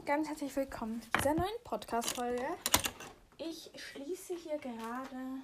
und 0.00 0.06
ganz 0.06 0.28
herzlich 0.30 0.56
willkommen 0.56 1.02
zu 1.02 1.10
dieser 1.18 1.34
neuen 1.34 1.62
Podcast-Folge. 1.62 2.42
Ich 3.36 3.70
schließe 3.76 4.34
hier 4.34 4.56
gerade 4.56 5.42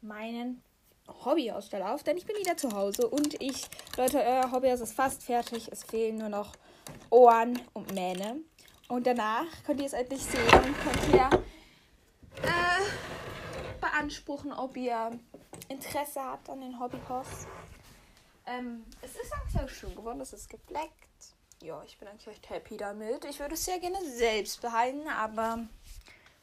meinen 0.00 0.62
Hobbyaussteller 1.06 1.92
auf, 1.92 2.02
denn 2.02 2.16
ich 2.16 2.24
bin 2.24 2.34
wieder 2.36 2.56
zu 2.56 2.72
Hause 2.72 3.06
und 3.06 3.42
ich, 3.42 3.68
Leute, 3.98 4.16
euer 4.18 4.50
Hobbyhaus 4.50 4.80
ist 4.80 4.94
fast 4.94 5.22
fertig. 5.22 5.70
Es 5.70 5.84
fehlen 5.84 6.16
nur 6.16 6.30
noch 6.30 6.54
Ohren 7.10 7.60
und 7.74 7.92
Mähne. 7.94 8.40
Und 8.88 9.06
danach 9.06 9.44
könnt 9.66 9.80
ihr 9.80 9.86
es 9.86 9.92
endlich 9.92 10.22
sehen 10.22 10.42
und 10.42 10.80
könnt 10.80 11.12
ihr 11.12 11.44
äh, 12.42 13.78
beanspruchen, 13.78 14.54
ob 14.54 14.74
ihr 14.74 15.10
Interesse 15.68 16.22
habt 16.22 16.48
an 16.48 16.62
den 16.62 16.80
Hobbyhaus. 16.80 17.46
Ähm, 18.46 18.86
es 19.02 19.16
ist 19.16 19.32
eigentlich 19.34 19.52
sehr 19.52 19.68
schön 19.68 19.94
geworden, 19.94 20.22
es 20.22 20.32
ist 20.32 20.48
gebleckt. 20.48 21.02
Ja, 21.62 21.80
ich 21.86 21.96
bin 21.96 22.08
eigentlich 22.08 22.26
recht 22.26 22.50
happy 22.50 22.76
damit. 22.76 23.24
Ich 23.24 23.38
würde 23.38 23.54
es 23.54 23.64
sehr 23.64 23.78
gerne 23.78 24.04
selbst 24.04 24.60
behalten, 24.60 25.08
aber 25.08 25.60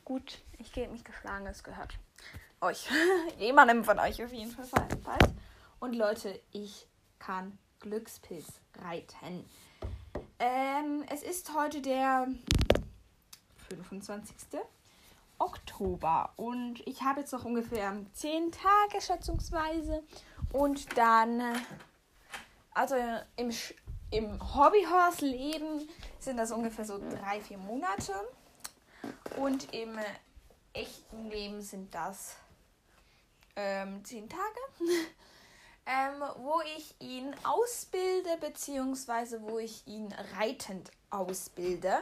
gut, 0.05 0.39
ich 0.57 0.71
gebe 0.71 0.93
mich 0.93 1.03
geschlagen, 1.03 1.45
es 1.45 1.61
gehört 1.61 1.99
euch. 2.61 2.87
Jemandem 3.37 3.83
von 3.83 3.99
euch 3.99 4.23
auf 4.23 4.31
jeden 4.31 4.51
Fall. 4.51 5.19
Und 5.81 5.93
Leute, 5.93 6.39
ich 6.53 6.87
kann 7.19 7.57
Glückspilz 7.81 8.47
reiten. 8.81 9.43
Ähm, 10.39 11.03
es 11.09 11.21
ist 11.23 11.53
heute 11.53 11.81
der 11.81 12.29
25. 13.67 14.61
Oktober 15.37 16.31
und 16.37 16.79
ich 16.87 17.01
habe 17.01 17.19
jetzt 17.19 17.33
noch 17.33 17.43
ungefähr 17.43 17.93
10 18.13 18.53
Tage 18.53 19.01
schätzungsweise 19.01 20.01
und 20.53 20.97
dann, 20.97 21.41
also 22.73 22.95
im, 23.35 23.51
im 24.11 24.39
Hobbyhorse-Leben 24.55 25.87
sind 26.19 26.37
das 26.37 26.51
ungefähr 26.51 26.85
so 26.85 26.95
3-4 26.95 27.57
Monate 27.57 28.13
und 29.37 29.73
im 29.73 29.97
echten 30.73 31.29
Leben 31.29 31.61
sind 31.61 31.93
das 31.93 32.35
ähm, 33.55 34.03
10 34.03 34.29
Tage. 34.29 34.41
ähm, 35.89 36.23
wo 36.37 36.61
ich 36.77 36.95
ihn 36.99 37.33
ausbilde, 37.43 38.37
beziehungsweise 38.39 39.41
wo 39.41 39.57
ich 39.57 39.87
ihn 39.87 40.13
reitend 40.37 40.91
ausbilde. 41.09 41.97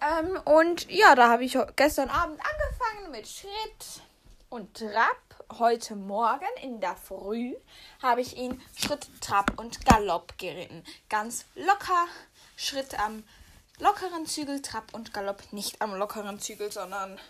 Ähm, 0.00 0.38
und 0.44 0.90
ja, 0.90 1.14
da 1.14 1.30
habe 1.30 1.44
ich 1.44 1.56
gestern 1.76 2.10
Abend 2.10 2.38
angefangen 2.40 3.10
mit 3.10 3.26
Schritt 3.26 4.02
und 4.50 4.74
Trab. 4.74 5.33
Heute 5.58 5.94
Morgen 5.94 6.48
in 6.62 6.80
der 6.80 6.96
Früh 6.96 7.54
habe 8.02 8.20
ich 8.20 8.36
ihn 8.36 8.60
Schritt, 8.76 9.06
Trab 9.20 9.56
und 9.56 9.86
Galopp 9.86 10.36
geritten. 10.36 10.82
Ganz 11.08 11.44
locker, 11.54 12.06
Schritt 12.56 12.98
am 12.98 13.22
lockeren 13.78 14.26
Zügel, 14.26 14.62
Trab 14.62 14.92
und 14.94 15.14
Galopp 15.14 15.52
nicht 15.52 15.80
am 15.80 15.94
lockeren 15.94 16.40
Zügel, 16.40 16.72
sondern 16.72 17.20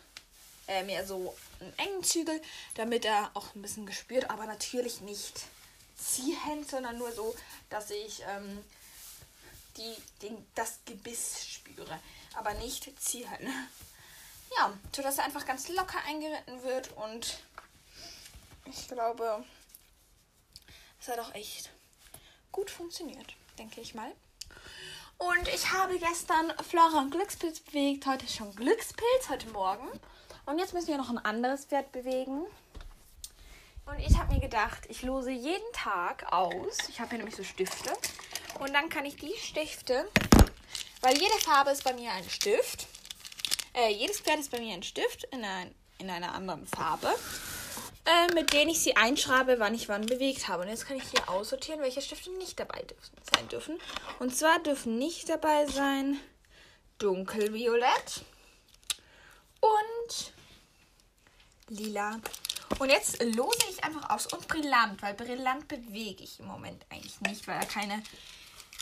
äh, 0.68 0.84
mehr 0.84 1.06
so 1.06 1.36
einen 1.60 1.78
engen 1.78 2.02
Zügel, 2.02 2.40
damit 2.76 3.04
er 3.04 3.30
auch 3.34 3.54
ein 3.54 3.60
bisschen 3.60 3.84
gespürt, 3.84 4.30
aber 4.30 4.46
natürlich 4.46 5.02
nicht 5.02 5.42
ziehen, 5.98 6.64
sondern 6.66 6.96
nur 6.96 7.12
so, 7.12 7.34
dass 7.68 7.90
ich 7.90 8.22
ähm, 8.26 8.64
die, 9.76 9.96
den, 10.22 10.46
das 10.54 10.78
Gebiss 10.86 11.44
spüre, 11.46 11.98
aber 12.36 12.54
nicht 12.54 12.90
ziehen. 13.02 13.28
Ja, 14.56 14.72
sodass 14.94 15.18
er 15.18 15.24
einfach 15.24 15.44
ganz 15.44 15.68
locker 15.68 15.98
eingeritten 16.06 16.62
wird 16.62 16.92
und 16.96 17.38
ich 18.66 18.88
glaube, 18.88 19.44
es 21.00 21.08
hat 21.08 21.18
auch 21.18 21.34
echt 21.34 21.70
gut 22.52 22.70
funktioniert, 22.70 23.34
denke 23.58 23.80
ich 23.80 23.94
mal. 23.94 24.12
Und 25.18 25.48
ich 25.48 25.72
habe 25.72 25.98
gestern 25.98 26.52
Flora 26.68 26.98
und 26.98 27.10
Glückspilz 27.10 27.60
bewegt, 27.60 28.06
heute 28.06 28.26
schon 28.26 28.54
Glückspilz, 28.54 29.28
heute 29.28 29.48
Morgen. 29.50 29.88
Und 30.46 30.58
jetzt 30.58 30.74
müssen 30.74 30.88
wir 30.88 30.98
noch 30.98 31.10
ein 31.10 31.18
anderes 31.18 31.66
Pferd 31.66 31.92
bewegen. 31.92 32.44
Und 33.86 33.98
ich 33.98 34.18
habe 34.18 34.34
mir 34.34 34.40
gedacht, 34.40 34.86
ich 34.88 35.02
lose 35.02 35.30
jeden 35.30 35.72
Tag 35.72 36.32
aus. 36.32 36.78
Ich 36.88 37.00
habe 37.00 37.10
hier 37.10 37.18
nämlich 37.18 37.36
so 37.36 37.44
Stifte. 37.44 37.92
Und 38.60 38.72
dann 38.72 38.88
kann 38.88 39.04
ich 39.04 39.16
die 39.16 39.34
Stifte, 39.40 40.08
weil 41.00 41.14
jede 41.14 41.38
Farbe 41.40 41.70
ist 41.70 41.84
bei 41.84 41.92
mir 41.92 42.12
ein 42.12 42.28
Stift. 42.28 42.86
Äh, 43.74 43.90
jedes 43.92 44.20
Pferd 44.20 44.38
ist 44.38 44.50
bei 44.50 44.60
mir 44.60 44.74
ein 44.74 44.82
Stift 44.82 45.24
in, 45.24 45.44
ein, 45.44 45.74
in 45.98 46.08
einer 46.08 46.34
anderen 46.34 46.66
Farbe. 46.66 47.14
Äh, 48.06 48.34
mit 48.34 48.52
denen 48.52 48.70
ich 48.70 48.80
sie 48.80 48.96
einschreibe, 48.96 49.58
wann 49.58 49.74
ich 49.74 49.88
wann 49.88 50.04
bewegt 50.04 50.48
habe. 50.48 50.64
Und 50.64 50.68
jetzt 50.68 50.86
kann 50.86 50.98
ich 50.98 51.04
hier 51.04 51.28
aussortieren, 51.28 51.80
welche 51.80 52.02
Stifte 52.02 52.30
nicht 52.32 52.60
dabei 52.60 52.84
sein 53.34 53.48
dürfen. 53.48 53.78
Und 54.18 54.36
zwar 54.36 54.58
dürfen 54.58 54.98
nicht 54.98 55.28
dabei 55.30 55.66
sein 55.66 56.20
dunkelviolett 56.98 58.24
und 59.60 60.32
lila. 61.68 62.20
Und 62.78 62.90
jetzt 62.90 63.22
lose 63.22 63.58
ich 63.70 63.82
einfach 63.84 64.10
aus 64.10 64.26
und 64.26 64.48
brillant, 64.48 65.00
weil 65.00 65.14
brillant 65.14 65.66
bewege 65.68 66.24
ich 66.24 66.40
im 66.40 66.46
Moment 66.46 66.84
eigentlich 66.90 67.20
nicht, 67.22 67.46
weil 67.46 67.56
er 67.56 67.66
keine 67.66 68.02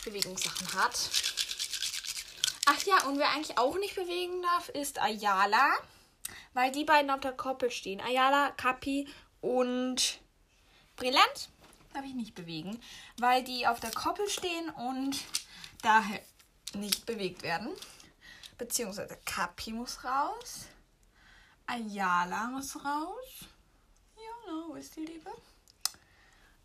Bewegungssachen 0.03 0.73
hat. 0.73 1.09
Ach 2.65 2.81
ja, 2.83 3.03
und 3.07 3.19
wer 3.19 3.29
eigentlich 3.31 3.57
auch 3.57 3.77
nicht 3.77 3.95
bewegen 3.95 4.41
darf, 4.41 4.69
ist 4.69 5.01
Ayala, 5.01 5.73
weil 6.53 6.71
die 6.71 6.83
beiden 6.83 7.11
auf 7.11 7.19
der 7.19 7.33
Koppel 7.33 7.71
stehen. 7.71 8.01
Ayala, 8.01 8.51
Kapi 8.51 9.07
und 9.41 10.19
Brillant 10.95 11.49
darf 11.93 12.05
ich 12.05 12.13
nicht 12.13 12.35
bewegen, 12.35 12.79
weil 13.17 13.43
die 13.43 13.67
auf 13.67 13.79
der 13.79 13.91
Koppel 13.91 14.27
stehen 14.29 14.69
und 14.69 15.17
daher 15.81 16.19
nicht 16.75 17.05
bewegt 17.05 17.43
werden. 17.43 17.69
Beziehungsweise 18.57 19.17
Kapi 19.25 19.71
muss 19.71 20.03
raus. 20.03 20.67
Ayala 21.65 22.47
muss 22.47 22.75
raus. 22.83 23.47
Ja, 24.15 24.53
wo 24.67 24.75
ist 24.75 24.95
die 24.95 25.05
Liebe? 25.05 25.31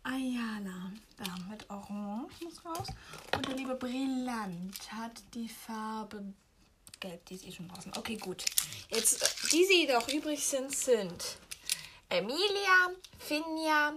Ayala, 0.03 0.91
da 1.17 1.35
mit 1.49 1.69
Orange 1.69 2.43
muss 2.43 2.63
raus. 2.65 2.87
Und 3.35 3.47
der 3.47 3.55
liebe 3.55 3.75
Brillant 3.75 4.91
hat 4.91 5.21
die 5.33 5.49
Farbe 5.49 6.33
Gelb, 6.99 7.25
die 7.25 7.35
ist 7.35 7.45
eh 7.45 7.51
schon 7.51 7.67
draußen. 7.69 7.93
Okay, 7.97 8.17
gut. 8.17 8.43
Jetzt, 8.89 9.21
äh, 9.21 9.47
die, 9.51 9.67
die 9.67 9.91
noch 9.91 10.07
übrig 10.09 10.43
sind, 10.43 10.75
sind 10.75 11.37
Emilia, 12.09 12.89
Finja, 13.17 13.93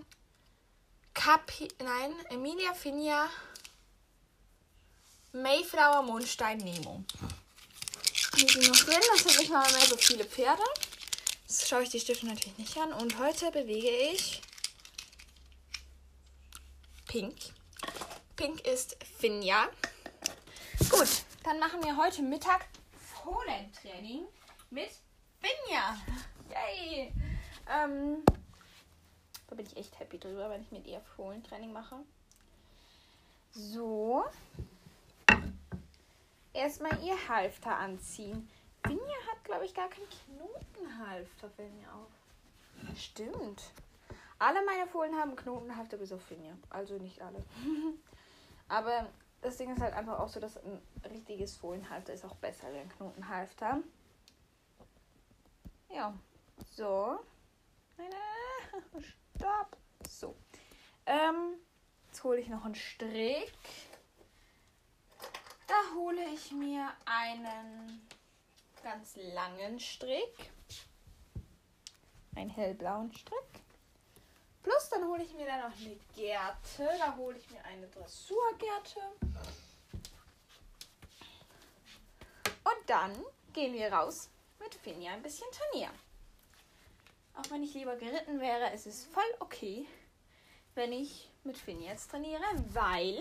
Capi, 1.14 1.68
nein, 1.82 2.14
Emilia, 2.30 2.74
Finja, 2.74 3.28
Mayflower, 5.32 6.02
Mondstein, 6.02 6.58
Nemo. 6.58 7.04
Die 8.36 8.46
sind 8.46 8.68
noch 8.68 8.76
drin, 8.76 9.00
das 9.12 9.24
sind 9.24 9.38
nicht 9.38 9.50
mal 9.50 9.70
mehr 9.72 9.86
so 9.86 9.96
viele 9.96 10.24
Pferde. 10.24 10.62
Jetzt 11.48 11.68
schaue 11.68 11.82
ich 11.82 11.90
die 11.90 12.00
Stifte 12.00 12.26
natürlich 12.26 12.56
nicht 12.58 12.76
an. 12.78 12.92
Und 12.92 13.18
heute 13.18 13.50
bewege 13.50 13.90
ich 14.12 14.40
Pink. 17.06 17.36
Pink 18.36 18.60
ist 18.66 18.96
Finja. 19.18 19.68
Gut, 20.88 21.08
dann 21.44 21.58
machen 21.58 21.82
wir 21.84 21.96
heute 21.96 22.22
Mittag 22.22 22.66
Fohlentraining 23.22 24.26
mit 24.70 24.90
Finja. 25.40 25.96
Yay! 26.50 27.12
Ähm, 27.70 28.24
da 29.48 29.54
bin 29.54 29.66
ich 29.66 29.76
echt 29.76 29.98
happy 29.98 30.18
drüber, 30.18 30.50
wenn 30.50 30.62
ich 30.62 30.72
mit 30.72 30.86
ihr 30.86 31.00
Fohlentraining 31.00 31.72
mache. 31.72 31.96
So. 33.52 34.24
Erstmal 36.52 37.02
ihr 37.02 37.16
Halfter 37.28 37.76
anziehen. 37.76 38.48
Finja 38.86 39.16
hat, 39.30 39.44
glaube 39.44 39.64
ich, 39.64 39.74
gar 39.74 39.88
keinen 39.88 40.08
Knotenhalfter, 40.08 41.50
fällt 41.50 41.74
mir 41.74 41.92
auf. 41.92 42.96
Stimmt. 42.96 43.62
Alle 44.38 44.64
meine 44.64 44.88
Fohlen 44.88 45.14
haben 45.16 45.36
Knotenhalfter 45.36 45.96
bis 45.96 46.12
auf 46.12 46.22
Finja. 46.22 46.54
Also 46.70 46.98
nicht 46.98 47.22
alle. 47.22 47.44
Aber 48.68 49.06
das 49.42 49.56
Ding 49.56 49.72
ist 49.72 49.80
halt 49.80 49.94
einfach 49.94 50.18
auch 50.20 50.28
so, 50.28 50.40
dass 50.40 50.56
ein 50.56 50.80
richtiges 51.04 51.56
Fohlenhalfter 51.56 52.12
ist 52.12 52.24
auch 52.24 52.36
besser 52.36 52.68
als 52.68 52.76
ein 52.76 52.88
Knotenhalfter. 52.88 53.82
Ja. 55.90 56.14
So. 56.70 57.18
Stopp. 59.36 59.76
So. 60.08 60.36
Ähm, 61.06 61.56
jetzt 62.06 62.22
hole 62.22 62.38
ich 62.40 62.48
noch 62.48 62.64
einen 62.64 62.76
Strick. 62.76 63.52
Da 65.66 65.94
hole 65.96 66.24
ich 66.32 66.52
mir 66.52 66.88
einen 67.04 68.06
ganz 68.82 69.16
langen 69.16 69.80
Strick. 69.80 70.52
Einen 72.36 72.50
hellblauen 72.50 73.12
Strick. 73.12 73.62
Plus 74.62 74.88
dann 74.90 75.04
hole 75.06 75.22
ich 75.22 75.34
mir 75.34 75.46
dann 75.46 75.60
noch 75.60 75.76
eine 75.76 75.96
Gerte. 76.14 76.98
Da 76.98 77.16
hole 77.16 77.36
ich 77.36 77.50
mir 77.50 77.64
eine 77.64 77.88
Dressurgerte. 77.88 79.00
Und 82.64 82.88
dann 82.88 83.12
gehen 83.52 83.74
wir 83.74 83.92
raus 83.92 84.28
mit 84.60 84.74
Finja 84.74 85.12
ein 85.12 85.22
bisschen 85.22 85.48
trainieren. 85.50 85.94
Auch 87.34 87.50
wenn 87.50 87.62
ich 87.62 87.74
lieber 87.74 87.96
geritten 87.96 88.40
wäre, 88.40 88.72
ist 88.72 88.86
es 88.86 89.04
voll 89.06 89.24
okay, 89.40 89.86
wenn 90.74 90.92
ich 90.92 91.28
mit 91.44 91.58
Finja 91.58 91.90
jetzt 91.90 92.10
trainiere, 92.10 92.44
weil 92.72 93.20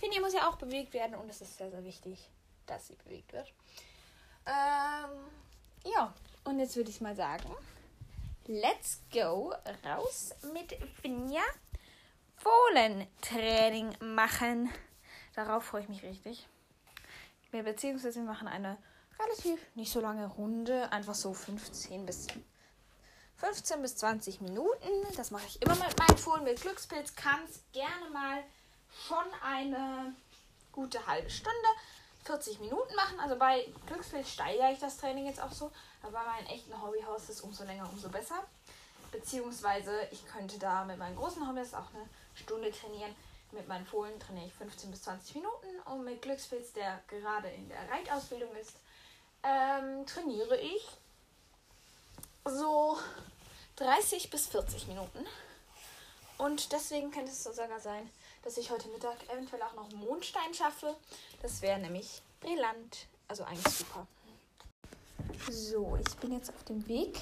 Finja 0.00 0.20
muss 0.20 0.32
ja 0.32 0.48
auch 0.48 0.56
bewegt 0.56 0.92
werden 0.92 1.14
und 1.14 1.28
das 1.28 1.40
ist 1.40 1.56
sehr, 1.56 1.70
sehr 1.70 1.84
wichtig 1.84 2.30
dass 2.68 2.86
sie 2.86 2.94
bewegt 2.94 3.32
wird. 3.32 3.52
Ähm, 4.46 5.10
ja, 5.84 6.14
und 6.44 6.58
jetzt 6.58 6.76
würde 6.76 6.90
ich 6.90 7.00
mal 7.00 7.16
sagen, 7.16 7.50
let's 8.48 9.02
go 9.12 9.52
raus 9.84 10.34
mit 10.54 10.76
Finja 11.02 11.42
Fohlentraining 12.36 13.94
machen. 14.00 14.72
Darauf 15.34 15.64
freue 15.64 15.82
ich 15.82 15.88
mich 15.88 16.02
richtig. 16.02 16.48
Beziehungsweise 17.52 18.20
wir 18.20 18.26
machen 18.26 18.48
eine 18.48 18.78
relativ 19.18 19.60
nicht 19.74 19.92
so 19.92 20.00
lange 20.00 20.26
Runde, 20.26 20.90
einfach 20.92 21.14
so 21.14 21.34
15 21.34 22.06
bis 22.06 22.26
15 23.36 23.82
bis 23.82 23.96
20 23.96 24.40
Minuten. 24.40 24.88
Das 25.16 25.30
mache 25.30 25.46
ich 25.46 25.60
immer 25.60 25.74
mit 25.74 25.98
meinen 25.98 26.18
Fohlen. 26.18 26.44
Mit 26.44 26.60
Glückspilz 26.60 27.14
kann 27.14 27.40
es 27.44 27.62
gerne 27.72 28.10
mal 28.12 28.42
schon 29.06 29.26
eine 29.42 30.14
gute 30.72 31.06
halbe 31.06 31.28
Stunde, 31.28 31.68
40 32.28 32.60
Minuten 32.60 32.94
machen. 32.94 33.18
Also 33.20 33.36
bei 33.36 33.66
Glückspilz 33.86 34.30
steigere 34.30 34.70
ich 34.70 34.78
das 34.78 34.98
Training 34.98 35.26
jetzt 35.26 35.40
auch 35.40 35.50
so. 35.50 35.72
Aber 36.02 36.12
bei 36.12 36.24
meinen 36.24 36.46
echten 36.46 36.80
Hobbyhaus 36.80 37.28
ist 37.30 37.40
umso 37.40 37.64
länger, 37.64 37.88
umso 37.90 38.10
besser. 38.10 38.44
Beziehungsweise 39.10 40.06
ich 40.12 40.26
könnte 40.26 40.58
da 40.58 40.84
mit 40.84 40.98
meinen 40.98 41.16
großen 41.16 41.48
Hobbys 41.48 41.72
auch 41.72 41.88
eine 41.94 42.06
Stunde 42.34 42.70
trainieren. 42.70 43.14
Mit 43.52 43.66
meinen 43.66 43.86
Fohlen 43.86 44.20
trainiere 44.20 44.46
ich 44.46 44.54
15 44.54 44.90
bis 44.90 45.02
20 45.04 45.36
Minuten 45.36 45.68
und 45.86 46.04
mit 46.04 46.20
Glückspilz, 46.20 46.74
der 46.74 47.00
gerade 47.08 47.48
in 47.48 47.66
der 47.70 47.90
Reitausbildung 47.90 48.54
ist, 48.56 48.74
ähm, 49.42 50.04
trainiere 50.04 50.58
ich 50.58 50.86
so 52.44 52.98
30 53.76 54.28
bis 54.28 54.48
40 54.48 54.86
Minuten. 54.88 55.26
Und 56.36 56.72
deswegen 56.72 57.10
könnte 57.10 57.32
es 57.32 57.42
sogar 57.42 57.80
sein, 57.80 58.10
dass 58.48 58.56
ich 58.56 58.70
heute 58.70 58.88
Mittag 58.88 59.16
eventuell 59.30 59.60
auch 59.60 59.74
noch 59.74 59.92
Mondstein 59.92 60.54
schaffe. 60.54 60.96
Das 61.42 61.60
wäre 61.60 61.78
nämlich 61.78 62.22
brillant, 62.40 63.06
also 63.28 63.44
eigentlich 63.44 63.74
super. 63.74 64.06
So, 65.50 65.98
ich 66.00 66.16
bin 66.16 66.32
jetzt 66.32 66.48
auf 66.48 66.64
dem 66.64 66.88
Weg 66.88 67.20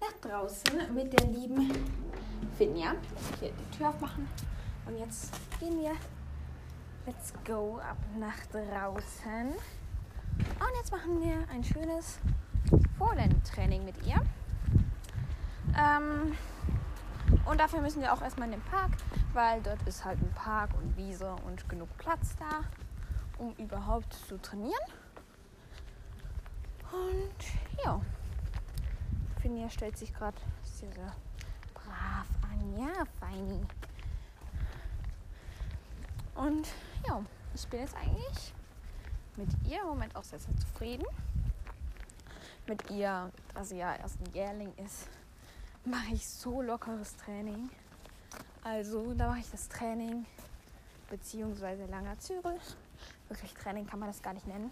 nach 0.00 0.12
draußen 0.20 0.92
mit 0.92 1.12
der 1.12 1.24
lieben 1.24 1.72
Finja. 2.58 2.96
Hier 3.38 3.52
die 3.52 3.76
Tür 3.76 3.90
aufmachen. 3.90 4.28
Und 4.86 4.98
jetzt 4.98 5.30
gehen 5.60 5.80
wir, 5.80 5.94
let's 7.06 7.32
go, 7.46 7.78
ab 7.78 7.98
nach 8.18 8.44
draußen. 8.46 9.50
Und 9.50 10.76
jetzt 10.78 10.90
machen 10.90 11.22
wir 11.22 11.48
ein 11.48 11.62
schönes 11.62 12.18
Fohlentraining 12.98 13.84
mit 13.84 14.04
ihr. 14.04 14.20
Ähm, 15.78 16.36
und 17.48 17.58
dafür 17.58 17.80
müssen 17.80 18.02
wir 18.02 18.12
auch 18.12 18.20
erstmal 18.20 18.48
in 18.48 18.52
den 18.52 18.62
Park, 18.62 18.92
weil 19.32 19.62
dort 19.62 19.82
ist 19.86 20.04
halt 20.04 20.20
ein 20.20 20.32
Park 20.34 20.70
und 20.74 20.96
Wiese 20.96 21.34
und 21.46 21.68
genug 21.68 21.88
Platz 21.96 22.36
da, 22.38 22.64
um 23.38 23.54
überhaupt 23.54 24.12
zu 24.12 24.40
trainieren. 24.40 24.74
Und 26.92 27.84
ja, 27.84 28.00
Finja 29.40 29.70
stellt 29.70 29.96
sich 29.96 30.12
gerade 30.12 30.36
sehr, 30.62 30.92
sehr 30.92 31.14
brav 31.74 32.26
an. 32.42 32.78
Ja, 32.78 33.04
feini. 33.20 33.60
Und 36.34 36.68
ja, 37.06 37.22
ich 37.54 37.66
bin 37.68 37.80
jetzt 37.80 37.96
eigentlich 37.96 38.52
mit 39.36 39.48
ihr 39.66 39.80
im 39.80 39.88
Moment 39.88 40.14
auch 40.16 40.24
sehr, 40.24 40.38
sehr 40.38 40.56
zufrieden. 40.56 41.06
Mit 42.66 42.90
ihr, 42.90 43.30
da 43.54 43.64
sie 43.64 43.78
ja 43.78 43.94
erst 43.94 44.20
ein 44.20 44.34
Jährling 44.34 44.72
ist, 44.76 45.08
mache 45.90 46.14
ich 46.14 46.26
so 46.26 46.62
lockeres 46.62 47.16
Training. 47.16 47.70
Also 48.62 49.14
da 49.14 49.28
mache 49.28 49.40
ich 49.40 49.50
das 49.50 49.68
Training 49.68 50.26
beziehungsweise 51.10 51.86
langer 51.86 52.18
Zügel. 52.18 52.58
Wirklich 53.28 53.54
Training 53.54 53.86
kann 53.86 53.98
man 53.98 54.08
das 54.08 54.22
gar 54.22 54.34
nicht 54.34 54.46
nennen. 54.46 54.70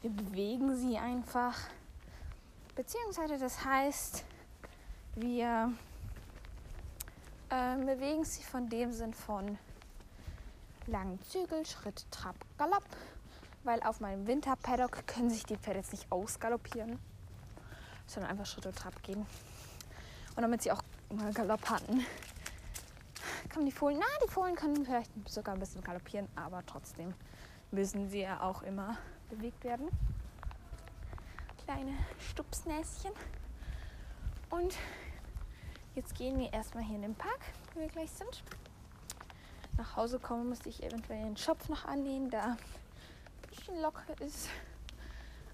Wir 0.00 0.10
bewegen 0.10 0.76
sie 0.76 0.98
einfach. 0.98 1.56
Beziehungsweise 2.74 3.38
das 3.38 3.64
heißt, 3.64 4.24
wir 5.14 5.72
äh, 7.48 7.76
bewegen 7.76 8.24
sie 8.24 8.42
von 8.42 8.68
dem 8.68 8.92
Sinn 8.92 9.14
von 9.14 9.58
langen 10.86 11.20
Zügel, 11.22 11.64
Schritt, 11.64 12.06
Trab, 12.10 12.36
Galopp 12.58 12.84
weil 13.66 13.82
auf 13.82 14.00
meinem 14.00 14.26
Winterpaddock 14.26 15.06
können 15.06 15.28
sich 15.28 15.44
die 15.44 15.56
Pferde 15.56 15.80
jetzt 15.80 15.92
nicht 15.92 16.10
ausgaloppieren, 16.10 16.98
sondern 18.06 18.30
einfach 18.30 18.46
Schritt 18.46 18.64
und 18.64 18.76
Trab 18.76 19.02
gehen. 19.02 19.26
Und 20.36 20.42
damit 20.42 20.62
sie 20.62 20.70
auch 20.70 20.82
mal 21.10 21.32
Galopp 21.32 21.68
hatten, 21.68 22.04
kann 23.48 23.64
die 23.64 23.72
Fohlen, 23.72 23.98
na, 23.98 24.06
die 24.24 24.30
Fohlen 24.30 24.54
können 24.54 24.84
vielleicht 24.84 25.10
sogar 25.26 25.54
ein 25.54 25.60
bisschen 25.60 25.82
galoppieren, 25.82 26.28
aber 26.36 26.64
trotzdem 26.66 27.14
müssen 27.70 28.08
sie 28.08 28.20
ja 28.20 28.40
auch 28.42 28.62
immer 28.62 28.98
bewegt 29.30 29.64
werden. 29.64 29.88
Kleine 31.64 31.94
Stupsnäschen. 32.18 33.12
Und 34.50 34.76
jetzt 35.94 36.14
gehen 36.14 36.38
wir 36.38 36.52
erstmal 36.52 36.84
hier 36.84 36.96
in 36.96 37.02
den 37.02 37.14
Park, 37.14 37.40
wo 37.74 37.80
wir 37.80 37.88
gleich 37.88 38.10
sind. 38.10 38.44
Nach 39.76 39.96
Hause 39.96 40.18
kommen 40.18 40.48
müsste 40.48 40.68
ich 40.68 40.82
eventuell 40.82 41.24
den 41.24 41.36
Schopf 41.36 41.68
noch 41.68 41.86
annehmen, 41.86 42.30
da 42.30 42.56
bisschen 43.66 43.80
locker 43.80 44.20
ist. 44.20 44.48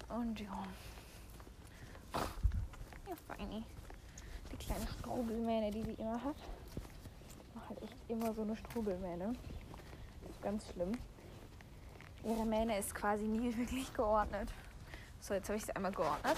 Und 0.09 0.39
ja. 0.39 0.63
Ja, 2.13 3.15
feini. 3.27 3.63
Die 4.53 4.65
kleine 4.65 4.87
Strubelmähne, 4.87 5.71
die 5.71 5.83
sie 5.83 5.93
immer 5.93 6.23
hat. 6.23 6.35
Macht 7.53 7.69
halt 7.69 7.83
echt 7.83 7.97
immer 8.07 8.33
so 8.33 8.43
eine 8.43 8.55
ist 10.29 10.41
ganz 10.41 10.67
schlimm. 10.71 10.91
Ihre 12.23 12.45
Mähne 12.45 12.77
ist 12.77 12.95
quasi 12.95 13.25
nie 13.25 13.55
wirklich 13.57 13.93
geordnet. 13.93 14.49
So, 15.19 15.33
jetzt 15.33 15.49
habe 15.49 15.57
ich 15.57 15.65
sie 15.65 15.75
einmal 15.75 15.91
geordnet. 15.91 16.37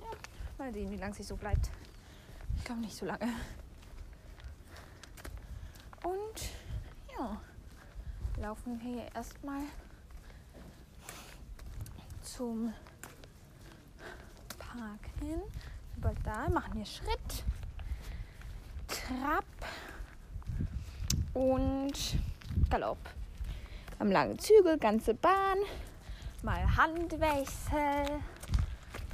Ja, 0.00 0.16
mal 0.58 0.72
sehen, 0.72 0.90
wie 0.90 0.96
lange 0.96 1.14
sie 1.14 1.22
so 1.22 1.36
bleibt. 1.36 1.70
Ich 2.56 2.64
glaube 2.64 2.80
nicht 2.80 2.96
so 2.96 3.06
lange. 3.06 3.28
Und 6.04 6.50
ja, 7.16 7.40
laufen 8.40 8.80
wir 8.80 8.90
hier 8.90 9.14
erstmal 9.14 9.62
zum 12.22 12.72
Park 14.58 15.00
hin. 15.20 15.42
Da, 16.24 16.48
machen 16.48 16.74
wir 16.74 16.86
Schritt, 16.86 17.44
Trab 18.88 19.44
und 21.34 21.92
Galopp. 22.70 22.98
Am 23.98 24.10
langen 24.10 24.38
Zügel, 24.38 24.78
ganze 24.78 25.14
Bahn, 25.14 25.58
mal 26.42 26.76
Handwechsel. 26.76 28.20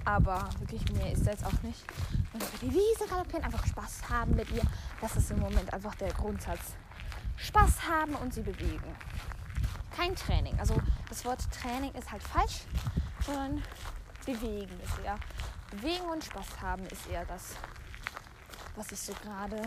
Aber 0.05 0.49
wirklich 0.61 0.91
mehr 0.93 1.13
ist 1.13 1.27
das 1.27 1.45
auch 1.45 1.63
nicht. 1.63 1.85
Und 2.33 2.43
über 2.43 2.59
die 2.63 2.73
Wiese 2.73 3.07
galoppieren, 3.09 3.45
einfach 3.45 3.67
Spaß 3.67 4.09
haben 4.09 4.35
mit 4.37 4.51
ihr. 4.51 4.63
Das 5.01 5.17
ist 5.17 5.31
im 5.31 5.41
Moment 5.41 5.73
einfach 5.73 5.95
der 5.97 6.13
Grundsatz. 6.13 6.75
Spaß 7.37 7.89
haben 7.89 8.15
und 8.15 8.33
sie 8.33 8.43
bewegen. 8.43 8.97
Kein 9.95 10.15
Training. 10.15 10.59
Also 10.59 10.77
das 11.09 11.25
Wort 11.25 11.41
Training 11.53 11.93
ist 11.93 12.11
halt 12.11 12.23
falsch 12.23 12.63
sondern 13.29 13.63
bewegen 14.25 14.81
ist 14.85 14.99
eher. 15.05 15.19
Bewegen 15.71 16.07
und 16.07 16.25
Spaß 16.25 16.61
haben 16.61 16.87
ist 16.87 17.07
eher 17.09 17.25
das, 17.27 17.55
was 18.77 18.91
ich 18.93 19.01
so 19.01 19.13
gerade 19.23 19.61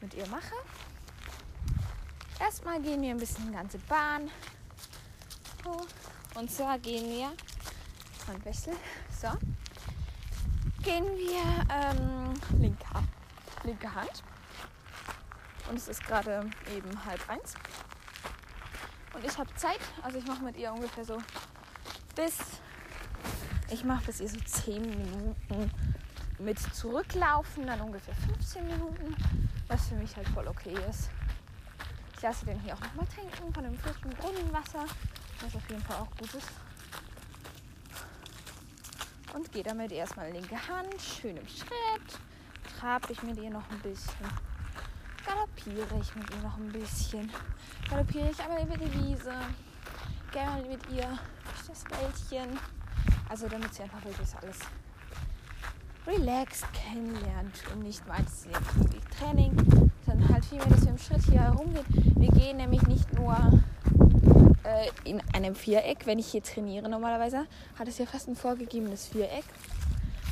mit 0.00 0.14
ihr 0.14 0.26
mache. 0.28 0.54
Erstmal 2.40 2.80
gehen 2.80 3.00
wir 3.02 3.10
ein 3.10 3.18
bisschen 3.18 3.52
ganze 3.52 3.78
Bahn. 3.78 4.30
Und 6.34 6.50
zwar 6.50 6.78
gehen 6.78 7.08
wir, 7.08 7.32
Handwechsel, 8.28 8.74
so, 9.20 9.28
gehen 10.82 11.06
wir 11.16 11.66
ähm, 11.70 12.34
linke, 12.60 12.84
linke 13.64 13.94
Hand. 13.94 14.22
Und 15.68 15.76
es 15.76 15.88
ist 15.88 16.04
gerade 16.04 16.48
eben 16.74 17.04
halb 17.04 17.28
eins. 17.28 17.54
Und 19.14 19.24
ich 19.24 19.36
habe 19.38 19.52
Zeit, 19.54 19.80
also 20.02 20.18
ich 20.18 20.26
mache 20.26 20.44
mit 20.44 20.56
ihr 20.56 20.72
ungefähr 20.72 21.04
so 21.04 21.18
bis, 22.14 22.36
ich 23.70 23.84
mache 23.84 24.04
bis 24.06 24.20
ihr 24.20 24.28
so 24.28 24.38
10 24.38 24.80
Minuten 24.80 25.70
mit 26.38 26.58
zurücklaufen, 26.74 27.66
dann 27.66 27.80
ungefähr 27.80 28.14
15 28.14 28.66
Minuten, 28.66 29.16
was 29.68 29.88
für 29.88 29.94
mich 29.94 30.14
halt 30.16 30.28
voll 30.28 30.46
okay 30.46 30.74
ist. 30.88 31.10
Ich 32.16 32.22
lasse 32.22 32.46
den 32.46 32.60
hier 32.60 32.74
auch 32.74 32.80
nochmal 32.80 33.06
trinken 33.06 33.52
von 33.52 33.64
dem 33.64 33.76
frischen 33.78 34.10
Brunnenwasser, 34.10 34.84
was 35.40 35.54
auf 35.54 35.68
jeden 35.68 35.82
Fall 35.82 35.96
auch 35.98 36.10
gut 36.16 36.32
ist. 36.34 36.48
Und 39.34 39.52
gehe 39.52 39.62
damit 39.62 39.92
erstmal 39.92 40.30
linke 40.30 40.56
Hand, 40.56 40.94
schön 41.00 41.36
im 41.36 41.46
Schritt, 41.46 42.20
trabe 42.78 43.12
ich 43.12 43.22
mit 43.22 43.38
ihr 43.38 43.50
noch 43.50 43.68
ein 43.70 43.80
bisschen, 43.80 44.30
galoppiere 45.26 46.00
ich 46.00 46.14
mit 46.14 46.30
ihr 46.30 46.42
noch 46.42 46.56
ein 46.56 46.72
bisschen, 46.72 47.30
galoppiere 47.90 48.30
ich 48.30 48.42
aber 48.42 48.62
über 48.62 48.76
die 48.76 48.92
Wiese, 48.94 49.34
gerne 50.32 50.62
mit 50.66 50.80
ihr 50.90 51.18
das 51.66 51.84
Wäldchen. 51.90 52.58
Also 53.28 53.48
damit 53.48 53.74
sie 53.74 53.82
einfach 53.82 54.04
wirklich 54.04 54.28
alles 54.40 54.58
relaxed 56.06 56.66
kennenlernt 56.72 57.62
und 57.72 57.82
nicht 57.82 58.06
meint, 58.06 58.28
es 58.28 58.46
ist 58.46 59.18
Training, 59.18 59.90
sondern 60.04 60.28
halt 60.28 60.44
vielmehr, 60.44 60.68
dass 60.68 60.82
wir 60.82 60.90
im 60.90 60.98
Schritt 60.98 61.22
hier 61.22 61.40
herumgehen. 61.40 61.84
Wir 62.16 62.30
gehen 62.30 62.58
nämlich 62.58 62.82
nicht 62.82 63.12
nur 63.14 63.34
äh, 64.62 64.88
in 65.04 65.20
einem 65.32 65.54
Viereck. 65.54 66.06
Wenn 66.06 66.18
ich 66.18 66.28
hier 66.28 66.42
trainiere 66.42 66.88
normalerweise, 66.88 67.46
hat 67.78 67.88
es 67.88 67.98
ja 67.98 68.06
fast 68.06 68.28
ein 68.28 68.36
vorgegebenes 68.36 69.08
Viereck, 69.08 69.44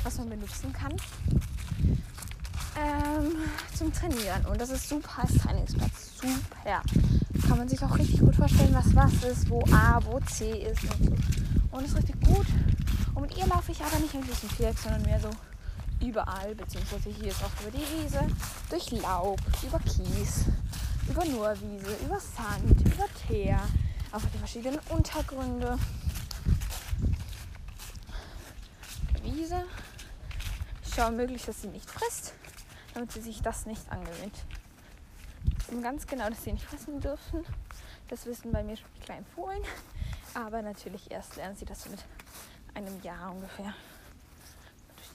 was 0.03 0.17
man 0.17 0.29
benutzen 0.29 0.71
kann 0.71 0.95
ähm, 2.77 3.35
zum 3.73 3.91
Trainieren. 3.93 4.45
Und 4.49 4.59
das 4.59 4.69
ist 4.69 4.87
super 4.87 5.21
als 5.21 5.37
Trainingsplatz. 5.37 6.11
Super. 6.21 6.81
Kann 7.47 7.57
man 7.57 7.67
sich 7.67 7.81
auch 7.83 7.97
richtig 7.97 8.19
gut 8.19 8.35
vorstellen, 8.35 8.73
was 8.73 8.95
was 8.95 9.13
ist, 9.23 9.49
wo 9.49 9.61
A, 9.71 9.99
wo 10.05 10.19
C 10.21 10.49
ist 10.51 10.83
und 10.83 11.05
so. 11.05 11.15
Und 11.71 11.85
ist 11.85 11.95
richtig 11.95 12.19
gut. 12.21 12.45
Und 13.15 13.21
mit 13.21 13.37
ihr 13.37 13.47
laufe 13.47 13.71
ich 13.71 13.81
aber 13.81 13.97
nicht 13.99 14.13
in 14.13 14.21
diesem 14.21 14.49
Viereck, 14.49 14.77
sondern 14.77 15.01
mehr 15.03 15.19
so 15.19 15.29
überall, 16.05 16.53
beziehungsweise 16.53 17.09
hier 17.09 17.29
ist 17.29 17.43
auch 17.43 17.61
über 17.61 17.71
die 17.71 18.03
Wiese, 18.03 18.27
durch 18.69 18.91
Laub, 18.91 19.39
über 19.63 19.79
Kies, 19.79 20.45
über 21.09 21.23
Nurwiese, 21.23 21.95
über 22.03 22.19
Sand, 22.19 22.81
über 22.81 23.07
Teer, 23.27 23.59
auf 24.11 24.23
die 24.33 24.37
verschiedenen 24.37 24.79
Untergründe. 24.89 25.79
Wiese. 29.23 29.65
Ich 30.85 30.93
schaue 30.93 31.11
möglichst, 31.11 31.47
dass 31.47 31.61
sie 31.61 31.67
nicht 31.67 31.89
frisst, 31.89 32.33
damit 32.93 33.11
sie 33.11 33.21
sich 33.21 33.41
das 33.41 33.65
nicht 33.65 33.89
angewöhnt. 33.91 34.45
Und 35.69 35.81
ganz 35.81 36.05
genau, 36.05 36.29
dass 36.29 36.43
sie 36.43 36.53
nicht 36.53 36.65
fressen 36.65 36.99
dürfen. 37.01 37.45
Das 38.09 38.25
wissen 38.25 38.51
bei 38.51 38.63
mir 38.63 38.77
schon 38.77 38.89
die 38.97 39.05
kleinen 39.05 39.25
Fohlen. 39.25 39.63
Aber 40.33 40.61
natürlich 40.61 41.09
erst 41.11 41.37
lernen 41.37 41.55
sie 41.55 41.65
das 41.65 41.89
mit 41.89 41.99
einem 42.75 43.01
Jahr 43.01 43.31
ungefähr 43.31 43.73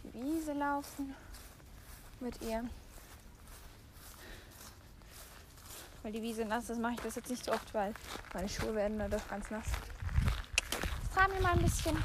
die 0.02 0.22
Wiese 0.22 0.52
laufen 0.52 1.14
mit 2.20 2.40
ihr. 2.42 2.64
Weil 6.02 6.12
die 6.12 6.22
Wiese 6.22 6.44
nass 6.44 6.70
ist, 6.70 6.80
mache 6.80 6.94
ich 6.94 7.00
das 7.00 7.16
jetzt 7.16 7.28
nicht 7.28 7.44
so 7.44 7.52
oft, 7.52 7.74
weil 7.74 7.92
meine 8.32 8.48
Schuhe 8.48 8.74
werden 8.74 8.98
dadurch 8.98 9.26
ganz 9.28 9.50
nass. 9.50 9.66
Jetzt 11.02 11.14
tragen 11.14 11.32
wir 11.34 11.42
mal 11.42 11.52
ein 11.52 11.62
bisschen. 11.62 11.96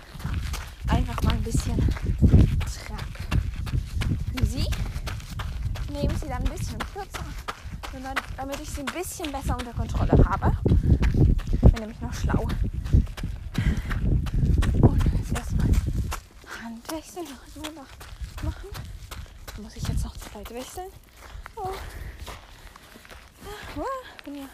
Einfach 0.87 1.21
mal 1.23 1.33
ein 1.33 1.43
bisschen 1.43 1.77
Trab. 2.59 3.03
Sie 4.43 4.65
nehmen 5.91 6.15
sie 6.17 6.27
dann 6.27 6.43
ein 6.43 6.51
bisschen 6.51 6.77
kürzer, 6.93 7.23
damit 8.37 8.59
ich 8.59 8.69
sie 8.69 8.81
ein 8.81 8.85
bisschen 8.87 9.31
besser 9.31 9.57
unter 9.57 9.73
Kontrolle 9.73 10.25
habe. 10.25 10.57
Ich 11.51 11.59
bin 11.61 11.73
nämlich 11.73 11.99
noch 12.01 12.13
schlau. 12.13 12.47
Wechseln. 16.91 17.27
Nur 17.55 17.71
noch 17.71 18.43
machen. 18.43 18.69
Dann 19.47 19.63
muss 19.63 19.75
ich 19.75 19.87
jetzt 19.87 20.03
noch 20.03 20.15
Seite 20.35 20.53
wechseln. 20.53 20.89
Oh. 21.55 21.69
Ah, 23.45 23.77
oh, 23.77 24.23
bin 24.25 24.35
ja. 24.35 24.49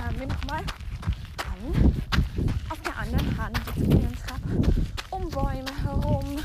Haben 0.00 0.20
wir 0.20 0.26
nochmal. 0.26 0.64
Auf 2.70 2.80
der 2.80 2.96
anderen 2.96 3.38
Hand 3.38 3.60
jetzt 3.66 3.90
gehen 3.90 4.18
wir. 4.26 5.10
Um 5.10 5.28
Bäume 5.28 5.82
herum. 5.82 6.38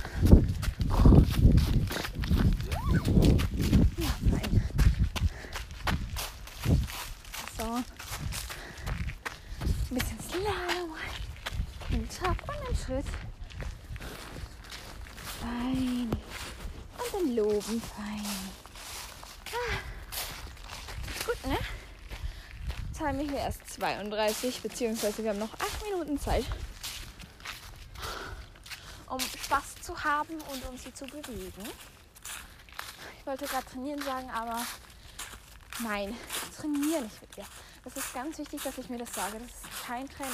Schritt. 12.85 13.05
Fein. 15.39 16.09
Und 17.21 17.27
dann 17.27 17.35
loben 17.35 17.81
fein. 17.81 18.25
Ah. 19.47 19.77
Gut, 21.25 21.47
ne? 21.47 21.57
Jetzt 22.87 22.99
haben 22.99 23.19
wir 23.19 23.29
hier 23.29 23.39
erst 23.39 23.69
32, 23.73 24.61
beziehungsweise 24.61 25.23
wir 25.23 25.31
haben 25.31 25.39
noch 25.39 25.53
8 25.53 25.83
Minuten 25.83 26.19
Zeit, 26.19 26.45
um 29.07 29.19
Spaß 29.19 29.75
zu 29.81 30.03
haben 30.03 30.33
und 30.33 30.69
um 30.69 30.77
sie 30.77 30.93
zu 30.93 31.05
bewegen. 31.05 31.69
Ich 33.19 33.25
wollte 33.25 33.45
gerade 33.45 33.65
trainieren 33.65 34.01
sagen, 34.01 34.29
aber 34.31 34.65
nein, 35.79 36.17
trainiere 36.55 37.03
nicht 37.03 37.21
mit 37.21 37.37
ihr. 37.37 37.45
Das 37.83 37.97
ist 37.97 38.13
ganz 38.13 38.37
wichtig, 38.37 38.61
dass 38.63 38.77
ich 38.77 38.89
mir 38.89 38.99
das 38.99 39.13
sage. 39.13 39.37
Das 39.39 39.47
ist 39.47 39.85
kein 39.85 40.09
Training 40.09 40.31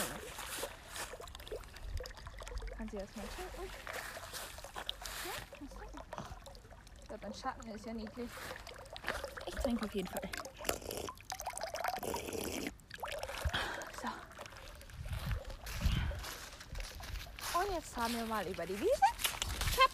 kann 2.77 2.89
sie 2.89 2.97
erstmal 2.97 3.25
trinken. 3.27 3.86
Ich 7.17 7.21
glaube, 7.21 7.33
ein 7.33 7.41
Schatten 7.41 7.75
ist 7.75 7.85
ja 7.85 7.93
niedlich. 7.93 8.29
Ich 9.47 9.55
trinke 9.55 9.85
auf 9.85 9.95
jeden 9.95 10.07
Fall. 10.07 10.21
So. 14.01 14.07
Und 17.59 17.75
jetzt 17.75 17.93
fahren 17.95 18.13
wir 18.13 18.25
mal 18.25 18.45
über 18.45 18.65
die 18.67 18.79
Wiese. 18.79 19.01
Klapp. 19.73 19.89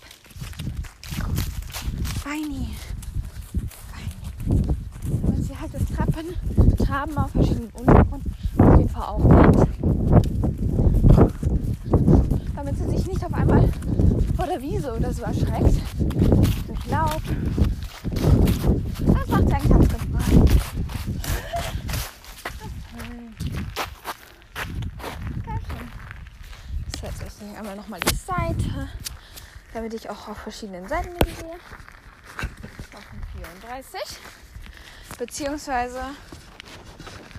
Feini. 2.24 2.76
Feini. 3.94 4.76
Und 5.22 5.44
sie 5.44 5.56
hat 5.56 5.74
das 5.74 5.86
Treppen, 5.86 6.76
Traben 6.78 7.18
auf 7.18 7.32
verschiedenen 7.32 7.70
Untergrund 7.72 8.26
auf 8.58 8.78
jeden 8.78 8.90
Fall 8.90 9.04
auch 9.04 9.20
mit 9.20 9.34
damit 12.56 12.78
sie 12.78 12.98
sich 12.98 13.08
nicht 13.08 13.26
auf 13.26 13.34
einmal 13.34 13.70
vor 14.36 14.46
der 14.46 14.62
Wiese 14.62 14.94
oder 14.94 15.14
so 15.14 15.24
erschreckt. 15.24 15.82
Durch 16.74 16.86
Laub. 16.88 17.22
Das 19.00 19.28
macht 19.28 19.54
eigentlich 19.54 19.70
ganz 19.70 19.88
gut. 19.90 20.00
So, 27.00 27.06
jetzt 27.06 27.24
öffne 27.24 27.60
die 28.00 28.16
Seite, 28.16 28.90
damit 29.74 29.94
ich 29.94 30.10
auch 30.10 30.28
auf 30.30 30.38
verschiedenen 30.38 30.88
Seiten 30.88 31.12
sehe. 31.24 31.60
Wochen 32.92 33.22
34. 33.62 34.02
Beziehungsweise 35.20 36.02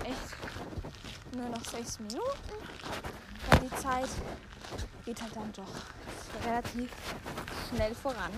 echt 0.03 1.35
nur 1.35 1.49
noch 1.49 1.65
sechs 1.65 1.99
Minuten, 1.99 2.23
weil 3.49 3.59
die 3.59 3.75
Zeit 3.81 4.09
geht 5.03 5.21
halt 5.21 5.35
dann 5.35 5.51
doch 5.51 6.45
relativ 6.45 6.89
schnell 7.69 7.93
voran. 7.95 8.31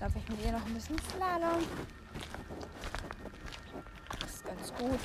Darf 0.00 0.14
ich 0.14 0.28
mit 0.28 0.44
ihr 0.44 0.52
noch 0.52 0.64
ein 0.64 0.74
bisschen 0.74 0.96
Slalom. 1.10 1.66
Das 4.20 4.32
ist 4.32 4.44
ganz 4.44 4.72
gut. 4.74 5.00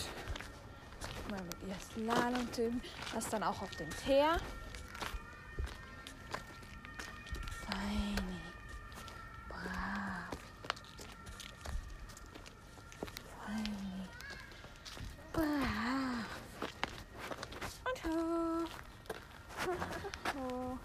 Mal 1.32 1.42
mit 1.42 1.58
ihr 1.68 1.76
Slalom 1.80 2.48
üben. 2.58 2.82
Das 3.16 3.28
dann 3.30 3.42
auch 3.42 3.60
auf 3.60 3.72
dem 3.72 3.90
Teer. 4.06 4.38
Feini. 7.66 8.42
Brav. 9.50 10.30
Feini. 13.48 14.08
Brav. 15.34 16.28
Und 17.90 18.04
hoch. 20.36 20.78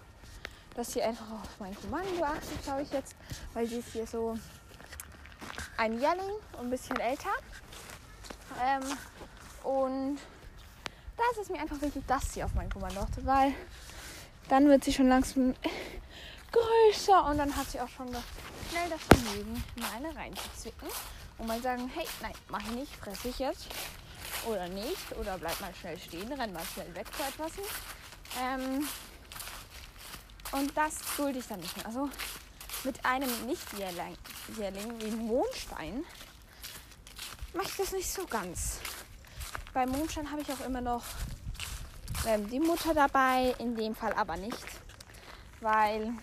dass 0.75 0.93
sie 0.93 1.03
einfach 1.03 1.29
auf 1.31 1.59
mein 1.59 1.75
Kommando 1.75 2.23
achtet, 2.23 2.65
schaue 2.65 2.81
ich 2.81 2.91
jetzt, 2.91 3.15
weil 3.53 3.67
sie 3.67 3.77
ist 3.77 3.93
hier 3.93 4.07
so 4.07 4.37
ein 5.77 5.99
Jährling 5.99 6.35
und 6.53 6.65
ein 6.65 6.69
bisschen 6.69 6.99
älter. 6.99 7.29
Ähm, 8.61 8.83
und 9.63 10.19
da 11.17 11.23
ist 11.31 11.39
es 11.43 11.49
mir 11.49 11.59
einfach 11.59 11.81
wichtig, 11.81 12.03
dass 12.07 12.33
sie 12.33 12.43
auf 12.43 12.53
mein 12.53 12.69
Kommando 12.69 13.01
achtet, 13.01 13.25
weil 13.25 13.53
dann 14.47 14.67
wird 14.67 14.83
sie 14.83 14.93
schon 14.93 15.09
langsam 15.09 15.53
größer 16.51 17.25
und 17.25 17.37
dann 17.37 17.55
hat 17.55 17.69
sie 17.69 17.79
auch 17.79 17.89
schon 17.89 18.07
schnell 18.69 18.89
das 18.89 19.01
Vermögen, 19.01 19.63
mal 19.75 19.91
eine 19.95 20.15
reinzuzwicken 20.15 20.87
und 21.37 21.47
mal 21.47 21.61
sagen, 21.61 21.89
hey, 21.93 22.05
nein, 22.21 22.33
mach 22.49 22.61
ich 22.61 22.71
nicht, 22.71 22.95
fresse 22.95 23.29
ich 23.29 23.39
jetzt 23.39 23.67
oder 24.47 24.67
nicht 24.69 25.15
oder 25.19 25.37
bleib 25.37 25.59
mal 25.59 25.73
schnell 25.75 25.97
stehen, 25.99 26.31
renn 26.31 26.53
mal 26.53 26.63
schnell 26.73 26.93
weg 26.95 27.07
vor 27.11 27.27
etwas. 27.27 27.51
Ähm, 28.39 28.87
und 30.51 30.75
das 30.75 30.97
dulde 31.15 31.39
ich 31.39 31.47
dann 31.47 31.59
nicht 31.59 31.75
mehr. 31.77 31.85
Also 31.85 32.09
mit 32.83 33.05
einem 33.05 33.29
Nicht-Jährling 33.45 34.17
wie 34.99 35.11
Mondstein 35.11 36.03
mache 37.53 37.67
ich 37.67 37.75
das 37.77 37.91
nicht 37.91 38.11
so 38.11 38.25
ganz. 38.25 38.79
Bei 39.73 39.85
Mondstein 39.85 40.29
habe 40.31 40.41
ich 40.41 40.51
auch 40.51 40.65
immer 40.65 40.81
noch 40.81 41.03
ähm, 42.27 42.49
die 42.49 42.59
Mutter 42.59 42.93
dabei, 42.93 43.55
in 43.59 43.75
dem 43.75 43.95
Fall 43.95 44.13
aber 44.13 44.37
nicht. 44.37 44.65
Weil, 45.61 46.13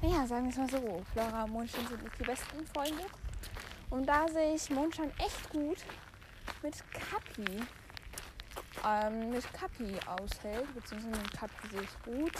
naja, 0.00 0.26
sagen 0.26 0.44
wir 0.44 0.50
es 0.50 0.72
mal 0.72 0.80
so, 0.80 1.04
Flora 1.12 1.44
und 1.44 1.52
Mondstein 1.52 1.86
sind 1.88 2.02
nicht 2.02 2.18
die 2.18 2.24
besten 2.24 2.66
Freunde. 2.66 3.04
Und 3.90 4.06
da 4.06 4.28
sehe 4.28 4.54
ich 4.54 4.70
Mondstein 4.70 5.12
echt 5.18 5.50
gut 5.50 5.78
mit 6.62 6.74
Kapi. 6.92 7.62
Ähm, 8.86 9.30
mit 9.30 9.44
Kapi 9.52 9.98
aushält, 10.06 10.72
beziehungsweise 10.74 11.20
mit 11.20 11.32
Kapi 11.32 11.68
sehe 11.70 11.82
ich 11.82 12.02
gut 12.04 12.32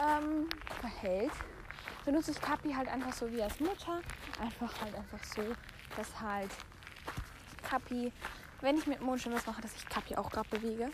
ähm, 0.00 0.48
verhält. 0.80 1.32
Benutze 2.04 2.30
ich 2.30 2.40
Kapi 2.40 2.72
halt 2.72 2.88
einfach 2.88 3.12
so 3.12 3.30
wie 3.32 3.42
als 3.42 3.58
Mutter. 3.60 4.00
Einfach 4.40 4.80
halt 4.80 4.94
einfach 4.94 5.22
so, 5.24 5.42
dass 5.96 6.20
halt 6.20 6.50
Kapi, 7.62 8.12
wenn 8.60 8.76
ich 8.76 8.86
mit 8.86 9.00
Mondschein 9.00 9.32
was 9.32 9.46
mache, 9.46 9.62
dass 9.62 9.74
ich 9.74 9.86
Kapi 9.88 10.16
auch 10.16 10.30
gerade 10.30 10.48
bewege. 10.48 10.90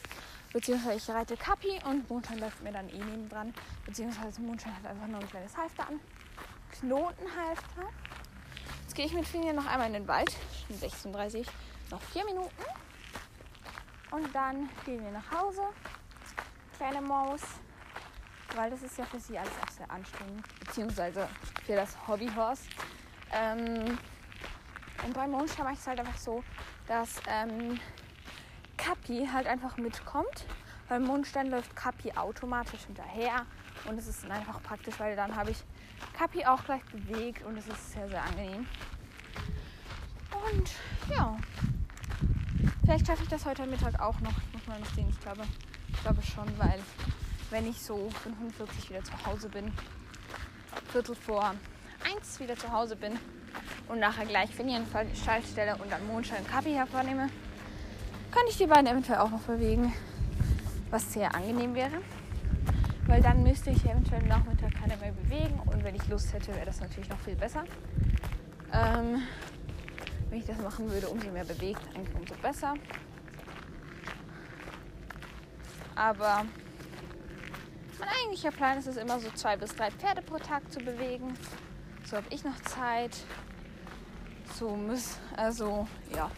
Beziehungsweise 0.52 0.96
ich 0.96 1.10
reite 1.10 1.36
Kapi 1.36 1.80
und 1.84 2.08
Mondschein 2.10 2.38
läuft 2.38 2.62
mir 2.62 2.72
dann 2.72 2.88
eh 2.88 2.98
neben 2.98 3.28
dran. 3.28 3.54
Beziehungsweise 3.84 4.40
Mondschein 4.40 4.76
hat 4.76 4.86
einfach 4.86 5.06
nur 5.06 5.20
ein 5.20 5.28
kleines 5.28 5.56
Halfter 5.56 5.88
an. 5.88 6.00
Knotenhalfter. 6.72 7.88
Jetzt 8.82 8.94
gehe 8.94 9.06
ich 9.06 9.12
mit 9.12 9.26
Finja 9.26 9.52
noch 9.52 9.66
einmal 9.66 9.86
in 9.86 9.92
den 9.92 10.08
Wald. 10.08 10.30
Schon 10.66 10.76
36, 10.76 11.46
noch 11.90 12.02
vier 12.02 12.24
Minuten. 12.24 12.50
Und 14.10 14.34
dann 14.34 14.68
gehen 14.84 15.04
wir 15.04 15.12
nach 15.12 15.30
Hause. 15.30 15.62
Kleine 16.76 17.00
Maus. 17.00 17.42
Weil 18.56 18.70
das 18.70 18.82
ist 18.82 18.98
ja 18.98 19.04
für 19.04 19.20
sie 19.20 19.38
alles 19.38 19.52
auch 19.64 19.70
sehr 19.70 19.90
anstrengend. 19.90 20.46
Beziehungsweise 20.60 21.28
für 21.64 21.76
das 21.76 21.96
Hobbyhorse. 22.06 22.62
Ähm, 23.32 23.98
und 25.04 25.14
bei 25.14 25.26
Mondstein 25.26 25.64
mache 25.64 25.74
ich 25.74 25.80
es 25.80 25.86
halt 25.86 26.00
einfach 26.00 26.18
so, 26.18 26.42
dass 26.86 27.20
ähm, 27.28 27.78
Kapi 28.76 29.28
halt 29.32 29.46
einfach 29.46 29.76
mitkommt. 29.76 30.46
Beim 30.88 31.04
Mondstein 31.04 31.50
läuft 31.50 31.76
Kapi 31.76 32.12
automatisch 32.12 32.84
hinterher. 32.86 33.46
Und 33.88 33.98
es 33.98 34.06
ist 34.08 34.28
einfach 34.30 34.62
praktisch, 34.62 34.98
weil 34.98 35.16
dann 35.16 35.36
habe 35.36 35.52
ich 35.52 35.58
Kapi 36.12 36.44
auch 36.44 36.64
gleich 36.64 36.82
bewegt 36.86 37.44
und 37.44 37.56
es 37.56 37.66
ist 37.66 37.92
sehr, 37.92 38.08
sehr 38.08 38.22
angenehm. 38.22 38.66
Und 40.30 40.70
ja, 41.08 41.36
vielleicht 42.84 43.06
schaffe 43.06 43.22
ich 43.22 43.28
das 43.28 43.44
heute 43.44 43.66
Mittag 43.66 44.00
auch 44.00 44.18
noch. 44.20 44.32
Ich 44.32 44.52
muss 44.52 44.66
mal 44.66 44.80
sehen, 44.94 45.08
ich 45.08 45.20
glaube, 45.20 45.42
ich 45.88 46.02
glaube 46.02 46.22
schon, 46.22 46.46
weil 46.58 46.80
wenn 47.50 47.68
ich 47.68 47.80
so 47.82 48.08
45 48.22 48.90
wieder 48.90 49.02
zu 49.02 49.12
Hause 49.26 49.48
bin, 49.48 49.72
Viertel 50.92 51.14
vor 51.14 51.54
eins 52.04 52.40
wieder 52.40 52.56
zu 52.56 52.72
Hause 52.72 52.96
bin 52.96 53.18
und 53.88 53.98
nachher 53.98 54.24
gleich 54.24 54.50
die 54.50 55.20
Schaltstelle 55.24 55.76
und 55.76 55.90
dann 55.90 56.06
Mondschein 56.06 56.46
Kapi 56.46 56.72
hervornehme, 56.72 57.28
kann 58.30 58.42
ich 58.48 58.56
die 58.56 58.66
beiden 58.66 58.86
eventuell 58.86 59.18
auch 59.18 59.30
noch 59.30 59.42
bewegen, 59.42 59.92
was 60.90 61.12
sehr 61.12 61.34
angenehm 61.34 61.74
wäre. 61.74 62.00
Weil 63.06 63.20
dann 63.20 63.42
müsste 63.42 63.70
ich 63.70 63.84
eventuell 63.84 64.22
am 64.22 64.28
Nachmittag 64.28 64.72
keiner 64.74 64.96
mehr 64.98 65.12
bewegen 65.12 65.60
und 65.66 65.82
wenn 65.82 65.96
ich 65.96 66.06
Lust 66.06 66.32
hätte, 66.32 66.54
wäre 66.54 66.66
das 66.66 66.80
natürlich 66.80 67.08
noch 67.08 67.18
viel 67.18 67.34
besser. 67.34 67.64
Ähm, 68.72 69.22
wenn 70.28 70.38
ich 70.38 70.46
das 70.46 70.58
machen 70.58 70.88
würde, 70.88 71.08
umso 71.08 71.28
mehr 71.30 71.44
bewegt, 71.44 71.80
eigentlich 71.94 72.14
umso 72.14 72.34
besser. 72.36 72.74
Aber 75.96 76.44
mein 78.00 78.08
eigentlicher 78.08 78.50
Plan 78.50 78.78
ist 78.78 78.86
es 78.86 78.96
immer 78.96 79.20
so 79.20 79.30
zwei 79.30 79.56
bis 79.56 79.74
drei 79.74 79.90
Pferde 79.90 80.22
pro 80.22 80.38
Tag 80.38 80.70
zu 80.72 80.80
bewegen. 80.80 81.36
So 82.04 82.16
habe 82.16 82.26
ich 82.30 82.44
noch 82.44 82.58
Zeit. 82.62 83.16
So 84.58 84.70
muss, 84.70 85.18
also 85.36 85.86
ja. 86.14 86.30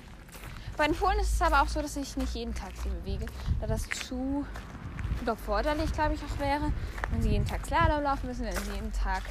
Bei 0.76 0.86
den 0.86 0.94
Fohlen 0.94 1.18
ist 1.20 1.34
es 1.34 1.42
aber 1.42 1.62
auch 1.62 1.68
so, 1.68 1.80
dass 1.80 1.96
ich 1.96 2.16
nicht 2.16 2.34
jeden 2.34 2.54
Tag 2.54 2.72
sie 2.82 2.88
bewege, 2.88 3.26
da 3.60 3.66
das 3.66 3.88
zu 3.88 4.44
überforderlich, 5.20 5.92
glaube 5.92 6.14
ich, 6.14 6.20
auch 6.22 6.38
wäre, 6.40 6.72
wenn 7.10 7.22
sie 7.22 7.30
jeden 7.30 7.46
Tag 7.46 7.64
Slalom 7.66 8.02
laufen 8.02 8.26
müssen, 8.26 8.44
wenn 8.44 8.56
sie 8.56 8.72
jeden 8.72 8.92
Tag 8.92 9.22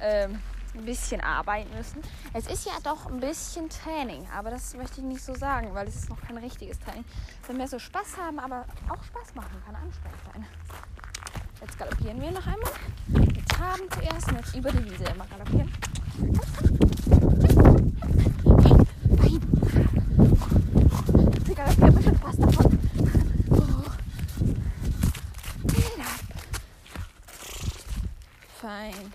ähm, 0.00 0.40
ein 0.74 0.84
bisschen 0.84 1.20
arbeiten 1.20 1.74
müssen. 1.76 2.02
Es 2.32 2.46
ist 2.46 2.66
ja 2.66 2.72
doch 2.82 3.06
ein 3.06 3.20
bisschen 3.20 3.68
Training, 3.68 4.26
aber 4.34 4.50
das 4.50 4.74
möchte 4.74 5.00
ich 5.00 5.06
nicht 5.06 5.22
so 5.22 5.34
sagen, 5.34 5.74
weil 5.74 5.88
es 5.88 5.96
ist 5.96 6.08
noch 6.08 6.20
kein 6.20 6.38
richtiges 6.38 6.78
Training. 6.78 7.04
Soll 7.46 7.56
mehr 7.56 7.68
so 7.68 7.78
Spaß 7.78 8.16
haben, 8.18 8.38
aber 8.38 8.64
auch 8.88 9.02
Spaß 9.02 9.34
machen 9.34 9.62
kann 9.64 9.74
anstrengend 9.76 10.20
sein. 10.32 10.46
Jetzt 11.62 11.78
galoppieren 11.78 12.20
wir 12.20 12.32
noch 12.32 12.44
einmal. 12.44 12.72
Jetzt 13.36 13.58
haben 13.58 13.82
zuerst 13.90 14.28
und 14.28 14.38
jetzt 14.38 14.56
über 14.56 14.72
die 14.72 14.84
Wiese 14.84 15.04
immer 15.04 15.26
galoppieren. 15.26 15.72
Sie 21.46 21.54
galoppieren 21.54 21.94
bestimmt 21.94 22.24
was 22.24 22.36
davon. 22.36 22.78
Oh. 23.50 23.90
Fein. 28.60 29.12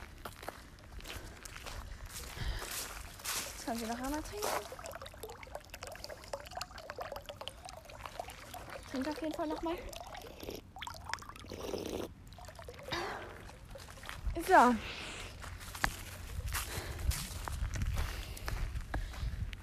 Jetzt 3.56 3.66
kann 3.66 3.78
sie 3.78 3.86
noch 3.86 4.02
einmal 4.02 4.22
trinken. 4.22 4.48
Trinkt 8.90 9.10
auf 9.10 9.22
jeden 9.22 9.34
Fall 9.34 9.48
nochmal. 9.48 9.76
So. 14.46 14.76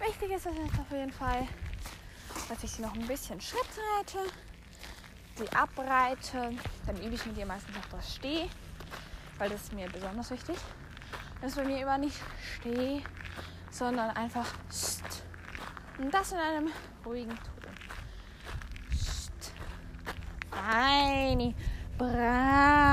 Wichtig 0.04 0.30
ist 0.32 0.46
es 0.46 0.56
jetzt 0.56 0.80
auf 0.80 0.90
jeden 0.90 1.12
Fall, 1.12 1.46
dass 2.48 2.64
ich 2.64 2.72
sie 2.72 2.82
noch 2.82 2.92
ein 2.94 3.06
bisschen 3.06 3.40
Schritt 3.40 3.60
reite, 3.96 4.18
sie 5.36 5.48
abreite. 5.52 6.50
Dann 6.86 6.96
übe 6.96 7.14
ich 7.14 7.24
mit 7.24 7.38
ihr 7.38 7.46
meistens 7.46 7.76
auch 7.76 7.96
das 7.96 8.16
Steh, 8.16 8.48
weil 9.38 9.48
das 9.48 9.62
ist 9.62 9.72
mir 9.72 9.88
besonders 9.88 10.30
wichtig. 10.30 10.56
Das 11.40 11.52
ist 11.52 11.56
bei 11.56 11.64
mir 11.64 11.80
immer 11.80 11.98
nicht 11.98 12.20
Steh, 12.56 13.02
sondern 13.70 14.10
einfach 14.10 14.46
St. 14.72 15.22
Und 15.98 16.12
das 16.12 16.32
in 16.32 16.38
einem 16.38 16.72
ruhigen 17.06 17.36
Ton. 17.36 17.70
St. 18.92 19.52
Feini. 20.50 21.54
Brav. 21.96 22.83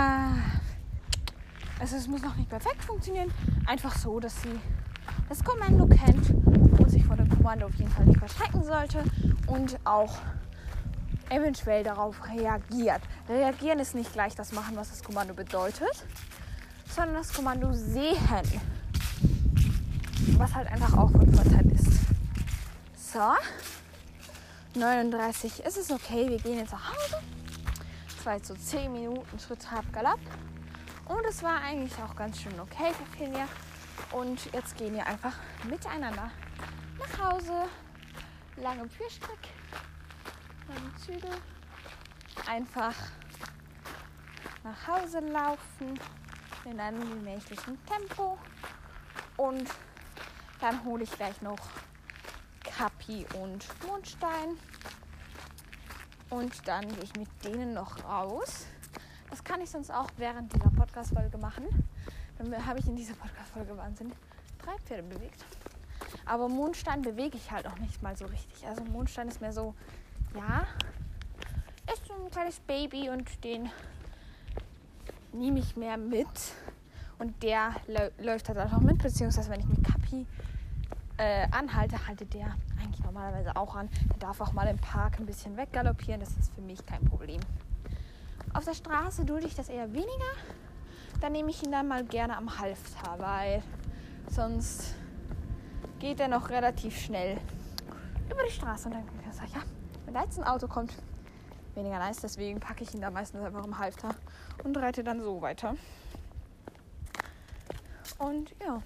Also 1.81 1.95
es 1.95 2.07
muss 2.07 2.21
noch 2.21 2.35
nicht 2.35 2.47
perfekt 2.47 2.83
funktionieren. 2.83 3.33
Einfach 3.65 3.97
so, 3.97 4.19
dass 4.19 4.39
sie 4.43 4.59
das 5.27 5.43
Kommando 5.43 5.87
kennt 5.87 6.29
und 6.29 6.91
sich 6.91 7.03
vor 7.03 7.15
dem 7.15 7.27
Kommando 7.27 7.65
auf 7.65 7.73
jeden 7.73 7.89
Fall 7.89 8.05
nicht 8.05 8.19
verschrecken 8.19 8.63
sollte 8.63 9.03
und 9.47 9.79
auch 9.83 10.19
eventuell 11.31 11.83
darauf 11.83 12.15
reagiert. 12.29 13.01
Reagieren 13.27 13.79
ist 13.79 13.95
nicht 13.95 14.13
gleich 14.13 14.35
das 14.35 14.51
Machen, 14.51 14.75
was 14.75 14.91
das 14.91 15.03
Kommando 15.03 15.33
bedeutet, 15.33 16.05
sondern 16.87 17.15
das 17.15 17.33
Kommando 17.33 17.73
sehen, 17.73 18.15
was 20.37 20.53
halt 20.53 20.71
einfach 20.71 20.95
auch 20.95 21.09
von 21.09 21.33
Vorteil 21.33 21.65
ist. 21.71 21.99
So, 22.95 24.79
39 24.79 25.65
ist 25.65 25.77
es 25.77 25.89
okay, 25.89 26.29
wir 26.29 26.37
gehen 26.37 26.59
jetzt 26.59 26.73
nach 26.73 26.91
Hause. 26.91 27.15
Das 28.17 28.25
war 28.27 28.35
jetzt 28.35 28.49
so 28.49 28.53
10 28.53 28.93
Minuten 28.93 29.39
Schritt, 29.39 29.63
Trab, 29.63 29.91
Galopp. 29.91 30.19
Und 31.11 31.25
es 31.25 31.43
war 31.43 31.61
eigentlich 31.61 31.93
auch 32.01 32.15
ganz 32.15 32.41
schön 32.41 32.57
okay 32.57 32.93
für 32.93 33.17
Finja. 33.17 33.45
Und 34.13 34.45
jetzt 34.53 34.77
gehen 34.77 34.93
wir 34.93 35.05
einfach 35.05 35.33
miteinander 35.69 36.31
nach 36.97 37.31
Hause. 37.31 37.65
Lange 38.55 38.87
Führstreck, 38.87 39.49
lange 40.69 40.95
Zügel. 40.95 41.31
Einfach 42.47 42.95
nach 44.63 44.87
Hause 44.87 45.19
laufen 45.19 45.99
in 46.63 46.79
einem 46.79 47.01
gemächlichen 47.01 47.77
Tempo. 47.85 48.37
Und 49.35 49.69
dann 50.61 50.81
hole 50.85 51.03
ich 51.03 51.11
gleich 51.11 51.41
noch 51.41 51.59
Kapi 52.63 53.25
und 53.33 53.67
Mondstein. 53.85 54.57
Und 56.29 56.65
dann 56.65 56.87
gehe 56.87 57.03
ich 57.03 57.15
mit 57.17 57.29
denen 57.43 57.73
noch 57.73 58.01
raus. 58.05 58.65
Das 59.31 59.43
kann 59.43 59.61
ich 59.61 59.69
sonst 59.69 59.89
auch 59.89 60.09
während 60.17 60.53
dieser 60.53 60.69
Podcast-Folge 60.69 61.37
machen. 61.37 61.63
Dann 62.37 62.65
habe 62.65 62.79
ich 62.79 62.85
in 62.85 62.97
dieser 62.97 63.13
Podcast-Folge 63.13 63.75
Wahnsinn 63.77 64.11
drei 64.61 64.77
Pferde 64.85 65.03
bewegt. 65.03 65.43
Aber 66.25 66.49
Mondstein 66.49 67.01
bewege 67.01 67.37
ich 67.37 67.49
halt 67.49 67.65
auch 67.65 67.77
nicht 67.79 68.03
mal 68.03 68.15
so 68.15 68.25
richtig. 68.25 68.67
Also 68.67 68.83
Mondstein 68.83 69.29
ist 69.29 69.39
mehr 69.39 69.53
so, 69.53 69.73
ja, 70.35 70.67
ist 71.93 72.05
so 72.05 72.13
ein 72.13 72.29
kleines 72.29 72.59
Baby 72.59 73.09
und 73.09 73.43
den 73.45 73.69
nehme 75.31 75.59
ich 75.59 75.77
mehr 75.77 75.95
mit. 75.97 76.27
Und 77.17 77.41
der 77.41 77.75
läuft 78.19 78.49
halt 78.49 78.59
auch 78.59 78.79
mit, 78.79 79.01
beziehungsweise 79.01 79.49
wenn 79.49 79.61
ich 79.61 79.67
mit 79.67 79.83
Kapi 79.83 80.25
äh, 81.17 81.47
anhalte, 81.51 82.05
haltet 82.05 82.33
der 82.33 82.55
eigentlich 82.81 83.03
normalerweise 83.05 83.55
auch 83.55 83.75
an. 83.75 83.87
Der 84.09 84.17
darf 84.17 84.41
auch 84.41 84.51
mal 84.51 84.67
im 84.67 84.77
Park 84.77 85.19
ein 85.19 85.25
bisschen 85.25 85.55
weggaloppieren, 85.55 86.19
das 86.19 86.35
ist 86.35 86.53
für 86.53 86.61
mich 86.61 86.85
kein 86.85 87.05
Problem. 87.05 87.39
Auf 88.61 88.65
der 88.65 88.75
Straße 88.75 89.25
dulde 89.25 89.47
ich 89.47 89.55
das 89.55 89.69
eher 89.69 89.91
weniger. 89.91 90.33
Dann 91.19 91.31
nehme 91.31 91.49
ich 91.49 91.63
ihn 91.63 91.71
dann 91.71 91.87
mal 91.87 92.03
gerne 92.03 92.37
am 92.37 92.59
Halfter, 92.59 93.17
weil 93.17 93.63
sonst 94.29 94.93
geht 95.97 96.19
er 96.19 96.27
noch 96.27 96.51
relativ 96.51 96.95
schnell 96.95 97.39
über 98.29 98.43
die 98.43 98.51
Straße 98.51 98.87
und 98.87 98.93
dann 98.93 99.05
kann 99.07 99.47
ich 99.47 99.55
ja, 99.55 99.61
wenn 100.05 100.13
da 100.13 100.21
jetzt 100.21 100.37
ein 100.37 100.45
Auto 100.45 100.67
kommt, 100.67 100.93
weniger 101.73 101.97
nice, 101.97 102.17
deswegen 102.21 102.59
packe 102.59 102.83
ich 102.83 102.93
ihn 102.93 103.01
da 103.01 103.09
meistens 103.09 103.43
einfach 103.43 103.63
am 103.63 103.79
Halfter 103.79 104.13
und 104.63 104.77
reite 104.77 105.03
dann 105.03 105.23
so 105.23 105.41
weiter. 105.41 105.75
Und 108.19 108.53
ja. 108.63 108.79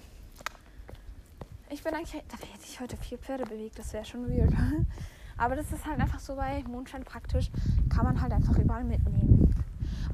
Ich 1.68 1.84
bin 1.84 1.92
eigentlich, 1.92 2.12
da 2.28 2.38
hätte 2.38 2.64
ich 2.64 2.80
heute 2.80 2.96
vier 2.96 3.18
Pferde 3.18 3.44
bewegt, 3.44 3.78
das 3.78 3.92
wäre 3.92 4.06
schon 4.06 4.26
weird. 4.26 4.54
Aber 5.36 5.54
das 5.54 5.70
ist 5.70 5.84
halt 5.84 6.00
einfach 6.00 6.20
so 6.20 6.34
bei 6.34 6.62
Mondschein 6.62 7.04
praktisch, 7.04 7.50
kann 7.94 8.06
man 8.06 8.22
halt 8.22 8.32
einfach 8.32 8.56
überall 8.56 8.84
mitnehmen. 8.84 9.25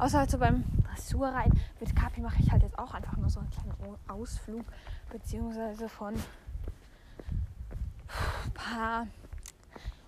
Außer 0.02 0.18
halt 0.18 0.32
so 0.32 0.38
beim 0.38 0.64
Dressur 0.82 1.28
rein. 1.28 1.52
Mit 1.78 1.94
Kapi 1.94 2.22
mache 2.22 2.42
ich 2.42 2.50
halt 2.50 2.64
jetzt 2.64 2.76
auch 2.76 2.92
einfach 2.92 3.16
nur 3.18 3.30
so 3.30 3.38
einen 3.38 3.50
kleinen 3.50 3.96
Ausflug, 4.08 4.64
beziehungsweise 5.12 5.88
von 5.88 6.14
ein 8.44 8.52
paar 8.52 9.06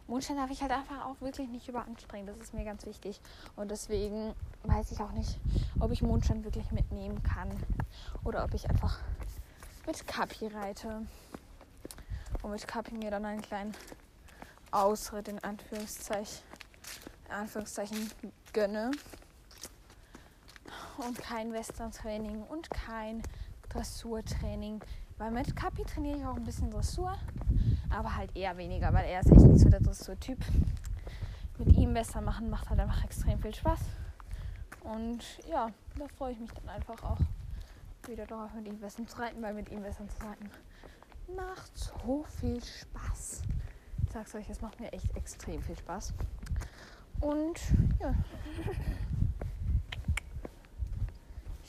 Mondstein 0.08 0.36
darf 0.36 0.50
ich 0.50 0.62
halt 0.62 0.72
einfach 0.72 1.06
auch 1.06 1.20
wirklich 1.20 1.48
nicht 1.48 1.68
überanstrengen. 1.68 2.26
Das 2.26 2.36
ist 2.38 2.54
mir 2.54 2.64
ganz 2.64 2.84
wichtig. 2.86 3.20
Und 3.54 3.70
deswegen 3.70 4.34
weiß 4.64 4.90
ich 4.90 4.98
auch 5.00 5.12
nicht, 5.12 5.38
ob 5.78 5.92
ich 5.92 6.02
Mondstein 6.02 6.42
wirklich 6.42 6.72
mitnehmen 6.72 7.22
kann. 7.22 7.50
Oder 8.24 8.42
ob 8.42 8.52
ich 8.52 8.68
einfach 8.68 8.98
mit 9.86 10.04
Kapi 10.08 10.48
reite. 10.48 11.06
Und 12.42 12.50
mit 12.50 12.66
Kapi 12.66 12.96
mir 12.96 13.12
dann 13.12 13.24
einen 13.24 13.42
kleinen 13.42 13.76
Ausritt 14.72 15.28
in 15.28 15.38
Anführungszeichen, 15.44 16.42
in 17.26 17.32
Anführungszeichen 17.32 18.10
gönne. 18.52 18.90
Und 20.98 21.18
kein 21.18 21.52
Western-Training 21.52 22.42
und 22.42 22.70
kein 22.70 23.22
Dressurtraining. 23.68 24.80
Weil 25.18 25.30
mit 25.30 25.54
Kapi 25.54 25.84
trainiere 25.84 26.18
ich 26.18 26.24
auch 26.24 26.36
ein 26.36 26.44
bisschen 26.44 26.70
Dressur 26.70 27.16
aber 27.94 28.16
halt 28.16 28.36
eher 28.36 28.56
weniger, 28.56 28.92
weil 28.92 29.06
er 29.06 29.20
ist 29.20 29.30
echt 29.30 29.40
nicht 29.40 29.60
so 29.60 29.68
der 29.68 29.80
Dressur-Typ. 29.80 30.38
Mit 31.58 31.76
ihm 31.76 31.94
besser 31.94 32.20
machen 32.20 32.50
macht 32.50 32.68
halt 32.68 32.80
einfach 32.80 33.04
extrem 33.04 33.38
viel 33.38 33.54
Spaß. 33.54 33.80
Und 34.82 35.22
ja, 35.48 35.70
da 35.96 36.08
freue 36.18 36.32
ich 36.32 36.40
mich 36.40 36.50
dann 36.52 36.68
einfach 36.68 37.02
auch 37.04 37.18
wieder 38.06 38.26
darauf, 38.26 38.52
mit 38.54 38.66
ihm 38.66 38.80
besser 38.80 39.06
zu 39.06 39.18
reiten, 39.18 39.40
weil 39.40 39.54
mit 39.54 39.70
ihm 39.70 39.82
besser 39.82 40.06
zu 40.08 40.26
reiten 40.26 40.50
macht 41.34 41.70
so 41.78 42.24
viel 42.40 42.62
Spaß. 42.62 43.42
Ich 44.04 44.12
sag's 44.12 44.34
euch, 44.34 44.50
es 44.50 44.60
macht 44.60 44.78
mir 44.80 44.92
echt 44.92 45.16
extrem 45.16 45.62
viel 45.62 45.78
Spaß. 45.78 46.12
Und 47.20 47.60
ja. 48.00 48.12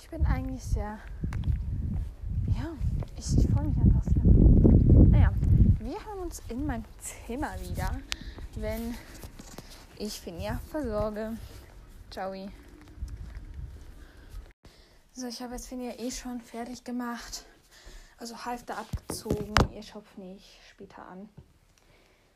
Ich 0.05 0.11
bin 0.11 0.25
eigentlich 0.27 0.63
sehr. 0.63 0.99
Ja, 2.55 2.75
ich, 3.17 3.37
ich 3.39 3.49
freue 3.49 3.63
mich 3.63 3.77
einfach 3.77 4.03
sehr. 4.03 4.23
Naja, 5.09 5.33
wir 5.79 6.05
hören 6.05 6.19
uns 6.19 6.43
in 6.47 6.63
meinem 6.67 6.85
Zimmer 6.99 7.59
wieder, 7.59 7.89
wenn 8.53 8.95
ich 9.97 10.21
Finja 10.21 10.61
versorge. 10.69 11.35
Ciao. 12.11 12.35
So, 15.13 15.25
ich 15.25 15.41
habe 15.41 15.53
jetzt 15.53 15.69
Finja 15.69 15.97
eh 15.97 16.11
schon 16.11 16.39
fertig 16.39 16.83
gemacht. 16.83 17.43
Also 18.19 18.45
Halfter 18.45 18.77
abgezogen. 18.77 19.55
Ihr 19.73 19.81
Schopf 19.81 20.17
nicht 20.17 20.59
später 20.69 21.03
an. 21.03 21.27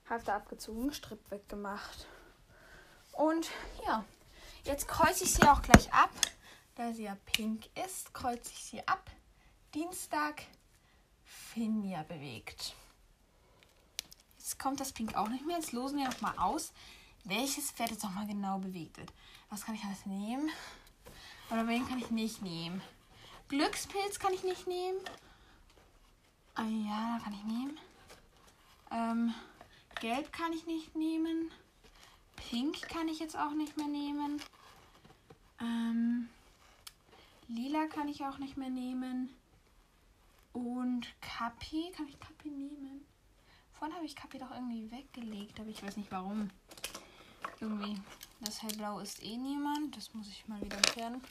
Halfter 0.09 0.33
abgezogen, 0.33 0.91
Stripp 0.91 1.19
weggemacht. 1.29 2.07
Und 3.11 3.47
ja, 3.85 4.03
jetzt 4.63 4.87
kreuze 4.87 5.23
ich 5.23 5.35
sie 5.35 5.43
auch 5.43 5.61
gleich 5.61 5.93
ab. 5.93 6.09
Da 6.79 6.93
sie 6.93 7.03
ja 7.03 7.17
pink 7.25 7.65
ist, 7.75 8.13
kreuze 8.13 8.51
ich 8.53 8.63
sie 8.63 8.87
ab. 8.87 9.11
Dienstag 9.73 10.43
Finja 11.25 12.03
bewegt. 12.03 12.73
Jetzt 14.37 14.57
kommt 14.57 14.79
das 14.79 14.93
Pink 14.93 15.13
auch 15.17 15.27
nicht 15.27 15.45
mehr. 15.45 15.57
Jetzt 15.57 15.73
losen 15.73 15.99
wir 15.99 16.07
nochmal 16.07 16.37
aus, 16.37 16.71
welches 17.25 17.71
Pferd 17.71 17.91
jetzt 17.91 18.03
nochmal 18.03 18.27
genau 18.27 18.59
bewegt 18.59 18.95
wird. 18.95 19.11
Was 19.49 19.65
kann 19.65 19.75
ich 19.75 19.83
alles 19.83 20.05
nehmen? 20.05 20.49
Oder 21.51 21.67
wen 21.67 21.85
kann 21.85 21.99
ich 21.99 22.11
nicht 22.11 22.41
nehmen? 22.41 22.81
Glückspilz 23.49 24.17
kann 24.17 24.33
ich 24.33 24.45
nicht 24.45 24.65
nehmen. 24.65 24.99
Ah 26.55 26.63
ja, 26.63 27.19
kann 27.21 27.33
ich 27.33 27.43
nehmen. 27.43 27.77
Ähm, 28.89 29.33
Gelb 29.99 30.31
kann 30.31 30.53
ich 30.53 30.65
nicht 30.65 30.95
nehmen. 30.95 31.51
Pink 32.37 32.83
kann 32.87 33.09
ich 33.09 33.19
jetzt 33.19 33.37
auch 33.37 33.51
nicht 33.51 33.75
mehr 33.75 33.87
nehmen. 33.87 34.41
Ähm, 35.59 36.29
Lila 37.49 37.87
kann 37.87 38.07
ich 38.07 38.23
auch 38.23 38.37
nicht 38.37 38.57
mehr 38.57 38.69
nehmen. 38.69 39.35
Und 40.53 41.07
Kapi, 41.19 41.91
kann 41.95 42.07
ich 42.07 42.19
Kapi 42.19 42.49
nehmen? 42.49 43.05
Vorhin 43.73 43.95
habe 43.95 44.05
ich 44.05 44.15
Kapi 44.15 44.37
doch 44.37 44.51
irgendwie 44.51 44.91
weggelegt, 44.91 45.59
aber 45.59 45.69
ich 45.69 45.81
weiß 45.81 45.97
nicht 45.97 46.11
warum. 46.11 46.51
Irgendwie. 47.59 47.99
Das 48.41 48.61
hellblau 48.61 48.99
ist 48.99 49.23
eh 49.23 49.35
niemand. 49.35 49.97
Das 49.97 50.13
muss 50.13 50.27
ich 50.27 50.47
mal 50.47 50.61
wieder 50.61 50.77
entfernen. 50.77 51.21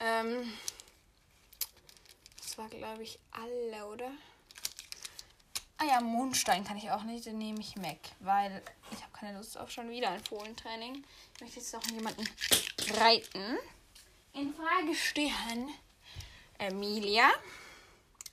Ähm. 0.00 0.52
Das 2.36 2.58
war, 2.58 2.68
glaube 2.68 3.02
ich, 3.02 3.18
alle, 3.32 3.86
oder? 3.86 4.10
Ah 5.78 5.86
ja, 5.86 6.00
Mondstein 6.00 6.64
kann 6.64 6.76
ich 6.76 6.90
auch 6.90 7.02
nicht. 7.02 7.24
Den 7.26 7.38
nehme 7.38 7.60
ich 7.60 7.80
weg, 7.80 7.98
weil 8.20 8.62
ich 8.92 9.02
habe 9.02 9.12
keine 9.12 9.38
Lust 9.38 9.56
auf 9.58 9.70
schon 9.70 9.90
wieder 9.90 10.10
ein 10.10 10.22
Fohlentraining. 10.24 11.04
Ich 11.34 11.40
möchte 11.40 11.60
jetzt 11.60 11.72
noch 11.72 11.84
jemanden 11.90 12.28
reiten. 12.94 13.58
In 14.34 14.52
Frage 14.52 14.92
stehen 14.96 15.70
Emilia, 16.58 17.30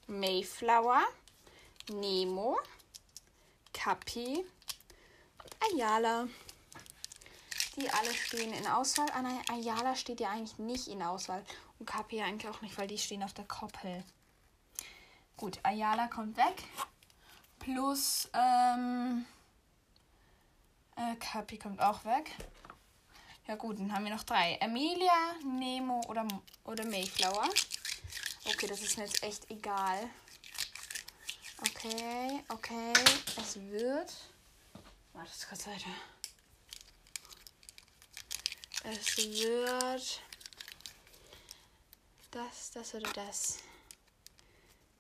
Mayflower, 0.08 1.04
Nemo, 1.92 2.58
Kapi 3.72 4.44
und 5.44 5.58
Ayala. 5.60 6.28
Die 7.76 7.88
alle 7.88 8.12
stehen 8.16 8.52
in 8.52 8.66
Auswahl. 8.66 9.12
Anna 9.12 9.30
ah, 9.48 9.54
Ayala 9.54 9.96
steht 9.96 10.20
ja 10.20 10.32
eigentlich 10.32 10.58
nicht 10.58 10.88
in 10.88 11.04
Auswahl. 11.04 11.46
Und 11.78 11.86
Kapi 11.86 12.20
eigentlich 12.20 12.52
auch 12.52 12.62
nicht, 12.62 12.76
weil 12.80 12.88
die 12.88 12.98
stehen 12.98 13.22
auf 13.22 13.34
der 13.34 13.46
Koppel. 13.46 14.04
Gut, 15.38 15.60
Ayala 15.62 16.08
kommt 16.08 16.36
weg. 16.36 16.64
Plus 17.60 18.28
ähm, 18.34 19.24
äh, 20.96 21.16
Kapi 21.18 21.60
kommt 21.60 21.80
auch 21.80 22.04
weg. 22.06 22.32
Ja 23.48 23.56
gut, 23.56 23.80
dann 23.80 23.92
haben 23.94 24.06
wir 24.06 24.14
noch 24.14 24.24
drei. 24.24 24.56
Emilia, 24.62 25.36
Nemo 25.44 26.02
oder, 26.08 26.28
oder 26.64 26.86
Mayflower. 26.86 27.50
Okay, 28.46 28.68
das 28.68 28.82
ist 28.82 28.98
mir 28.98 29.06
jetzt 29.06 29.24
echt 29.24 29.50
egal. 29.50 30.10
Okay, 31.62 32.44
okay. 32.50 32.94
Es 33.38 33.56
wird. 33.56 34.14
Warte 35.14 35.32
kurz 35.48 35.68
weiter. 35.68 35.90
Es 38.84 39.18
wird. 39.18 40.22
Das, 42.32 42.72
das 42.72 42.96
oder 42.96 43.12
das. 43.14 43.60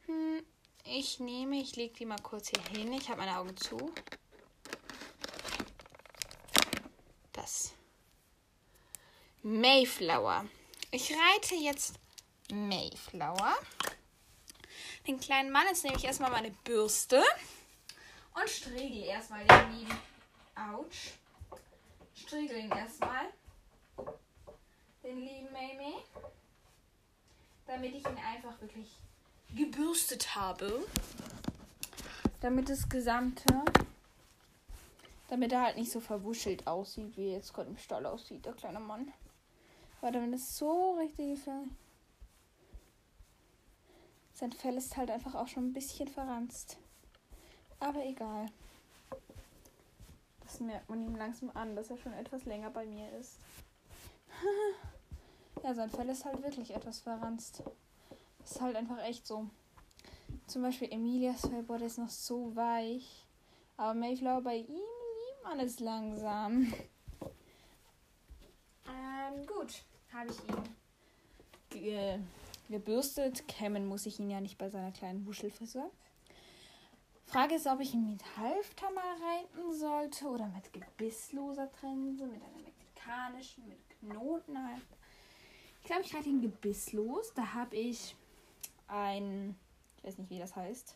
Hm, 0.06 0.46
ich 0.84 1.20
nehme, 1.20 1.62
ich 1.62 1.76
lege 1.76 1.96
die 1.96 2.06
mal 2.06 2.22
kurz 2.22 2.50
hier 2.50 2.64
hin. 2.78 2.94
Ich 2.94 3.10
habe 3.10 3.20
meine 3.20 3.38
Augen 3.38 3.56
zu. 3.58 3.94
Das. 7.34 7.74
Mayflower. 9.44 10.46
Ich 10.92 11.12
reite 11.12 11.56
jetzt 11.56 11.96
Mayflower 12.52 13.56
den 15.08 15.20
kleinen 15.20 15.52
Mann. 15.52 15.66
Jetzt 15.68 15.84
nehme 15.84 15.98
ich 15.98 16.04
erstmal 16.04 16.32
meine 16.32 16.52
Bürste 16.64 17.24
und 18.34 18.50
striegel 18.50 19.04
erstmal 19.04 19.44
den 19.46 19.80
lieben. 19.80 20.00
Autsch. 20.56 21.14
Striegel 22.16 22.58
ihn 22.58 22.72
erstmal. 22.72 23.26
Den 25.04 25.20
lieben 25.20 25.52
Mamie. 25.52 25.96
Damit 27.66 27.96
ich 27.96 28.06
ihn 28.06 28.18
einfach 28.18 28.60
wirklich 28.62 28.90
gebürstet 29.56 30.36
habe. 30.36 30.86
Damit 32.42 32.70
das 32.70 32.88
Gesamte. 32.88 33.64
Damit 35.30 35.52
er 35.54 35.62
halt 35.62 35.78
nicht 35.78 35.92
so 35.92 36.00
verwuschelt 36.00 36.68
aussieht, 36.68 37.16
wie 37.16 37.30
er 37.30 37.38
jetzt 37.38 37.54
gerade 37.54 37.70
im 37.70 37.78
Stall 37.78 38.06
aussieht, 38.06 38.46
der 38.46 38.54
kleine 38.54 38.80
Mann. 38.80 39.14
Weil 40.02 40.12
damit 40.12 40.34
es 40.34 40.58
so 40.58 40.96
richtig 40.98 41.36
gefällt. 41.36 41.70
Sein 44.34 44.52
Fell 44.52 44.76
ist 44.76 44.98
halt 44.98 45.12
einfach 45.12 45.36
auch 45.36 45.48
schon 45.48 45.68
ein 45.68 45.74
bisschen 45.74 46.08
verranzt. 46.08 46.80
Aber 47.80 48.04
egal. 48.04 48.48
Das 50.40 50.60
merkt 50.60 50.90
man 50.90 51.04
ihm 51.04 51.16
langsam 51.16 51.52
an, 51.54 51.76
dass 51.76 51.92
er 51.92 51.98
schon 51.98 52.14
etwas 52.14 52.46
länger 52.46 52.72
bei 52.72 52.86
mir 52.86 53.12
ist. 53.20 53.38
ja, 55.64 55.76
sein 55.76 55.92
Fell 55.92 56.10
ist 56.10 56.26
halt 56.26 56.42
wirklich 56.42 56.74
etwas 56.74 57.00
verranzt. 57.00 57.62
Ist 58.44 58.60
halt 58.60 58.76
einfach 58.76 58.98
echt 59.04 59.28
so. 59.28 59.48
Zum 60.48 60.64
Beispiel 60.64 60.92
Emilias 60.92 61.42
Fell, 61.42 61.62
boah, 61.62 61.78
der 61.78 61.88
ist 61.88 62.00
noch 62.00 62.10
so 62.10 62.56
weich. 62.56 63.28
Aber 63.78 63.94
Mayflower 63.94 64.42
bei 64.42 64.58
ihm 64.58 64.66
liebt 64.68 65.44
man 65.44 65.60
es 65.60 65.80
langsam. 65.80 66.74
Ähm, 68.88 69.46
gut. 69.46 69.84
Habe 70.14 70.30
ich 70.30 70.38
ihn 71.76 72.28
gebürstet. 72.70 73.48
Kämmen 73.48 73.88
muss 73.88 74.06
ich 74.06 74.20
ihn 74.20 74.30
ja 74.30 74.42
nicht 74.42 74.58
bei 74.58 74.70
seiner 74.70 74.92
kleinen 74.92 75.26
Wuschelfrisur. 75.26 75.92
Frage 77.26 77.56
ist, 77.56 77.68
ob 77.68 77.80
ich 77.80 77.94
ihn 77.94 78.10
mit 78.10 78.22
Halfter 78.38 78.92
mal 78.92 79.04
reiten 79.04 79.74
sollte 79.74 80.26
oder 80.26 80.48
mit 80.48 80.74
gebissloser 80.74 81.72
Trense, 81.72 82.26
mit 82.26 82.42
einer 82.44 82.64
mexikanischen, 82.64 83.68
mit 83.70 83.80
Knoten 84.00 84.68
halt. 84.68 84.82
Ich 85.80 85.86
glaube, 85.86 86.02
ich 86.02 86.14
reite 86.14 86.28
ihn 86.28 86.42
gebisslos. 86.42 87.34
Da 87.34 87.54
habe 87.54 87.76
ich 87.78 88.16
ein, 88.88 89.56
ich 89.98 90.04
weiß 90.04 90.18
nicht, 90.18 90.30
wie 90.30 90.40
das 90.40 90.56
heißt. 90.56 90.96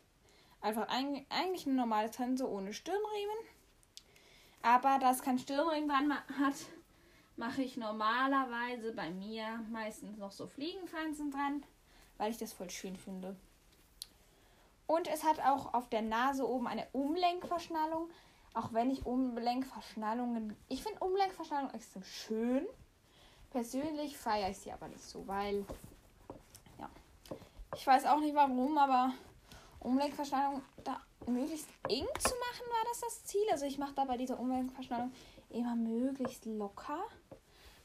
Einfach 0.60 0.88
ein, 0.90 1.26
eigentlich 1.30 1.66
eine 1.68 1.76
normale 1.76 2.12
Trense 2.12 2.50
ohne 2.50 2.74
Stirnriemen. 2.74 3.38
Aber 4.62 4.98
da 5.00 5.12
es 5.12 5.22
kein 5.22 5.40
Stirnriemen 5.40 6.14
hat, 6.14 6.56
mache 7.38 7.62
ich 7.62 7.78
normalerweise 7.78 8.94
bei 8.94 9.10
mir 9.12 9.60
meistens 9.72 10.18
noch 10.18 10.32
so 10.32 10.48
Fliegenfransen 10.48 11.32
dran, 11.32 11.64
weil 12.18 12.32
ich 12.32 12.38
das 12.38 12.54
voll 12.54 12.70
schön 12.70 12.96
finde. 12.96 13.36
Und 14.88 15.08
es 15.08 15.24
hat 15.24 15.40
auch 15.40 15.74
auf 15.74 15.90
der 15.90 16.02
Nase 16.02 16.48
oben 16.48 16.68
eine 16.68 16.88
Umlenkverschnallung. 16.92 18.10
Auch 18.54 18.72
wenn 18.72 18.90
ich 18.90 19.06
Umlenkverschnallungen. 19.06 20.56
Ich 20.70 20.84
finde 20.84 21.00
Umlenkverschnallungen 21.00 21.74
extrem 21.74 22.04
schön. 22.04 22.66
Persönlich 23.52 24.18
feiere 24.18 24.50
ich 24.50 24.60
sie 24.60 24.72
aber 24.72 24.88
nicht 24.88 25.04
so, 25.04 25.28
weil. 25.28 25.66
Ja. 26.80 26.90
Ich 27.76 27.86
weiß 27.86 28.06
auch 28.06 28.20
nicht 28.20 28.36
warum, 28.36 28.78
aber 28.78 29.12
Umlenkverschnallung 29.86 30.62
da 30.84 31.00
möglichst 31.28 31.68
eng 31.88 32.08
zu 32.20 32.30
machen, 32.30 32.66
war 32.70 32.86
das 32.90 33.02
das 33.02 33.24
Ziel. 33.26 33.46
Also 33.52 33.66
ich 33.66 33.78
mache 33.78 33.94
da 33.96 34.06
bei 34.06 34.18
dieser 34.18 34.40
Umlenkverschnallung 34.40 35.12
immer 35.50 35.76
möglichst 35.76 36.46
locker, 36.46 37.00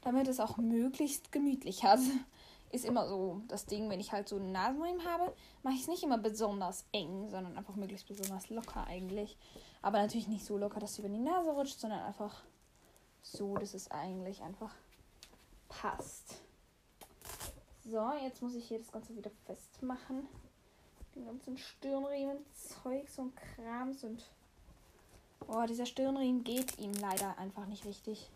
damit 0.01 0.27
es 0.27 0.39
auch 0.39 0.57
möglichst 0.57 1.31
gemütlich 1.31 1.83
hat. 1.83 1.99
Ist 2.71 2.85
immer 2.85 3.05
so 3.05 3.41
das 3.49 3.65
Ding, 3.65 3.89
wenn 3.89 3.99
ich 3.99 4.13
halt 4.13 4.29
so 4.29 4.37
einen 4.37 4.53
Nasenriemen 4.53 5.05
habe, 5.05 5.33
mache 5.61 5.73
ich 5.73 5.81
es 5.81 5.87
nicht 5.89 6.03
immer 6.03 6.17
besonders 6.17 6.85
eng, 6.93 7.29
sondern 7.29 7.57
einfach 7.57 7.75
möglichst 7.75 8.07
besonders 8.07 8.49
locker 8.49 8.87
eigentlich. 8.87 9.37
Aber 9.81 9.97
natürlich 10.01 10.29
nicht 10.29 10.45
so 10.45 10.57
locker, 10.57 10.79
dass 10.79 10.91
es 10.91 10.99
über 10.99 11.09
die 11.09 11.19
Nase 11.19 11.51
rutscht, 11.51 11.81
sondern 11.81 11.99
einfach 11.99 12.43
so, 13.21 13.55
dass 13.57 13.73
es 13.73 13.91
eigentlich 13.91 14.41
einfach 14.41 14.73
passt. 15.67 16.41
So, 17.83 18.09
jetzt 18.23 18.41
muss 18.41 18.55
ich 18.55 18.69
hier 18.69 18.79
das 18.79 18.91
Ganze 18.91 19.15
wieder 19.17 19.31
festmachen. 19.45 20.29
Den 21.15 21.25
ganzen 21.25 21.57
Stirnriemen, 21.57 22.37
Zeugs 22.53 23.19
und 23.19 23.33
Krams 23.35 24.03
und. 24.03 24.23
Oh, 25.47 25.65
dieser 25.67 25.85
Stirnriemen 25.85 26.43
geht 26.43 26.77
ihm 26.79 26.93
leider 26.93 27.37
einfach 27.37 27.65
nicht 27.65 27.85
richtig. 27.85 28.29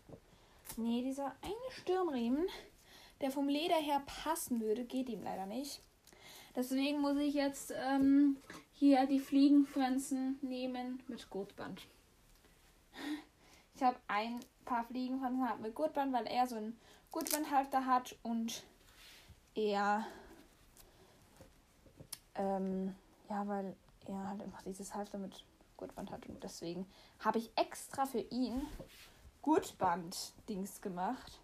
Nee, 0.76 1.02
dieser 1.02 1.34
eine 1.40 1.70
Stirnriemen, 1.70 2.46
der 3.20 3.30
vom 3.30 3.48
Leder 3.48 3.76
her 3.76 4.02
passen 4.04 4.60
würde, 4.60 4.84
geht 4.84 5.08
ihm 5.08 5.22
leider 5.22 5.46
nicht. 5.46 5.80
Deswegen 6.54 7.00
muss 7.00 7.16
ich 7.18 7.34
jetzt 7.34 7.72
ähm, 7.76 8.38
hier 8.72 9.06
die 9.06 9.20
Fliegenfransen 9.20 10.38
nehmen 10.42 11.02
mit 11.06 11.30
Gurtband. 11.30 11.82
Ich 13.74 13.82
habe 13.82 13.98
ein 14.08 14.40
paar 14.64 14.84
Fliegenfransen 14.84 15.62
mit 15.62 15.74
Gurtband, 15.74 16.12
weil 16.12 16.26
er 16.26 16.46
so 16.46 16.56
einen 16.56 16.78
Gurtbandhalter 17.10 17.86
hat 17.86 18.16
und 18.22 18.62
er 19.54 20.06
ähm, 22.38 22.94
ja, 23.28 23.46
weil 23.46 23.74
er 24.06 24.28
halt 24.28 24.42
einfach 24.42 24.62
dieses 24.62 24.94
Halfter 24.94 25.18
mit 25.18 25.44
Gurtband 25.76 26.10
hat 26.10 26.26
und 26.26 26.42
deswegen 26.42 26.86
habe 27.18 27.38
ich 27.38 27.50
extra 27.56 28.06
für 28.06 28.20
ihn 28.20 28.62
Gurtband-Dings 29.42 30.80
gemacht, 30.80 31.40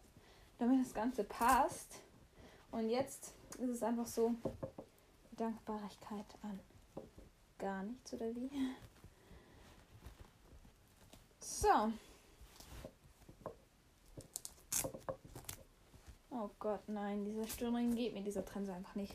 damit 0.58 0.84
das 0.84 0.94
Ganze 0.94 1.24
passt. 1.24 2.00
Und 2.70 2.88
jetzt 2.88 3.34
ist 3.58 3.68
es 3.68 3.82
einfach 3.82 4.06
so 4.06 4.34
Dankbarkeit 5.32 6.26
an 6.42 6.58
gar 7.58 7.84
nichts 7.84 8.12
oder 8.12 8.34
wie? 8.34 8.50
So. 11.38 11.92
Oh 16.30 16.50
Gott, 16.58 16.88
nein, 16.88 17.24
dieser 17.24 17.46
Stirnring 17.46 17.94
geht 17.94 18.14
mit 18.14 18.26
dieser 18.26 18.44
Trense 18.44 18.72
einfach 18.72 18.96
nicht. 18.96 19.14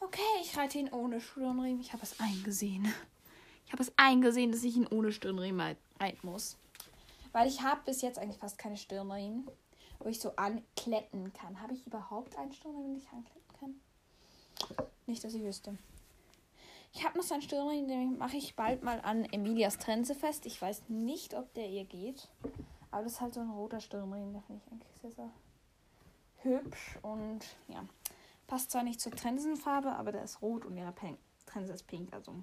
Okay, 0.00 0.20
ich 0.42 0.56
reite 0.56 0.78
ihn 0.78 0.92
ohne 0.92 1.20
Stirnriemen. 1.20 1.80
Ich 1.80 1.92
habe 1.92 2.02
es 2.02 2.18
eingesehen. 2.20 2.92
Ich 3.66 3.72
habe 3.72 3.82
es 3.82 3.92
eingesehen, 3.96 4.52
dass 4.52 4.62
ich 4.62 4.76
ihn 4.76 4.86
ohne 4.86 5.12
Stirnriemen 5.12 5.76
reiten 6.00 6.26
muss. 6.26 6.56
Weil 7.32 7.48
ich 7.48 7.62
habe 7.62 7.80
bis 7.84 8.00
jetzt 8.00 8.18
eigentlich 8.18 8.38
fast 8.38 8.58
keine 8.58 8.76
Stirnriemen, 8.76 9.50
wo 9.98 10.08
ich 10.08 10.20
so 10.20 10.34
ankletten 10.36 11.32
kann. 11.32 11.60
Habe 11.60 11.74
ich 11.74 11.86
überhaupt 11.86 12.36
einen 12.38 12.52
Stirnriemen, 12.52 12.94
den 12.94 13.02
ich 13.02 13.08
ankletten 13.12 13.54
kann? 13.58 14.86
Nicht, 15.06 15.22
dass 15.24 15.34
ich 15.34 15.42
wüsste. 15.42 15.76
Ich 16.94 17.04
habe 17.04 17.18
noch 17.18 17.24
so 17.24 17.34
einen 17.34 17.42
Stirnriemen, 17.42 17.88
den 17.88 18.18
mache 18.18 18.36
ich 18.36 18.56
bald 18.56 18.82
mal 18.82 19.00
an 19.02 19.24
Emilias 19.26 19.78
Trense 19.78 20.14
fest. 20.14 20.46
Ich 20.46 20.60
weiß 20.60 20.88
nicht, 20.88 21.34
ob 21.34 21.52
der 21.54 21.68
ihr 21.68 21.84
geht. 21.84 22.28
Aber 22.90 23.02
das 23.02 23.14
ist 23.14 23.20
halt 23.20 23.34
so 23.34 23.40
ein 23.40 23.50
roter 23.50 23.80
Stirnriemen. 23.80 24.32
Der 24.32 24.42
finde 24.42 24.62
ich 24.64 24.72
eigentlich 24.72 24.96
sehr, 25.00 25.12
sehr 25.12 25.30
hübsch. 26.42 26.98
Und 27.02 27.44
ja, 27.68 27.84
Passt 28.48 28.70
zwar 28.70 28.82
nicht 28.82 29.00
zur 29.00 29.12
Trensenfarbe, 29.12 29.92
aber 29.92 30.10
der 30.10 30.24
ist 30.24 30.40
rot 30.40 30.64
und 30.64 30.76
ihre 30.76 30.94
Trense 31.44 31.72
ist 31.74 31.86
pink. 31.86 32.12
Also 32.14 32.34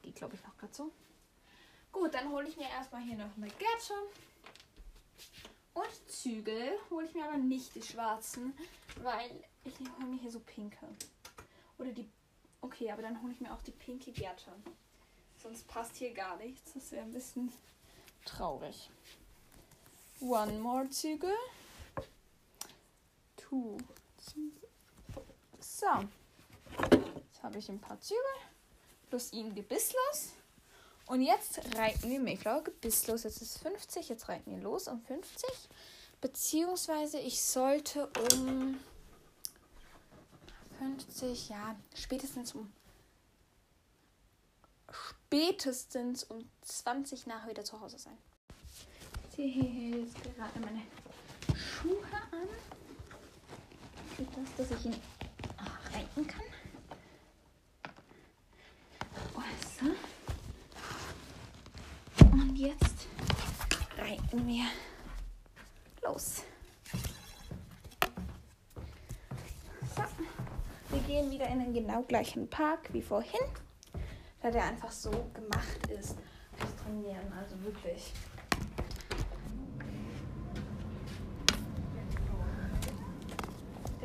geht, 0.00 0.14
glaube 0.14 0.36
ich, 0.36 0.44
noch 0.44 0.56
gerade 0.56 0.72
so. 0.72 0.92
Gut, 1.90 2.14
dann 2.14 2.30
hole 2.30 2.48
ich 2.48 2.56
mir 2.56 2.68
erstmal 2.68 3.02
hier 3.02 3.16
noch 3.16 3.36
eine 3.36 3.48
Gerte. 3.48 3.94
Und 5.74 6.10
Zügel 6.10 6.72
hole 6.90 7.04
ich 7.06 7.14
mir 7.14 7.24
aber 7.24 7.36
nicht 7.36 7.74
die 7.74 7.82
schwarzen, 7.82 8.56
weil 9.02 9.44
ich 9.64 9.74
hole 9.80 10.06
mir 10.06 10.20
hier 10.20 10.30
so 10.30 10.38
pinke. 10.38 10.86
Oder 11.78 11.90
die. 11.90 12.08
Okay, 12.60 12.90
aber 12.92 13.02
dann 13.02 13.20
hole 13.20 13.32
ich 13.32 13.40
mir 13.40 13.52
auch 13.52 13.62
die 13.62 13.72
pinke 13.72 14.12
Gerte. 14.12 14.52
Sonst 15.42 15.66
passt 15.66 15.96
hier 15.96 16.14
gar 16.14 16.36
nichts. 16.36 16.74
Das 16.74 16.92
wäre 16.92 17.02
ein 17.02 17.12
bisschen 17.12 17.52
traurig. 18.24 18.88
One 20.20 20.58
more 20.58 20.88
Zügel. 20.90 21.34
Two 23.36 23.78
Zügel. 24.18 24.67
So. 25.60 25.86
Jetzt 26.80 27.42
habe 27.42 27.58
ich 27.58 27.68
ein 27.68 27.80
paar 27.80 28.00
Zügel. 28.00 28.20
Plus 29.08 29.32
ihn 29.32 29.54
gebisslos. 29.54 30.32
Und 31.06 31.22
jetzt 31.22 31.60
reiten 31.76 32.10
wir 32.10 32.20
Mayflower 32.20 32.62
gebisslos. 32.62 33.22
Jetzt 33.24 33.40
ist 33.40 33.58
50. 33.58 34.08
Jetzt 34.08 34.28
reiten 34.28 34.50
wir 34.50 34.62
los 34.62 34.88
um 34.88 35.00
50. 35.00 35.48
Beziehungsweise 36.20 37.18
ich 37.18 37.42
sollte 37.42 38.08
um 38.32 38.78
50, 40.78 41.48
ja, 41.48 41.76
spätestens 41.94 42.54
um 42.54 42.72
spätestens 44.90 46.24
um 46.24 46.48
20 46.62 47.26
nach 47.26 47.46
wieder 47.46 47.64
zu 47.64 47.80
Hause 47.80 47.98
sein. 47.98 48.16
Ich 49.28 49.36
ziehe 49.36 50.00
jetzt 50.00 50.14
gerade 50.22 50.58
meine 50.60 50.82
Schuhe 51.54 52.02
an. 52.32 52.48
Geht 54.16 54.28
das, 54.36 54.68
dass 54.68 54.78
ich 54.78 54.86
ihn 54.86 54.96
reiten 55.94 56.26
kann. 56.26 56.42
Also. 59.34 59.94
Und 62.32 62.56
jetzt 62.56 63.06
reiten 63.96 64.46
wir 64.46 64.64
los. 66.02 66.42
So. 69.94 70.02
Wir 70.90 71.00
gehen 71.00 71.30
wieder 71.30 71.48
in 71.48 71.60
den 71.60 71.72
genau 71.72 72.02
gleichen 72.02 72.48
Park 72.48 72.92
wie 72.92 73.02
vorhin, 73.02 73.40
da 74.42 74.50
der 74.50 74.64
einfach 74.64 74.90
so 74.90 75.10
gemacht 75.34 75.86
ist 75.88 76.16
fürs 76.56 76.76
Trainieren. 76.76 77.32
Also 77.32 77.62
wirklich. 77.62 78.12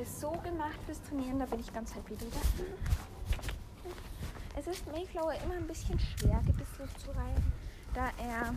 Ist 0.03 0.19
so 0.19 0.31
gemacht 0.43 0.77
fürs 0.85 1.01
Trainieren, 1.03 1.39
da 1.39 1.45
bin 1.45 1.61
ich 1.61 1.73
ganz 1.73 1.95
happy 1.95 2.19
wieder. 2.19 2.41
Es 4.57 4.67
ist 4.67 4.85
Mayflower 4.91 5.33
immer 5.45 5.53
ein 5.53 5.65
bisschen 5.65 5.97
schwer, 5.97 6.41
gebisslos 6.45 6.89
zu 6.97 7.09
reiten, 7.11 7.53
da 7.93 8.09
er 8.17 8.53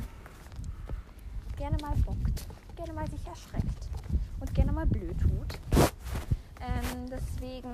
gerne 1.57 1.81
mal 1.81 1.95
bockt, 1.99 2.49
gerne 2.75 2.93
mal 2.93 3.09
sich 3.09 3.25
erschreckt 3.25 3.89
und 4.41 4.53
gerne 4.55 4.73
mal 4.73 4.87
blöd 4.87 5.17
tut. 5.21 5.61
Ähm, 6.61 7.09
deswegen 7.09 7.71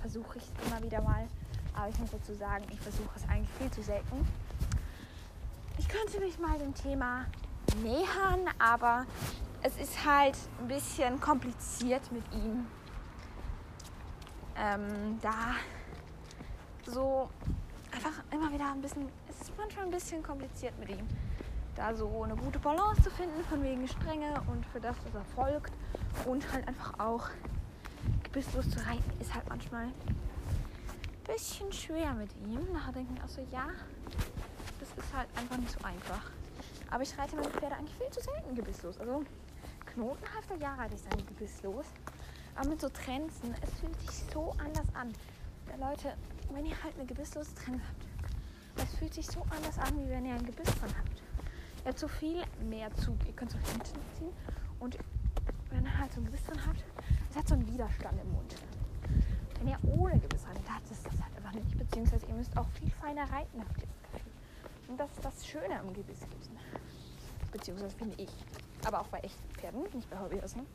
versuche 0.00 0.38
ich 0.38 0.44
es 0.44 0.66
immer 0.66 0.82
wieder 0.82 1.00
mal, 1.00 1.28
aber 1.74 1.88
ich 1.90 1.98
muss 2.00 2.10
dazu 2.10 2.34
sagen, 2.34 2.64
ich 2.72 2.80
versuche 2.80 3.10
es 3.14 3.28
eigentlich 3.28 3.50
viel 3.60 3.70
zu 3.70 3.84
selten. 3.84 4.26
Ich 5.78 5.88
könnte 5.88 6.18
mich 6.18 6.40
mal 6.40 6.58
dem 6.58 6.74
Thema 6.74 7.26
nähern, 7.84 8.52
aber 8.58 9.06
es 9.62 9.76
ist 9.76 10.04
halt 10.04 10.36
ein 10.60 10.66
bisschen 10.66 11.20
kompliziert 11.20 12.10
mit 12.10 12.24
ihm 12.32 12.66
ähm, 14.56 15.18
da 15.22 15.54
so 16.86 17.28
einfach 17.90 18.22
immer 18.30 18.52
wieder 18.52 18.70
ein 18.70 18.80
bisschen, 18.80 19.08
es 19.28 19.48
ist 19.48 19.56
manchmal 19.56 19.84
ein 19.86 19.90
bisschen 19.90 20.22
kompliziert 20.22 20.78
mit 20.78 20.90
ihm, 20.90 21.06
da 21.74 21.94
so 21.94 22.22
eine 22.22 22.36
gute 22.36 22.58
Balance 22.58 23.02
zu 23.02 23.10
finden, 23.10 23.42
von 23.44 23.62
wegen 23.62 23.86
Strenge 23.86 24.42
und 24.48 24.64
für 24.66 24.80
das, 24.80 24.96
was 25.04 25.14
er 25.14 25.24
folgt 25.34 25.72
und 26.26 26.52
halt 26.52 26.66
einfach 26.68 26.98
auch 26.98 27.28
gebisslos 28.24 28.68
zu 28.70 28.78
reiten, 28.80 29.20
ist 29.20 29.34
halt 29.34 29.48
manchmal 29.48 29.84
ein 29.84 29.94
bisschen 31.26 31.72
schwer 31.72 32.14
mit 32.14 32.30
ihm. 32.46 32.72
Nachher 32.72 32.92
denke 32.92 33.12
ich 33.14 33.22
auch 33.22 33.28
so, 33.28 33.46
ja, 33.52 33.66
das 34.80 34.88
ist 35.04 35.14
halt 35.14 35.28
einfach 35.36 35.56
nicht 35.58 35.72
so 35.72 35.84
einfach. 35.84 36.30
Aber 36.90 37.02
ich 37.02 37.16
reite 37.16 37.36
meine 37.36 37.48
Pferde 37.48 37.76
eigentlich 37.76 37.96
viel 37.96 38.10
zu 38.10 38.20
selten 38.20 38.54
gebisslos. 38.54 38.98
Also 38.98 39.24
Knotenhalfter, 39.86 40.56
ja, 40.56 40.74
reite 40.74 40.94
ich 40.94 41.02
seine 41.02 41.22
gebisslos. 41.22 41.86
Aber 42.54 42.68
mit 42.68 42.80
so 42.80 42.88
Trenzen, 42.88 43.54
es 43.62 43.70
fühlt 43.80 44.00
sich 44.00 44.24
so 44.32 44.54
anders 44.58 44.86
an. 44.94 45.12
Ja, 45.68 45.88
Leute, 45.88 46.14
wenn 46.52 46.66
ihr 46.66 46.82
halt 46.82 46.94
eine 46.96 47.06
gebisslose 47.06 47.54
Trense 47.54 47.80
habt, 47.86 48.88
es 48.88 48.98
fühlt 48.98 49.14
sich 49.14 49.26
so 49.26 49.42
anders 49.50 49.78
an, 49.78 49.98
wie 49.98 50.10
wenn 50.10 50.24
ihr 50.24 50.34
ein 50.34 50.44
Gebiss 50.44 50.66
dran 50.78 50.94
habt. 50.96 51.22
Ihr 51.84 51.88
habt 51.88 51.98
so 51.98 52.08
viel 52.08 52.42
mehr 52.68 52.94
Zug. 52.96 53.16
Ihr 53.26 53.32
könnt 53.32 53.50
so 53.50 53.58
hinten 53.58 54.00
ziehen 54.18 54.32
und 54.80 54.96
wenn 55.70 55.86
er 55.86 55.98
halt 55.98 56.12
so 56.12 56.20
ein 56.20 56.24
Gebiss 56.24 56.44
drin 56.44 56.66
hat, 56.66 56.76
es 57.30 57.36
hat 57.36 57.48
so 57.48 57.54
einen 57.54 57.66
Widerstand 57.66 58.20
im 58.20 58.32
Mund. 58.32 58.54
Wenn 59.58 59.68
ihr 59.68 59.78
ohne 59.96 60.18
Gebiss 60.18 60.46
reiten, 60.46 60.68
hat 60.68 60.82
es 60.90 61.02
das 61.02 61.12
halt 61.12 61.36
einfach 61.36 61.52
nicht. 61.52 61.78
Beziehungsweise 61.78 62.26
ihr 62.26 62.34
müsst 62.34 62.56
auch 62.56 62.68
viel 62.70 62.90
feiner 62.90 63.22
reiten, 63.22 63.60
habt 63.60 63.78
ihr 63.80 63.86
das 63.86 64.12
Gefühl. 64.12 64.32
Und 64.88 65.00
das 65.00 65.10
ist 65.12 65.24
das 65.24 65.46
Schöne 65.46 65.80
am 65.80 65.92
Gebisslosen. 65.92 66.58
Beziehungsweise 67.50 67.96
finde 67.96 68.20
ich. 68.22 68.30
Aber 68.84 69.00
auch 69.00 69.08
bei 69.08 69.18
echten 69.20 69.54
Pferden, 69.54 69.82
nicht 69.94 70.10
bei 70.10 70.18
Hobbyhorsing. 70.18 70.66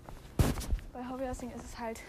Bei 0.98 1.08
Hobbyhorsing 1.08 1.52
ist 1.52 1.64
es 1.64 1.78
halt 1.78 2.02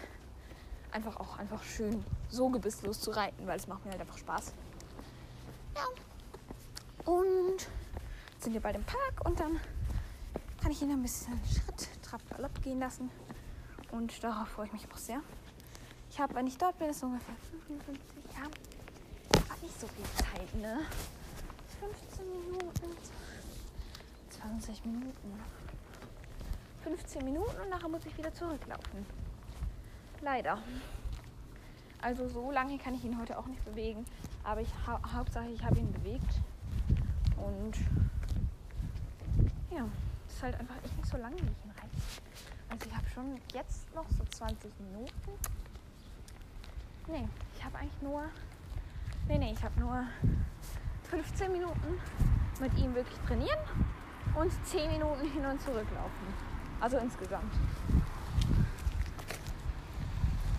einfach 0.91 1.15
auch 1.17 1.37
einfach 1.37 1.61
schön, 1.61 2.03
so 2.27 2.49
gebisslos 2.49 2.99
zu 2.99 3.11
reiten, 3.11 3.45
weil 3.45 3.55
es 3.55 3.67
macht 3.67 3.85
mir 3.85 3.91
halt 3.91 4.01
einfach 4.01 4.17
Spaß. 4.17 4.51
Ja. 5.75 5.85
Und 7.05 7.67
sind 8.39 8.53
wir 8.53 8.61
bald 8.61 8.77
im 8.77 8.83
Park 8.85 9.25
und 9.25 9.39
dann 9.39 9.59
kann 10.59 10.71
ich 10.71 10.81
ihn 10.81 10.89
ein 10.89 11.03
bisschen 11.03 11.39
Schritt, 11.45 11.87
Trab, 12.01 12.27
Galopp 12.31 12.63
gehen 12.63 12.79
lassen. 12.79 13.11
Und 13.91 14.23
darauf 14.23 14.47
freue 14.47 14.65
ich 14.65 14.73
mich 14.73 14.91
auch 14.91 14.97
sehr. 14.97 15.21
Ich 16.09 16.19
habe, 16.19 16.33
wenn 16.33 16.47
ich 16.47 16.57
dort 16.57 16.79
bin, 16.79 16.89
ist 16.89 17.03
ungefähr 17.03 17.35
55, 17.67 18.01
ja, 18.33 18.41
habe 18.41 19.61
nicht 19.61 19.79
so 19.79 19.85
viel 19.85 20.05
Zeit, 20.15 20.55
ne? 20.55 20.79
15 21.79 22.25
Minuten, 22.27 22.97
20 24.31 24.85
Minuten, 24.85 25.39
15 26.83 27.23
Minuten 27.25 27.55
und 27.61 27.69
nachher 27.69 27.89
muss 27.89 28.05
ich 28.05 28.17
wieder 28.17 28.33
zurücklaufen. 28.33 29.05
Leider. 30.21 30.57
Also 32.01 32.27
so 32.27 32.51
lange 32.51 32.77
kann 32.77 32.95
ich 32.95 33.03
ihn 33.03 33.19
heute 33.19 33.37
auch 33.37 33.45
nicht 33.45 33.63
bewegen, 33.65 34.05
aber 34.43 34.61
ich 34.61 34.69
hau 34.87 34.99
Hauptsache 35.13 35.49
ich 35.49 35.63
habe 35.63 35.77
ihn 35.77 35.91
bewegt 35.91 36.39
und 37.37 37.77
ja, 39.69 39.85
es 40.27 40.35
ist 40.35 40.43
halt 40.43 40.59
einfach 40.59 40.75
echt 40.83 40.95
nicht 40.95 41.09
so 41.09 41.17
lange, 41.17 41.35
wie 41.35 41.51
ich 41.51 41.65
ihn 41.65 41.71
reite. 41.71 41.89
Also 42.69 42.89
ich 42.89 42.95
habe 42.95 43.09
schon 43.09 43.41
jetzt 43.53 43.93
noch 43.93 44.09
so 44.17 44.23
20 44.23 44.71
Minuten. 44.79 45.31
Nee, 47.07 47.27
ich 47.55 47.63
habe 47.65 47.77
eigentlich 47.77 48.01
nur. 48.01 48.23
Nee, 49.27 49.37
nee, 49.37 49.51
ich 49.51 49.63
habe 49.63 49.79
nur 49.79 50.05
15 51.09 51.51
Minuten 51.51 51.99
mit 52.59 52.77
ihm 52.77 52.95
wirklich 52.95 53.17
trainieren 53.27 53.59
und 54.35 54.51
10 54.65 54.91
Minuten 54.91 55.29
hin 55.29 55.45
und 55.45 55.61
zurück 55.61 55.87
laufen. 55.93 56.48
Also 56.79 56.97
insgesamt. 56.97 57.53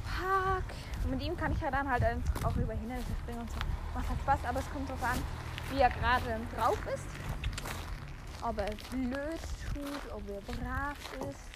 Park. 0.05 0.65
Und 1.05 1.11
mit 1.11 1.23
ihm 1.23 1.37
kann 1.37 1.53
ich 1.53 1.61
ja 1.61 1.71
dann 1.71 1.89
halt 1.89 2.05
auch 2.45 2.57
über 2.57 2.75
Hindernisse 2.75 3.13
springen 3.23 3.41
und 3.41 3.51
so. 3.51 3.57
Macht 3.95 4.09
halt 4.09 4.21
Spaß, 4.21 4.39
aber 4.45 4.59
es 4.59 4.71
kommt 4.71 4.89
darauf 4.89 5.03
an, 5.03 5.19
wie 5.71 5.81
er 5.81 5.91
gerade 5.91 6.41
drauf 6.57 6.79
ist. 6.95 7.07
Ob 8.43 8.59
er 8.59 8.71
blöd 8.91 9.41
tut, 9.73 10.13
ob 10.13 10.23
er 10.31 10.41
brav 10.41 10.99
ist, 11.29 11.51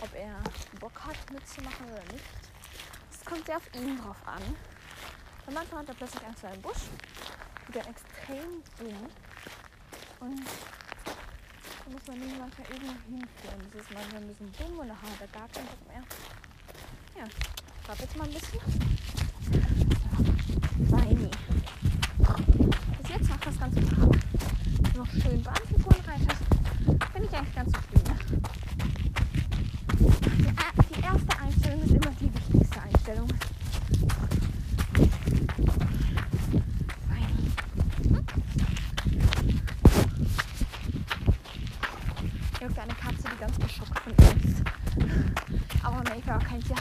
ob 0.00 0.14
er 0.14 0.34
Bock 0.80 1.04
hat 1.06 1.30
mitzumachen 1.32 1.86
oder 1.86 2.12
nicht. 2.12 2.24
Es 3.10 3.24
kommt 3.24 3.46
sehr 3.46 3.56
auf 3.56 3.74
ihn 3.74 3.98
drauf 4.00 4.16
an. 4.26 4.42
Und 5.46 5.54
manchmal 5.54 5.80
hat 5.80 5.88
er 5.88 5.94
plötzlich 5.94 6.26
Angst 6.26 6.40
vor 6.40 6.50
einem 6.50 6.62
Busch, 6.62 6.88
der 7.74 7.86
extrem 7.86 8.62
boom. 8.78 9.08
Und 10.20 10.46
da 11.84 11.90
muss 11.90 12.06
man 12.06 12.16
ihn 12.16 12.38
manchmal 12.38 12.66
irgendwo 12.70 12.92
hinführen. 13.08 13.60
Das 13.72 13.82
ist 13.82 13.90
manchmal 13.92 14.22
ein 14.22 14.28
bisschen 14.28 14.52
dumm 14.52 14.78
und 14.78 14.88
nachher 14.88 15.10
hat 15.10 15.20
er 15.20 15.28
gar 15.28 15.48
keinen 15.48 15.66
Bock 15.66 15.88
mehr. 15.88 16.02
Ja, 17.16 17.24
ich 17.26 17.84
glaube 17.84 18.02
jetzt 18.02 18.16
mal 18.16 18.24
ein 18.24 18.32
bisschen. 18.32 18.60
Weini. 20.90 21.30
Bis 23.00 23.10
jetzt 23.10 23.28
macht 23.28 23.46
das 23.46 23.58
Ganze. 23.58 23.80
Noch 24.96 25.10
schön 25.10 25.42
Bahnfiguren 25.42 26.00
reitet. 26.04 26.38
Bin 27.14 27.24
ich 27.24 27.32
eigentlich 27.32 27.54
ganz 27.54 27.72
zufrieden. 27.72 28.18
Die, 29.98 30.94
die 30.94 31.00
erste 31.02 31.38
Einstellung 31.40 31.82
ist 31.82 31.90
immer 31.92 32.10
die 32.20 32.34
wichtigste 32.34 32.82
Einstellung. 32.82 33.28
Weini. 37.08 37.52
Irgendeine 42.60 42.94
Katze, 42.94 43.28
die 43.32 43.38
ganz 43.40 43.58
geschockt 43.58 43.98
von 43.98 44.12
ihr 44.12 44.44
ist. 44.44 44.62
Aber 45.82 45.96
Maker 45.96 46.38
kennt 46.38 46.68
ja 46.68 46.76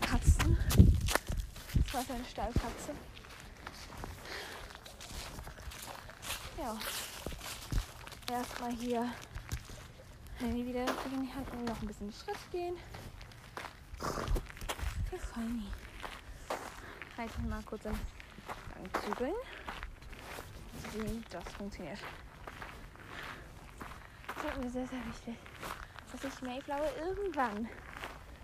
Katzen. 0.00 0.56
Das 1.74 1.94
war 1.94 2.02
seine 2.04 2.24
Stallkatze. 2.24 2.92
Ja. 6.58 6.76
Erstmal 8.30 8.72
hier 8.72 9.08
Handy 10.38 10.66
wieder 10.66 10.86
in 10.86 11.22
die 11.22 11.32
Hand 11.32 11.50
und 11.52 11.61
noch 11.72 11.80
ein 11.80 11.86
bisschen 11.86 12.12
Schritt 12.12 12.50
gehen. 12.50 12.76
Für 15.08 15.18
Feini. 15.18 15.68
Halt 17.16 17.48
mal 17.48 17.62
kurz 17.62 17.86
am 17.86 17.98
Gang 18.74 19.04
zügeln. 19.04 19.34
Wie 20.92 21.22
das 21.30 21.44
funktioniert. 21.54 21.98
Das 24.34 24.44
ist 24.44 24.62
mir 24.62 24.70
sehr, 24.70 24.86
sehr 24.86 25.06
wichtig, 25.06 25.36
dass 26.10 26.24
ich 26.24 26.42
Mayflower 26.42 26.90
irgendwann, 26.98 27.68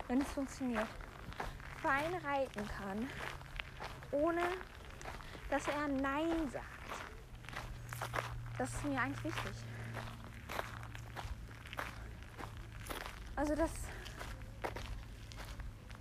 wenn 0.07 0.21
es 0.21 0.31
funktioniert, 0.31 0.87
fein 1.83 2.15
reiten 2.25 2.67
kann, 2.67 3.09
ohne 4.11 4.41
dass 5.51 5.67
er 5.67 5.87
Nein 5.87 6.49
sagt. 6.49 6.65
Das 8.57 8.73
ist 8.73 8.85
mir 8.85 8.99
eigentlich 8.99 9.23
wichtig. 9.25 9.78
Also 13.39 13.55
das, 13.55 13.71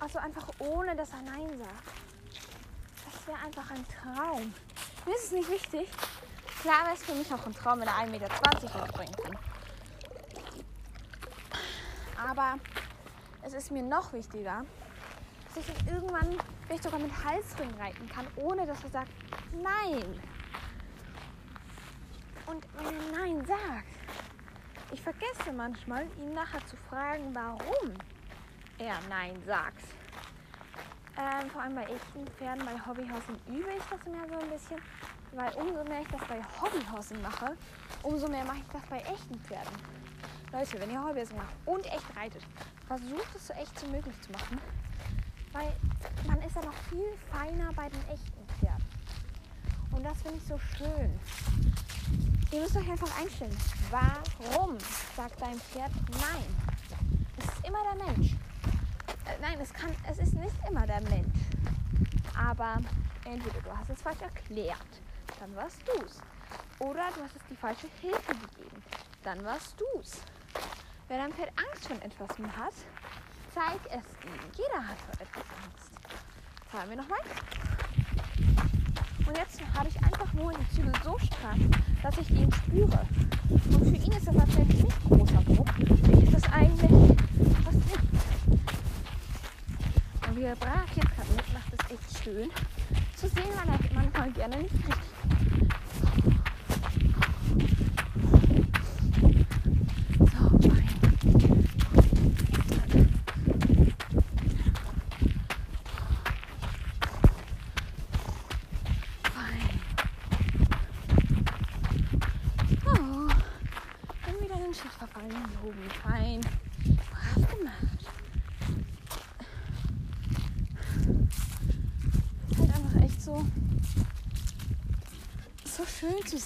also 0.01 0.19
einfach 0.19 0.49
ohne 0.59 0.97
dass 0.97 1.11
er 1.11 1.23
Nein 1.23 1.57
sagt. 1.57 1.85
Das 3.05 3.29
wäre 3.29 3.39
einfach 3.39 3.71
ein 3.71 3.87
Traum. 3.87 4.53
Mir 5.07 5.15
ist 5.15 5.27
es 5.27 5.31
nicht 5.31 5.49
wichtig. 5.49 5.89
Klar 6.63 6.87
wäre 6.87 6.95
es 6.95 7.05
für 7.05 7.15
mich 7.15 7.33
auch 7.33 7.47
ein 7.47 7.55
Traum, 7.55 7.79
wenn 7.79 7.87
er 7.87 7.95
1,20 7.95 8.11
Meter 8.11 8.29
hochbringen 8.75 9.15
kann. 9.15 9.39
Aber 12.29 12.59
es 13.43 13.53
ist 13.53 13.71
mir 13.71 13.85
noch 13.85 14.13
wichtiger, 14.13 14.65
dass 15.47 15.63
ich 15.63 15.69
ihn 15.69 15.95
irgendwann 15.95 16.37
vielleicht 16.67 16.83
sogar 16.83 16.99
mit 16.99 17.13
Halsring 17.25 17.73
reiten 17.79 18.09
kann, 18.09 18.27
ohne 18.35 18.67
dass 18.67 18.83
er 18.83 18.91
sagt 18.91 19.13
Nein. 19.53 20.21
Und 22.47 22.67
wenn 22.79 22.97
er 22.97 23.17
Nein 23.17 23.47
sagt, 23.47 24.28
ich 24.93 25.03
vergesse 25.03 25.53
manchmal, 25.55 26.07
ihn 26.19 26.35
nachher 26.35 26.65
zu 26.67 26.77
fragen, 26.89 27.35
warum 27.35 27.95
er 28.79 28.99
Nein 29.09 29.41
sagt. 29.47 29.83
Ähm, 31.17 31.51
vor 31.51 31.63
allem 31.63 31.75
bei 31.75 31.83
echten 31.83 32.27
Pferden, 32.37 32.65
bei 32.65 32.75
Hobbyhorsing 32.87 33.37
übe 33.49 33.71
ich 33.77 33.83
das 33.91 34.05
mehr 34.07 34.29
so 34.29 34.39
ein 34.39 34.51
bisschen, 34.51 34.81
weil 35.33 35.53
umso 35.55 35.83
mehr 35.85 36.03
ich 36.03 36.09
das 36.09 36.21
bei 36.29 36.41
Hobbyhorsing 36.61 37.21
mache, 37.23 37.57
umso 38.03 38.29
mehr 38.29 38.45
mache 38.45 38.59
ich 38.59 38.73
das 38.73 38.83
bei 38.89 38.99
echten 38.99 39.39
Pferden. 39.41 39.73
Leute, 40.53 40.81
wenn 40.81 40.91
ihr 40.91 41.03
Hobbyhorsing 41.03 41.37
macht 41.37 41.55
und 41.67 41.85
echt 41.87 42.17
reitet, 42.17 42.43
versucht 42.87 43.35
es 43.35 43.49
so 43.49 43.53
echt 43.55 43.83
wie 43.85 43.91
möglich 43.91 44.15
zu 44.23 44.31
machen, 44.31 44.61
weil 45.53 45.73
man 46.27 46.41
ist 46.43 46.55
ja 46.55 46.63
noch 46.65 46.75
viel 46.89 47.13
feiner 47.33 47.73
bei 47.73 47.89
den 47.89 48.09
echten 48.09 48.47
Pferden. 48.61 48.87
Und 49.91 50.05
das 50.05 50.23
finde 50.23 50.39
ich 50.39 50.45
so 50.45 50.59
schön. 50.59 52.38
Ihr 52.51 52.63
müsst 52.63 52.77
euch 52.77 52.91
einfach 52.91 53.21
einstellen. 53.21 53.57
Warum 53.91 54.79
sagt 55.15 55.39
dein 55.41 55.61
Pferd 55.61 55.91
nein? 56.13 56.47
Es 57.37 57.45
ist 57.45 57.67
immer 57.67 57.79
der 57.93 58.07
Mensch. 58.07 58.33
Äh, 59.27 59.39
nein, 59.43 59.59
es, 59.61 59.71
kann, 59.71 59.95
es 60.11 60.19
ist 60.19 60.33
nicht 60.33 60.55
immer 60.67 60.87
der 60.87 61.03
Mensch. 61.03 61.39
Aber 62.35 62.79
entweder 63.27 63.61
du 63.61 63.77
hast 63.77 63.91
es 63.91 64.01
falsch 64.01 64.23
erklärt, 64.23 64.79
dann 65.39 65.55
warst 65.57 65.83
du's. 65.87 66.21
Oder 66.79 67.11
du 67.15 67.23
hast 67.23 67.37
es 67.37 67.43
die 67.51 67.57
falsche 67.57 67.89
Hilfe 68.01 68.33
gegeben, 68.33 68.83
dann 69.25 69.45
warst 69.45 69.79
du's. 69.79 70.23
Wenn 71.09 71.19
dein 71.19 71.33
Pferd 71.35 71.53
Angst 71.59 71.87
vor 71.87 71.97
etwas 71.97 72.57
hat, 72.57 72.75
zeig 73.55 73.81
es 73.91 74.25
ihm. 74.25 74.51
Jeder 74.57 74.89
hat 74.89 74.99
vor 75.01 75.21
etwas 75.21 75.45
Angst. 75.65 75.93
Fahren 76.71 76.89
wir 76.89 76.97
nochmal. 76.97 77.21
Und 79.29 79.37
jetzt 79.37 79.61
habe 79.77 79.89
ich 79.91 80.03
einfach 80.03 80.33
nur 80.33 80.53
die 80.55 80.75
Zügel 80.75 80.93
so 81.05 81.19
stramm, 81.19 81.71
dass 82.03 82.17
ich 82.17 82.31
ihn 82.31 82.51
spüre. 82.51 83.01
Und 83.51 83.85
für 83.85 83.95
ihn 83.95 84.13
ist 84.13 84.27
das 84.27 84.35
tatsächlich 84.35 84.85
nicht 84.85 85.05
großer 85.05 85.43
Druck. 85.43 85.69
Ist 86.23 86.35
das 86.35 86.45
eigentlich 86.51 86.91
nichts. 86.91 87.23
Und 90.27 90.37
wie 90.37 90.43
er 90.45 90.57
brav 90.57 90.89
jetzt 90.97 91.15
gerade 91.15 91.31
mitmacht, 91.37 91.73
ist 91.75 91.91
echt 91.91 92.25
schön 92.25 92.51
zu 93.17 93.29
sehen, 93.29 93.53
weil 93.55 93.75
er 93.75 93.95
manchmal 93.95 94.33
gerne 94.33 94.57
nicht 94.63 94.73
richtig. 94.73 95.18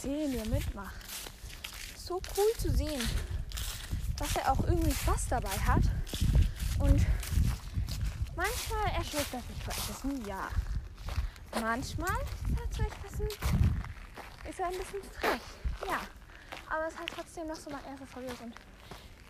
10 0.02 0.32
hier 0.32 0.46
mitmacht. 0.46 0.96
So 1.96 2.20
cool 2.36 2.52
zu 2.58 2.72
sehen, 2.72 3.00
dass 4.18 4.34
er 4.34 4.50
auch 4.50 4.58
irgendwie 4.66 4.92
Spaß 4.92 5.28
dabei 5.28 5.50
hat. 5.50 5.84
Und 6.80 7.06
manchmal 8.34 8.86
erschreckt 8.96 9.32
er 9.32 9.40
sich 9.42 9.62
vor 9.62 9.72
etwas, 9.72 10.02
ein 10.02 10.24
ja. 10.26 10.48
Manchmal 11.60 12.16
ist 12.48 12.58
er 12.58 12.70
zu 12.72 12.82
ein, 12.82 13.28
ist 14.50 14.58
er 14.58 14.66
ein 14.66 14.78
bisschen 14.78 15.02
frech, 15.20 15.40
ja. 15.86 16.00
Aber 16.68 16.86
es 16.88 16.94
ist 16.94 16.98
halt 16.98 17.12
trotzdem 17.14 17.46
noch 17.46 17.54
so 17.54 17.70
mein 17.70 17.84
erster 17.84 18.06
Versuch 18.06 18.40
und 18.40 18.54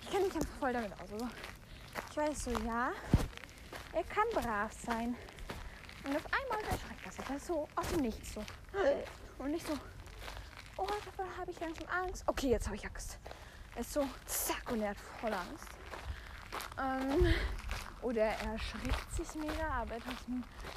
ich 0.01 0.11
kenne 0.11 0.25
mich 0.27 0.35
einfach 0.35 0.59
voll 0.59 0.73
damit 0.73 0.93
aus. 0.95 1.01
Also 1.01 1.29
ich 2.11 2.17
weiß 2.17 2.45
so, 2.45 2.51
ja, 2.65 2.93
er 3.93 4.05
kann 4.05 4.25
brav 4.33 4.73
sein. 4.73 5.17
Und 6.05 6.17
auf 6.17 6.25
einmal 6.33 6.61
erschreckt 6.61 7.05
er 7.05 7.13
sich 7.13 7.29
halt 7.29 7.45
so 7.45 7.69
aus 7.77 7.89
dem 7.89 8.01
Nichts 8.01 8.33
so. 8.33 8.45
Und 9.39 9.51
nicht 9.51 9.67
so, 9.67 9.75
oh, 10.83 11.05
davon 11.05 11.27
habe 11.39 11.51
ich 11.51 11.61
langsam 11.61 11.87
Angst. 11.89 12.25
Okay, 12.27 12.51
jetzt 12.51 12.67
habe 12.67 12.77
ich 12.77 12.87
Angst. 12.87 13.19
Er 13.75 13.81
ist 13.81 13.93
so, 13.93 14.07
zack, 14.27 14.71
und 14.71 14.83
er 14.83 14.91
hat 14.91 14.99
voll 15.21 15.33
Angst. 15.33 15.69
Ähm, 16.79 17.35
oder 18.03 18.23
er 18.23 18.53
erschrickt 18.53 19.15
sich 19.15 19.35
mega, 19.35 19.69
aber 19.69 19.97
etwas, 19.97 20.15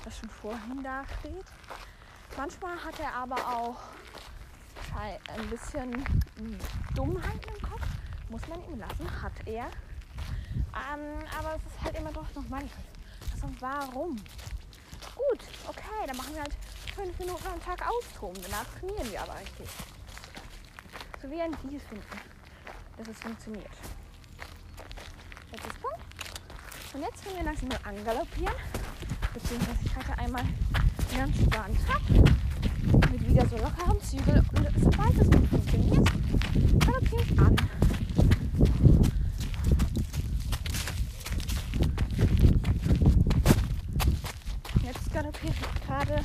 das 0.03 0.17
schon 0.17 0.29
vorhin 0.29 0.83
da 0.83 1.03
steht. 1.19 1.45
Manchmal 2.37 2.83
hat 2.83 2.99
er 2.99 3.13
aber 3.13 3.35
auch 3.35 3.77
ein 4.95 5.49
bisschen 5.49 5.91
Dummheit 6.95 7.45
im 7.47 7.69
Kopf. 7.69 7.87
Muss 8.29 8.47
man 8.47 8.63
ihm 8.69 8.79
lassen, 8.79 9.21
hat 9.21 9.33
er. 9.45 9.65
Ähm, 9.65 11.25
aber 11.37 11.55
es 11.55 11.73
ist 11.73 11.83
halt 11.83 11.97
immer 11.97 12.11
doch 12.11 12.33
noch 12.33 12.47
manchmal. 12.49 12.85
Also 13.33 13.49
warum? 13.59 14.15
Gut, 15.15 15.39
okay, 15.67 16.07
dann 16.07 16.17
machen 16.17 16.33
wir 16.33 16.41
halt 16.41 16.55
fünf 16.95 17.17
Minuten 17.19 17.47
am 17.47 17.61
Tag 17.61 17.85
austoben. 17.87 18.41
Danach 18.41 18.65
trainieren 18.79 19.11
wir 19.11 19.21
aber 19.21 19.35
richtig. 19.35 19.67
So 21.25 21.31
wie 21.31 21.41
ein 21.41 21.51
Deal 21.63 21.79
finden, 21.79 22.05
dass 22.97 23.07
es 23.07 23.19
funktioniert. 23.19 23.65
Letztes 25.51 25.73
Punkt. 25.73 25.97
Und 26.93 27.01
jetzt 27.01 27.23
können 27.23 27.37
wir 27.37 27.43
langsam 27.45 27.69
mal 27.69 27.79
angaloppieren. 27.83 28.53
Beziehungsweise 29.33 29.79
ich 29.83 29.95
halte 29.95 30.19
einmal 30.19 30.43
die 31.11 31.17
ganze 31.17 31.43
Bahn 31.45 31.75
ab. 31.91 32.01
Mit 33.11 33.27
wieder 33.27 33.47
so 33.47 33.57
lockeren 33.57 33.99
Zügel. 34.03 34.43
Und 34.53 34.69
sobald 34.83 35.17
es 35.19 35.31
gut 35.31 35.47
funktioniert, 35.49 36.07
galoppiere 36.85 37.23
ich 37.23 37.39
an. 37.39 37.55
Jetzt 44.83 45.11
galoppiere 45.11 45.53
ich 45.53 45.87
gerade 45.87 46.23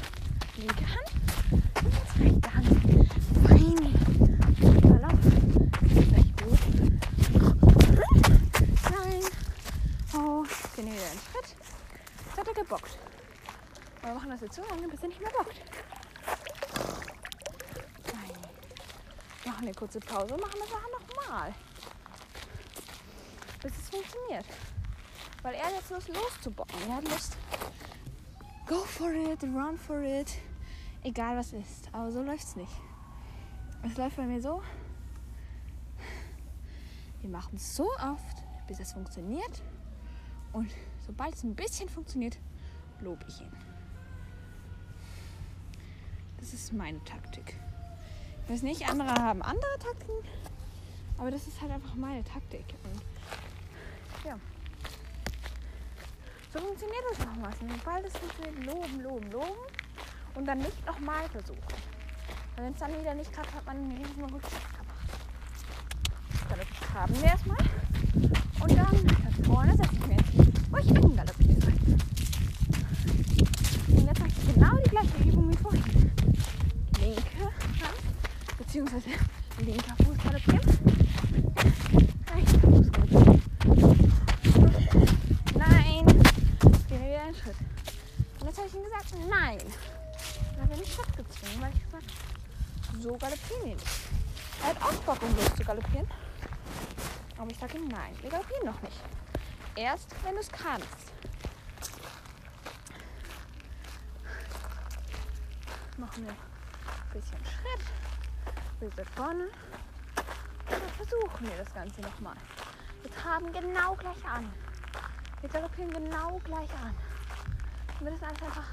linke 0.59 0.85
Hand 0.85 1.11
und 1.85 1.95
jetzt 1.95 2.19
rechte 2.19 2.55
Hand. 2.55 2.69
Fein. 3.49 3.81
Galopp. 4.61 5.21
Gleich 5.81 6.31
gut. 6.37 6.61
Nein. 8.91 9.25
Oh, 10.15 10.45
gehen 10.77 10.87
wir 10.87 10.93
wieder 10.93 11.11
einen 11.11 11.21
Schritt. 11.33 11.49
Jetzt 12.27 12.39
hat 12.39 12.49
er 12.49 12.55
gebockt. 12.55 12.99
Wir 14.03 14.13
machen 14.13 14.31
das 14.31 14.41
jetzt 14.43 14.57
so 14.57 14.63
lange, 14.69 14.89
bis 14.89 15.03
er 15.03 15.09
nicht 15.09 15.21
mehr 15.21 15.31
bockt. 15.31 15.61
Nein. 18.13 18.37
Machen 19.47 19.63
eine 19.63 19.70
kurze 19.81 19.99
Pause 20.01 20.35
und 20.35 20.43
machen 20.43 20.59
das 20.61 20.71
nachher 20.71 20.91
nochmal. 21.01 21.55
Bis 23.63 23.73
es 23.79 23.89
funktioniert. 23.89 24.45
Weil 25.43 25.55
er 25.55 25.71
jetzt 25.75 25.91
Lust 25.91 26.09
loszubocken. 26.09 26.79
Er 26.87 26.97
hat 26.97 27.09
Lust. 27.09 27.37
Go 28.67 28.85
for 28.85 29.11
it, 29.11 29.43
run 29.43 29.79
for 29.79 30.03
it. 30.03 30.37
Egal 31.03 31.39
was 31.39 31.55
ist. 31.55 31.89
Aber 31.93 32.13
so 32.13 32.23
läuft 32.23 32.45
es 32.45 32.57
nicht. 32.57 32.73
Es 33.83 33.97
läuft 33.97 34.17
bei 34.17 34.27
mir 34.27 34.43
so. 34.43 34.63
Wir 37.23 37.31
machen 37.31 37.57
es 37.57 37.75
so 37.75 37.91
oft, 37.95 38.45
bis 38.67 38.81
es 38.81 38.93
funktioniert. 38.93 39.63
Und 40.53 40.71
sobald 41.07 41.35
es 41.35 41.43
ein 41.43 41.55
bisschen 41.55 41.89
funktioniert, 41.89 42.39
lobe 43.01 43.25
ich 43.27 43.41
ihn. 43.41 43.53
Das 46.39 46.53
ist 46.53 46.75
meine 46.75 47.03
Taktik. 47.05 47.55
Weiß 48.51 48.63
nicht, 48.63 48.89
andere 48.91 49.15
haben 49.15 49.43
andere 49.43 49.79
Taktiken, 49.79 50.27
aber 51.19 51.31
das 51.31 51.47
ist 51.47 51.61
halt 51.61 51.71
einfach 51.71 51.95
meine 51.95 52.25
Taktik. 52.25 52.65
Und 52.83 53.01
ja. 54.27 54.37
So 56.53 56.59
funktioniert 56.59 57.05
das 57.11 57.27
nochmal. 57.27 57.53
Sobald 57.61 58.07
es 58.07 58.13
funktioniert, 58.17 58.67
loben, 58.67 59.03
loben, 59.03 59.31
loben 59.31 59.61
und 60.35 60.47
dann 60.47 60.59
nicht 60.59 60.85
nochmal 60.85 61.29
versuchen. 61.29 61.63
Weil 62.57 62.65
wenn 62.65 62.73
es 62.73 62.81
dann 62.81 63.01
wieder 63.01 63.15
nicht 63.15 63.33
klappt, 63.33 63.55
hat 63.55 63.65
man 63.67 63.77
einen 63.77 63.93
riesen 63.93 64.25
Rückschlag 64.25 64.79
gemacht. 64.81 65.07
Dann 66.49 67.03
haben 67.03 67.23
wir 67.23 67.29
erstmal. 67.29 67.59
Und 68.63 68.77
dann 68.77 69.07
da 69.07 69.45
vorne 69.45 69.77
setze 69.77 69.95
ich 69.95 70.07
mir 70.09 70.17
wo 70.73 70.77
ich 70.77 70.89
angaloppiere. 70.89 71.73
Und 73.91 74.07
jetzt 74.09 74.19
mache 74.19 74.29
ich 74.29 74.55
genau 74.55 74.77
die 74.85 74.91
gleiche 74.91 75.29
Übung 75.29 75.53
wie 75.53 75.57
vorhin. 75.57 76.20
Beziehungsweise 78.71 79.09
linker 79.59 79.97
Fuß 79.97 80.17
galoppieren. 80.23 80.61
Rechter 82.33 82.61
Fuß. 82.61 82.87
Nein. 85.57 86.07
Jetzt 86.07 86.89
gehen 86.89 87.01
wir 87.01 87.09
wieder 87.09 87.23
einen 87.23 87.35
Schritt. 87.35 87.57
Und 88.39 88.47
jetzt 88.47 88.59
habe 88.59 88.69
ich 88.69 88.75
ihm 88.75 88.85
gesagt, 88.85 89.13
nein. 89.29 89.59
Und 89.59 90.63
hat 90.63 90.71
er 90.71 90.77
mich 90.77 90.95
Schritt 90.95 91.17
gezwungen, 91.17 91.61
weil 91.63 91.73
ich 91.75 91.85
gesagt 91.85 92.05
so 93.01 93.09
galoppieren 93.19 93.65
wir 93.65 93.75
nicht. 93.75 93.87
Er 94.63 94.69
hat 94.69 94.83
auch 94.83 94.95
Bock, 95.03 95.21
um 95.21 95.35
los 95.35 95.53
zu 95.57 95.65
galoppieren. 95.65 96.09
Aber 97.39 97.51
ich 97.51 97.59
sage 97.59 97.77
ihm 97.77 97.89
nein, 97.89 98.15
wir 98.21 98.31
galoppieren 98.31 98.67
noch 98.67 98.81
nicht. 98.83 99.01
Erst, 99.75 100.15
wenn 100.23 100.35
du 100.35 100.41
es 100.43 100.49
kannst. 100.49 100.87
Machen 105.97 106.25
wir 106.25 106.31
ein 106.31 107.13
bisschen 107.13 107.45
Schritt. 107.45 108.00
Sind 108.81 108.95
vorne. 109.15 109.45
Und 109.45 110.91
versuchen 110.97 111.47
wir 111.47 111.57
das 111.59 111.73
Ganze 111.75 112.01
nochmal. 112.01 112.37
Wir 113.03 113.11
traben 113.11 113.53
genau 113.53 113.95
gleich 113.95 114.25
an. 114.25 114.51
Wir 115.43 115.51
galoppieren 115.51 115.93
genau 115.93 116.41
gleich 116.45 116.71
an. 116.83 116.95
Damit 117.99 118.15
es 118.15 118.23
alles 118.23 118.43
einfach 118.43 118.65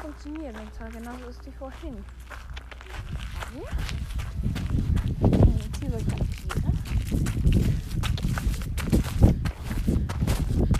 funktioniert. 0.00 0.60
Und 0.60 0.74
zwar 0.74 0.90
genauso 0.90 1.28
ist 1.28 1.46
wie 1.46 1.52
vorhin. 1.52 2.04
Ja. 3.54 3.62
Jetzt 5.56 5.78
hier 5.80 5.90
soll 5.90 6.00
ich 6.00 6.08
galoppieren. 6.08 6.78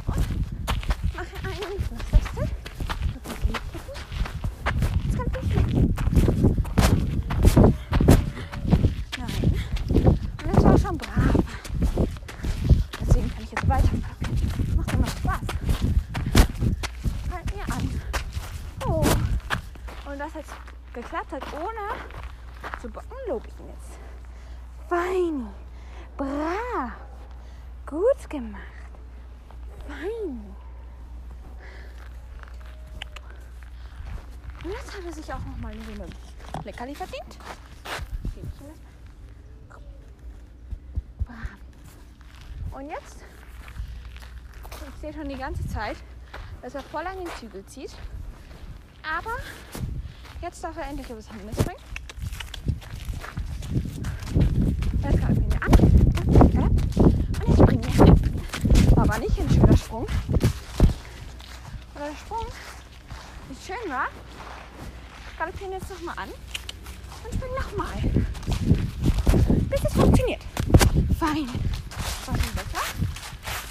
Und 0.06 0.26
mache 1.16 1.36
einen 1.44 1.80
Fußwechsel. 1.80 2.46
Jetzt 5.04 5.16
kann 5.16 5.26
ich 5.42 5.48
nicht. 5.54 5.72
Nein. 9.18 9.42
Und 10.44 10.54
das 10.54 10.64
war 10.64 10.78
schon 10.78 10.96
brav. 10.98 11.36
Deswegen 13.00 13.28
kann 13.34 13.42
ich 13.42 13.50
jetzt 13.50 13.68
weiterpacken. 13.68 14.76
Macht 14.76 14.92
immer 14.92 15.06
Spaß. 15.06 15.46
Halt 17.32 17.46
mir 17.56 17.64
an. 17.74 17.84
Oh. 18.86 19.04
Und 20.10 20.18
das 20.18 20.34
jetzt 20.34 20.54
geklappt 20.92 21.32
hat, 21.32 21.42
ohne 21.52 21.94
zu 22.80 22.88
bocken, 22.88 23.16
lobe 23.28 23.48
ich 23.48 23.58
ihn 23.58 23.68
jetzt. 23.68 23.98
Fein. 24.88 25.48
Brav. 26.16 26.92
Gut 27.86 28.30
gemacht. 28.30 28.62
Fein. 29.86 30.54
Und 34.64 34.70
jetzt 34.72 34.96
hat 34.96 35.04
er 35.04 35.12
mal 35.68 35.84
so 35.84 36.02
eine 36.02 36.64
Leckerli 36.64 36.94
verdient. 36.94 37.38
Und 42.70 42.88
jetzt, 42.88 43.24
ich 44.70 45.00
sehe 45.00 45.12
schon 45.12 45.28
die 45.28 45.36
ganze 45.36 45.66
Zeit, 45.68 45.96
dass 46.62 46.74
er 46.74 46.82
voll 46.82 47.04
an 47.06 47.18
den 47.18 47.26
Zügel 47.38 47.64
zieht. 47.66 47.90
Aber 49.02 49.32
jetzt 50.40 50.62
darf 50.62 50.76
er 50.76 50.86
endlich 50.86 51.10
übers 51.10 51.28
Hindernis 51.28 51.60
springen. 51.60 51.80
Jetzt 55.02 55.14
ich 55.14 55.38
ihn 55.38 55.52
an. 55.60 55.72
Und 57.40 57.48
jetzt 57.48 57.62
springen 57.62 57.84
wir. 57.84 58.96
War 58.96 59.04
aber 59.04 59.18
nicht 59.18 59.40
ein 59.40 59.50
schöner 59.50 59.76
Sprung. 59.76 60.06
Oder 61.94 62.06
der 62.06 62.16
Sprung 62.16 62.46
nicht 63.48 63.66
schön 63.66 63.90
war 63.90 64.08
wir 65.48 65.58
können 65.58 65.72
jetzt 65.72 65.88
nochmal 65.88 66.14
an 66.18 66.28
und 67.24 67.32
springen 67.34 67.54
nochmal. 67.56 67.96
Bis 69.70 69.82
es 69.82 69.92
funktioniert. 69.94 70.42
Fein. 71.18 71.48
War 72.26 72.36
schon 72.36 72.54
besser. 72.54 72.84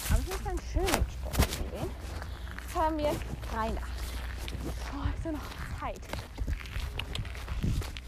Aber 0.10 0.20
ich 0.20 0.28
muss 0.28 0.44
dann 0.44 0.58
schön 0.72 0.88
Sport. 0.88 1.38
gehen. 1.72 1.90
Jetzt 2.64 2.76
haben 2.76 2.98
wir 2.98 3.12
Rainer. 3.56 3.82
Oh, 4.92 5.06
ist 5.16 5.26
ja 5.26 5.32
noch 5.32 5.48
Zeit. 5.80 6.02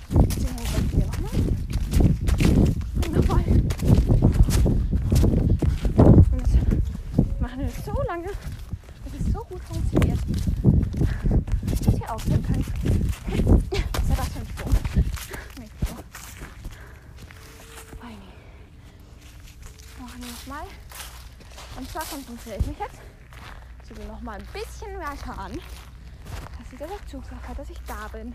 Den 0.09 0.49
holen 0.57 0.89
wir 0.91 1.05
nochmal. 1.05 1.37
Und 2.95 3.11
nochmal. 3.13 3.45
Und 6.31 6.47
jetzt 6.47 7.39
machen 7.39 7.59
wir 7.59 7.67
das 7.67 7.85
so 7.85 7.93
lange, 8.07 8.29
bis 9.03 9.13
es 9.19 9.31
so 9.31 9.39
gut 9.43 9.61
funktioniert, 9.63 10.19
dass 11.67 11.81
ich 11.81 11.97
hier 11.99 12.11
aufhören 12.11 12.43
kann. 12.43 12.98
Was 13.29 14.09
war 14.09 14.15
das 14.17 14.27
für 14.29 14.39
ein 14.39 14.47
Sprung? 14.47 14.73
Mikro. 15.59 15.95
Machen 19.99 20.21
wir 20.21 20.27
nochmal. 20.27 20.67
Und 21.77 21.91
zwar 21.91 22.03
konzentriere 22.05 22.57
ich 22.57 22.65
mich 22.65 22.79
jetzt 22.79 22.99
noch 24.07 24.21
mal 24.21 24.39
ein 24.39 24.47
bisschen 24.53 24.97
weiter 24.97 25.37
an, 25.37 25.51
dass 26.57 26.73
ich 26.73 26.79
das 26.79 26.91
auch 26.91 27.05
Zugsache, 27.05 27.55
dass 27.55 27.69
ich 27.69 27.79
da 27.87 28.07
bin. 28.07 28.33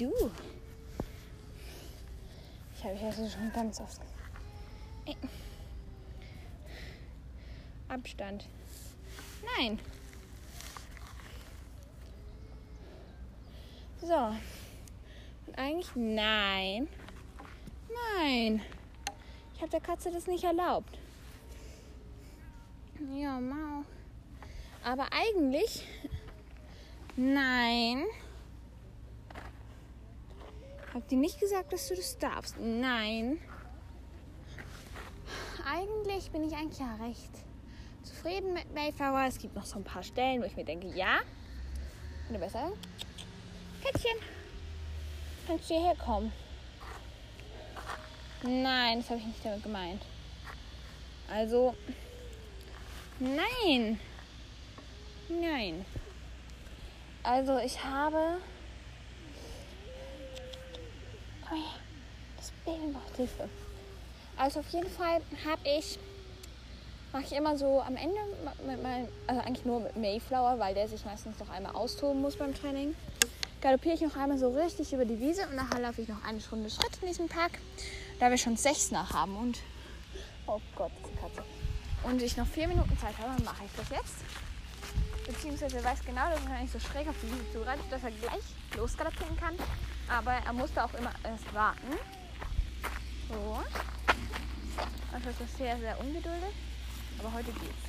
Du? 0.00 0.30
Ich 2.76 2.84
habe 2.84 2.94
hier 2.94 3.12
schon 3.12 3.52
ganz 3.52 3.80
oft. 3.80 4.00
Abstand. 7.88 8.48
Nein. 9.56 9.78
So. 14.00 14.34
Und 15.46 15.58
eigentlich 15.58 15.90
nein. 15.94 16.88
Nein. 18.16 18.62
Ich 19.54 19.60
habe 19.60 19.70
der 19.70 19.80
Katze 19.80 20.10
das 20.10 20.26
nicht 20.26 20.44
erlaubt. 20.44 20.98
Ja, 23.12 23.40
Mau. 23.40 23.84
Aber 24.82 25.08
eigentlich 25.12 25.84
Nein. 27.22 28.04
Hab 30.92 31.06
dir 31.08 31.18
nicht 31.18 31.38
gesagt, 31.38 31.72
dass 31.72 31.88
du 31.88 31.94
das 31.94 32.18
darfst. 32.18 32.56
Nein. 32.58 33.38
Eigentlich 35.64 36.30
bin 36.30 36.42
ich 36.44 36.54
eigentlich 36.54 36.80
ja 36.80 36.96
recht 36.96 37.30
zufrieden 38.02 38.52
mit 38.54 38.74
Mayflower. 38.74 39.24
Es 39.26 39.38
gibt 39.38 39.54
noch 39.54 39.64
so 39.64 39.78
ein 39.78 39.84
paar 39.84 40.02
Stellen, 40.02 40.42
wo 40.42 40.46
ich 40.46 40.56
mir 40.56 40.64
denke, 40.64 40.88
ja. 40.88 41.20
Könnte 42.26 42.40
besser. 42.40 42.72
Kätzchen, 43.82 44.16
kannst 45.46 45.70
du 45.70 45.74
hierher 45.74 45.96
kommen? 45.96 46.32
Nein, 48.42 48.98
das 48.98 49.10
habe 49.10 49.20
ich 49.20 49.26
nicht 49.26 49.44
damit 49.44 49.62
gemeint. 49.62 50.02
Also, 51.30 51.74
nein. 53.20 54.00
Nein. 55.28 55.84
Also 57.22 57.58
ich 57.58 57.84
habe. 57.84 58.38
Her. 61.56 61.80
Das 62.36 62.50
Baby 62.64 62.92
braucht 62.92 63.16
Hilfe. 63.16 63.48
Also 64.36 64.60
auf 64.60 64.68
jeden 64.70 64.90
Fall 64.90 65.20
habe 65.44 65.60
ich. 65.78 65.98
Mache 67.12 67.24
ich 67.24 67.32
immer 67.32 67.58
so 67.58 67.80
am 67.80 67.96
Ende 67.96 68.20
mit 68.64 68.82
meinem, 68.82 69.08
also 69.26 69.40
eigentlich 69.40 69.64
nur 69.64 69.80
mit 69.80 69.96
Mayflower, 69.96 70.60
weil 70.60 70.74
der 70.74 70.86
sich 70.86 71.04
meistens 71.04 71.38
noch 71.40 71.50
einmal 71.50 71.74
austoben 71.74 72.20
muss 72.20 72.36
beim 72.36 72.54
Training. 72.54 72.94
Galoppiere 73.60 73.96
ich 73.96 74.00
noch 74.00 74.16
einmal 74.16 74.38
so 74.38 74.50
richtig 74.50 74.92
über 74.92 75.04
die 75.04 75.18
Wiese 75.18 75.42
und 75.48 75.56
nachher 75.56 75.80
laufe 75.80 76.00
ich 76.00 76.08
noch 76.08 76.22
eine 76.24 76.40
Stunde 76.40 76.70
Schritt 76.70 76.96
in 77.02 77.08
diesem 77.08 77.28
Park, 77.28 77.58
da 78.20 78.30
wir 78.30 78.38
schon 78.38 78.56
sechs 78.56 78.92
nach 78.92 79.12
haben 79.12 79.36
und 79.36 79.58
oh 80.46 80.60
Gott, 80.76 80.92
die 81.04 81.16
Katze. 81.16 81.42
Und 82.04 82.22
ich 82.22 82.36
noch 82.36 82.46
vier 82.46 82.68
Minuten 82.68 82.96
Zeit 82.96 83.18
habe, 83.18 83.42
mache 83.42 83.64
ich 83.64 83.72
das 83.76 83.88
jetzt. 83.90 84.14
Beziehungsweise 85.26 85.84
weiß 85.84 86.04
genau, 86.06 86.30
dass 86.30 86.40
er 86.46 86.60
nicht 86.60 86.72
so 86.72 86.78
schräg 86.78 87.08
auf 87.08 87.16
die 87.22 87.26
Wiese 87.26 87.52
zureitet, 87.52 87.84
dass 87.90 88.04
er 88.04 88.12
gleich 88.12 88.44
losgaloppieren 88.76 89.36
kann. 89.36 89.54
Aber 90.16 90.32
er 90.32 90.52
musste 90.52 90.84
auch 90.84 90.92
immer 90.94 91.12
erst 91.24 91.54
warten. 91.54 91.96
So. 93.28 93.58
Also 95.12 95.30
ist 95.30 95.40
das 95.40 95.56
sehr, 95.56 95.78
sehr 95.78 95.98
ungeduldig. 96.00 96.54
Aber 97.18 97.32
heute 97.32 97.52
geht's. 97.52 97.86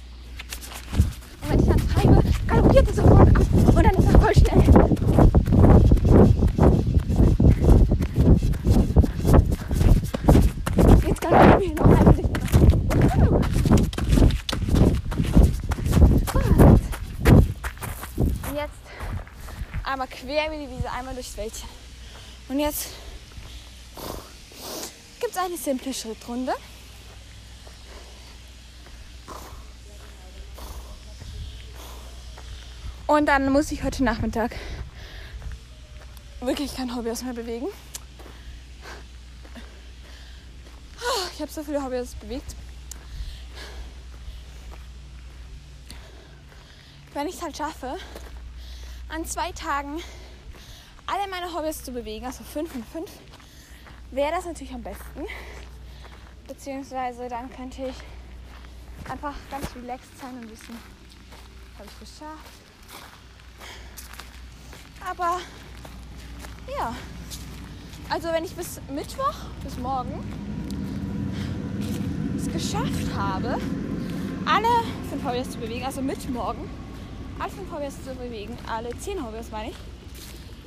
Und 1.42 1.50
wenn 1.50 1.60
ich 1.60 1.68
dann 1.68 1.90
treibe, 1.90 2.24
galoppiert 2.48 2.88
er 2.88 2.94
sofort 2.94 3.28
ab. 3.28 3.76
Und 3.76 3.84
dann 3.84 3.96
ist 3.96 4.14
er 4.14 4.20
voll 4.20 4.36
schnell. 4.36 4.82
quer 20.12 20.52
wie 20.52 20.66
die 20.66 20.72
Wiese, 20.72 20.90
einmal 20.92 21.14
durchs 21.14 21.36
Wäldchen. 21.38 21.81
Und 22.52 22.60
jetzt 22.60 22.88
gibt 25.22 25.32
es 25.32 25.38
eine 25.38 25.56
simple 25.56 25.94
Schrittrunde. 25.94 26.54
Und 33.08 33.26
dann 33.28 33.54
muss 33.54 33.72
ich 33.72 33.84
heute 33.84 34.04
Nachmittag 34.04 34.54
wirklich 36.42 36.76
kein 36.76 36.94
Hobby 36.94 37.14
mehr 37.24 37.34
bewegen. 37.34 37.68
Ich 41.34 41.42
habe 41.42 41.50
so 41.50 41.64
viele 41.64 41.82
Hobbys 41.82 42.16
bewegt. 42.16 42.54
Wenn 47.14 47.30
ich 47.30 47.36
es 47.36 47.42
halt 47.42 47.56
schaffe, 47.56 47.96
an 49.08 49.26
zwei 49.26 49.54
Tagen 49.54 50.04
alle 51.12 51.30
meine 51.30 51.54
Hobbys 51.54 51.84
zu 51.84 51.92
bewegen, 51.92 52.26
also 52.26 52.44
fünf 52.44 52.74
und 52.74 52.86
fünf, 52.86 53.12
wäre 54.12 54.32
das 54.32 54.46
natürlich 54.46 54.74
am 54.74 54.82
besten. 54.82 55.26
Beziehungsweise 56.48 57.28
dann 57.28 57.50
könnte 57.50 57.88
ich 57.88 59.10
einfach 59.12 59.34
ganz 59.50 59.76
relaxed 59.76 60.18
sein 60.18 60.38
und 60.38 60.50
wissen, 60.50 60.78
habe 61.78 61.88
ich 61.88 62.00
geschafft. 62.00 62.62
Aber 65.10 65.40
ja, 66.78 66.96
also 68.10 68.30
wenn 68.30 68.46
ich 68.46 68.56
bis 68.56 68.80
Mittwoch, 68.90 69.36
bis 69.64 69.78
morgen, 69.78 70.24
es 72.38 72.48
geschafft 72.52 73.14
habe, 73.16 73.58
alle 74.46 74.84
fünf 75.10 75.26
Hobbys 75.26 75.52
zu 75.52 75.58
bewegen, 75.58 75.86
also 75.86 76.02
mit 76.02 76.30
morgen, 76.30 76.70
alle 77.40 77.52
fünf 77.52 77.70
Hobbys 77.72 78.02
zu 78.06 78.16
bewegen, 78.16 78.58
alle 78.68 78.98
zehn 79.00 79.22
Hobbys 79.26 79.52
meine 79.52 79.72
ich, 79.72 79.76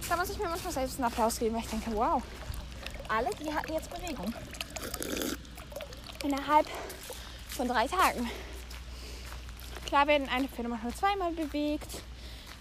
da 0.09 0.16
muss 0.16 0.30
ich 0.30 0.38
mir 0.38 0.48
manchmal 0.48 0.72
selbst 0.72 0.96
einen 0.96 1.05
Applaus 1.05 1.38
geben, 1.38 1.55
weil 1.55 1.62
ich 1.62 1.70
denke, 1.70 1.90
wow, 1.94 2.22
alle, 3.09 3.30
die 3.40 3.52
hatten 3.52 3.72
jetzt 3.72 3.90
Bewegung. 3.90 4.32
Innerhalb 6.22 6.66
von 7.48 7.68
drei 7.68 7.86
Tagen. 7.86 8.28
Klar 9.86 10.07
werden 10.07 10.28
eine 10.28 10.48
Pferde 10.48 10.68
manchmal 10.68 10.94
zweimal 10.94 11.32
bewegt. 11.32 11.90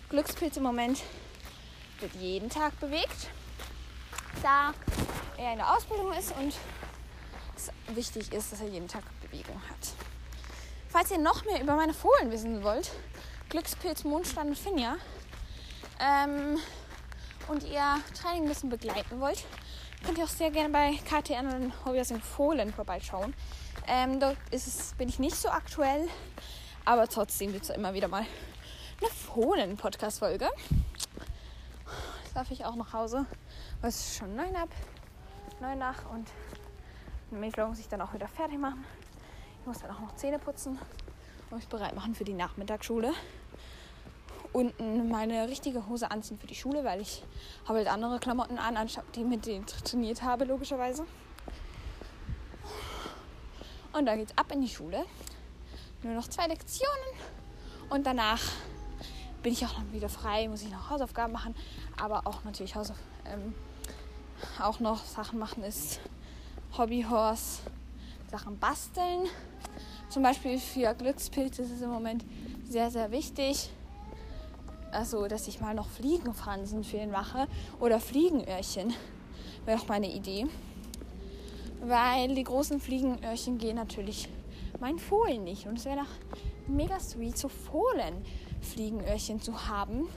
Glückspilz 0.09 0.57
im 0.57 0.63
Moment 0.63 1.01
wird 1.99 2.13
jeden 2.15 2.49
Tag 2.49 2.79
bewegt, 2.79 3.29
da 4.43 4.73
er 5.37 5.53
in 5.53 5.57
der 5.57 5.73
Ausbildung 5.73 6.13
ist 6.13 6.33
und 6.37 6.53
es 7.55 7.71
wichtig 7.95 8.33
ist, 8.33 8.51
dass 8.51 8.61
er 8.61 8.67
jeden 8.67 8.87
Tag 8.87 9.03
Bewegung 9.21 9.61
hat. 9.69 9.93
Falls 10.89 11.09
ihr 11.09 11.17
noch 11.17 11.43
mehr 11.45 11.61
über 11.61 11.75
meine 11.75 11.93
Fohlen 11.93 12.29
wissen 12.29 12.63
wollt, 12.63 12.91
Glückspilz, 13.49 14.03
Mondstein 14.03 14.49
und 14.49 14.57
Finja, 14.57 14.97
ähm, 15.99 16.59
und 17.47 17.63
ihr 17.63 17.99
Training 18.19 18.43
ein 18.43 18.47
bisschen 18.47 18.69
begleiten 18.69 19.19
wollt, 19.19 19.43
könnt 20.05 20.17
ihr 20.17 20.23
auch 20.23 20.29
sehr 20.29 20.51
gerne 20.51 20.69
bei 20.69 20.93
KTN 20.93 21.47
und 21.47 21.85
Hobbies 21.85 22.11
in 22.11 22.21
Fohlen 22.21 22.73
vorbeischauen. 22.73 23.33
Ähm, 23.87 24.19
dort 24.19 24.37
ist 24.51 24.67
es, 24.67 24.93
bin 24.93 25.09
ich 25.09 25.19
nicht 25.19 25.35
so 25.35 25.49
aktuell, 25.49 26.07
aber 26.85 27.07
trotzdem 27.07 27.51
gibt 27.51 27.63
es 27.63 27.69
immer 27.69 27.93
wieder 27.93 28.07
mal 28.07 28.25
eine 29.01 29.09
Fohlen-Podcast-Folge. 29.09 30.49
Jetzt 32.23 32.35
darf 32.35 32.51
ich 32.51 32.65
auch 32.65 32.75
nach 32.75 32.93
Hause, 32.93 33.25
weil 33.81 33.89
es 33.89 33.99
ist 33.99 34.17
schon 34.17 34.35
neun 34.35 34.55
ab, 34.55 34.69
neun 35.59 35.79
nach 35.79 36.09
und 36.11 36.27
Mädchen 37.31 37.67
muss 37.67 37.79
ich 37.79 37.87
dann 37.87 38.01
auch 38.01 38.13
wieder 38.13 38.27
fertig 38.27 38.59
machen. 38.59 38.85
Ich 39.61 39.67
muss 39.67 39.79
dann 39.79 39.91
auch 39.91 39.99
noch 39.99 40.15
Zähne 40.15 40.39
putzen 40.39 40.77
und 41.49 41.57
mich 41.57 41.67
bereit 41.67 41.95
machen 41.95 42.15
für 42.15 42.23
die 42.23 42.33
Nachmittagsschule. 42.33 43.13
Unten 44.53 45.09
meine 45.09 45.47
richtige 45.47 45.87
Hose 45.87 46.09
anziehen 46.09 46.37
für 46.37 46.47
die 46.47 46.55
Schule, 46.55 46.83
weil 46.83 47.01
ich 47.01 47.23
habe 47.65 47.79
halt 47.79 47.87
andere 47.87 48.19
Klamotten 48.19 48.57
an, 48.57 48.77
anstatt 48.77 49.05
die, 49.15 49.23
mit 49.23 49.45
denen 49.45 49.65
trainiert 49.65 50.21
habe, 50.21 50.45
logischerweise. 50.45 51.05
Und 53.91 54.05
dann 54.05 54.17
geht's 54.19 54.37
ab 54.37 54.51
in 54.51 54.61
die 54.61 54.69
Schule. 54.69 55.03
Nur 56.01 56.13
noch 56.13 56.27
zwei 56.27 56.47
Lektionen. 56.47 56.89
Und 57.89 58.05
danach 58.05 58.41
bin 59.41 59.53
ich 59.53 59.65
auch 59.65 59.73
dann 59.73 59.91
wieder 59.91 60.09
frei, 60.09 60.47
muss 60.47 60.61
ich 60.61 60.71
noch 60.71 60.89
Hausaufgaben 60.89 61.33
machen, 61.33 61.53
aber 62.01 62.25
auch 62.25 62.43
natürlich 62.43 62.75
Hausauf 62.75 62.97
ähm, 63.25 63.53
auch 64.59 64.79
noch 64.79 65.03
Sachen 65.05 65.37
machen 65.37 65.63
ist 65.63 65.99
Hobbyhorse, 66.77 67.61
Sachen 68.31 68.57
basteln. 68.57 69.27
Zum 70.09 70.23
Beispiel 70.23 70.59
für 70.59 70.93
Glückspilze 70.93 71.61
ist 71.63 71.71
es 71.71 71.81
im 71.81 71.89
Moment 71.89 72.25
sehr, 72.67 72.89
sehr 72.89 73.11
wichtig. 73.11 73.69
Also, 74.93 75.27
dass 75.27 75.47
ich 75.47 75.59
mal 75.59 75.73
noch 75.73 75.89
Fliegenfransen 75.89 76.83
für 76.83 76.97
ihn 76.97 77.09
mache 77.09 77.47
oder 77.79 77.99
Fliegenöhrchen. 77.99 78.93
Wäre 79.65 79.79
auch 79.79 79.87
meine 79.87 80.11
Idee. 80.11 80.45
Weil 81.81 82.35
die 82.35 82.43
großen 82.43 82.79
Fliegenöhrchen 82.79 83.57
gehen 83.57 83.75
natürlich 83.75 84.29
mein 84.79 84.99
Fohlen 84.99 85.43
nicht. 85.43 85.65
Und 85.65 85.79
es 85.79 85.85
wäre 85.85 85.97
doch 85.97 86.67
mega 86.67 86.99
sweet, 86.99 87.37
so 87.37 87.47
Fohlen-Fliegenöhrchen 87.49 89.41
zu 89.41 89.67
haben. 89.67 90.07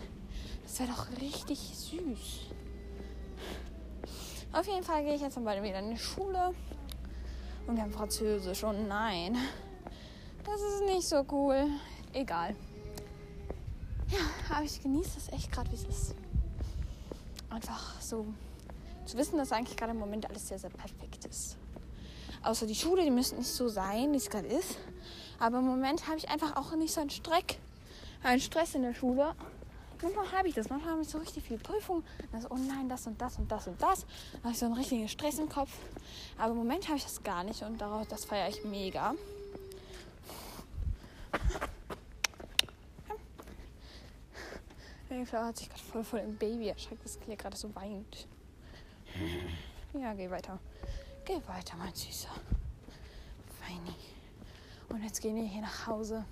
Das 0.63 0.79
wäre 0.81 0.91
doch 0.91 1.21
richtig 1.21 1.59
süß. 1.59 2.41
Auf 4.53 4.67
jeden 4.67 4.83
Fall 4.83 5.05
gehe 5.05 5.15
ich 5.15 5.23
jetzt 5.23 5.43
bald 5.43 5.63
wieder 5.63 5.79
in 5.79 5.91
die 5.91 5.99
Schule. 5.99 6.53
Und 7.67 7.77
wir 7.77 7.83
haben 7.83 7.93
Französisch. 7.93 8.63
Und 8.63 8.77
oh 8.77 8.87
nein, 8.87 9.37
das 10.45 10.61
ist 10.61 10.85
nicht 10.85 11.09
so 11.09 11.25
cool. 11.31 11.67
Egal. 12.13 12.55
Ja, 14.11 14.19
aber 14.55 14.65
ich 14.65 14.81
genieße 14.81 15.19
es 15.19 15.33
echt 15.33 15.51
gerade, 15.51 15.71
wie 15.71 15.77
es 15.77 15.85
ist. 15.85 16.15
Einfach 17.51 18.01
so 18.01 18.27
zu 19.05 19.17
wissen, 19.17 19.39
dass 19.39 19.53
eigentlich 19.53 19.77
gerade 19.77 19.93
im 19.93 19.99
Moment 19.99 20.29
alles 20.29 20.47
sehr, 20.49 20.59
sehr 20.59 20.71
perfekt 20.71 21.25
ist. 21.25 21.57
Außer 22.43 22.67
die 22.67 22.75
Schule, 22.75 23.03
die 23.03 23.11
müsste 23.11 23.37
nicht 23.37 23.49
so 23.49 23.69
sein, 23.69 24.13
wie 24.13 24.17
es 24.17 24.31
gerade 24.31 24.47
ist. 24.47 24.79
Aber 25.39 25.59
im 25.59 25.67
Moment 25.67 26.07
habe 26.07 26.19
ich 26.19 26.29
einfach 26.29 26.57
auch 26.57 26.75
nicht 26.77 26.95
so 26.95 27.01
einen 27.01 27.11
Streck, 27.11 27.59
einen 28.23 28.41
Stress 28.41 28.75
in 28.75 28.83
der 28.83 28.95
Schule. 28.95 29.35
Manchmal 30.03 30.31
habe 30.33 30.49
ich 30.49 30.55
das. 30.55 30.69
Manchmal 30.69 30.93
habe 30.93 31.03
ich 31.03 31.09
so 31.09 31.19
richtig 31.19 31.43
viele 31.43 31.59
Prüfungen. 31.59 32.05
Also, 32.33 32.49
oh 32.51 32.57
nein, 32.57 32.89
das 32.89 33.07
und 33.07 33.21
das 33.21 33.39
und 33.39 33.51
das 33.51 33.67
und 33.67 33.81
das. 33.81 34.07
Da 34.35 34.43
habe 34.45 34.53
ich 34.53 34.59
so 34.59 34.67
einen 34.67 34.75
richtigen 34.75 35.09
Stress 35.09 35.39
im 35.39 35.49
Kopf. 35.49 35.71
Aber 36.39 36.53
im 36.53 36.59
Moment 36.59 36.87
habe 36.87 36.99
ich 36.99 37.05
das 37.05 37.23
gar 37.23 37.43
nicht 37.45 37.63
und 37.63 37.81
das 37.81 38.25
feiere 38.25 38.49
ich 38.49 38.63
mega. 38.65 39.15
Mayflower 45.09 45.47
hat 45.47 45.57
sich 45.57 45.69
gerade 45.69 45.83
voll 45.83 46.05
voll 46.05 46.21
im 46.21 46.37
Baby 46.37 46.69
erschreckt, 46.69 47.05
dass 47.05 47.19
hier 47.25 47.37
gerade 47.37 47.57
so 47.57 47.75
weint. 47.75 48.27
Ja, 49.95 50.13
geh 50.15 50.31
weiter. 50.31 50.59
Geh 51.25 51.41
weiter, 51.47 51.77
mein 51.77 51.95
Süßer. 51.95 52.29
Feini. 53.61 53.95
Und 54.89 55.03
jetzt 55.03 55.21
gehen 55.21 55.37
wir 55.37 55.45
hier 55.45 55.63
nach 55.63 55.87
Hause. 55.87 56.25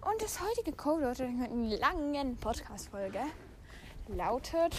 Und 0.00 0.22
das 0.22 0.40
heutige 0.40 0.72
Code 0.72 1.06
mit 1.08 1.50
einer 1.50 1.76
langen 1.78 2.36
Podcast-Folge 2.36 3.20
lautet: 4.08 4.74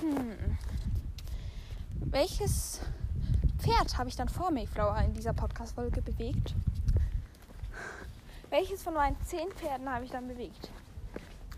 hm, 0.00 0.58
Welches 2.00 2.80
Pferd 3.58 3.98
habe 3.98 4.08
ich 4.08 4.16
dann 4.16 4.28
vor 4.28 4.50
Mayflower 4.50 5.00
in 5.02 5.14
dieser 5.14 5.32
Podcast-Folge 5.32 6.02
bewegt? 6.02 6.54
Welches 8.50 8.82
von 8.82 8.94
meinen 8.94 9.20
zehn 9.24 9.50
Pferden 9.52 9.90
habe 9.92 10.04
ich 10.04 10.10
dann 10.10 10.28
bewegt? 10.28 10.70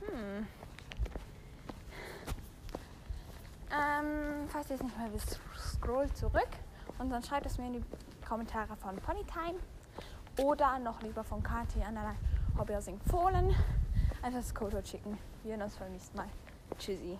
Hm. 0.06 0.46
Ähm, 3.70 4.48
falls 4.48 4.70
ihr 4.70 4.76
es 4.76 4.82
nicht 4.82 4.96
mehr 4.96 5.12
wisst, 5.12 5.38
scrollt 5.56 6.16
zurück 6.16 6.48
und 6.98 7.10
dann 7.10 7.22
schreibt 7.22 7.46
es 7.46 7.58
mir 7.58 7.66
in 7.66 7.74
die 7.74 7.84
Kommentare 8.26 8.74
von 8.76 8.96
Ponytime 8.96 9.58
oder 10.38 10.78
noch 10.78 11.02
lieber 11.02 11.22
von 11.22 11.42
KT 11.42 11.84
an 11.86 11.94
der 11.94 12.14
Hobbyhousing 12.58 12.98
Fohlen. 13.10 13.54
Einfach 14.22 14.40
das 14.40 14.54
Code 14.54 14.82
schicken. 14.84 15.18
Wir 15.42 15.52
sehen 15.52 15.62
uns 15.62 15.76
beim 15.76 15.92
nächsten 15.92 16.16
Mal. 16.16 16.28
Tschüssi. 16.78 17.18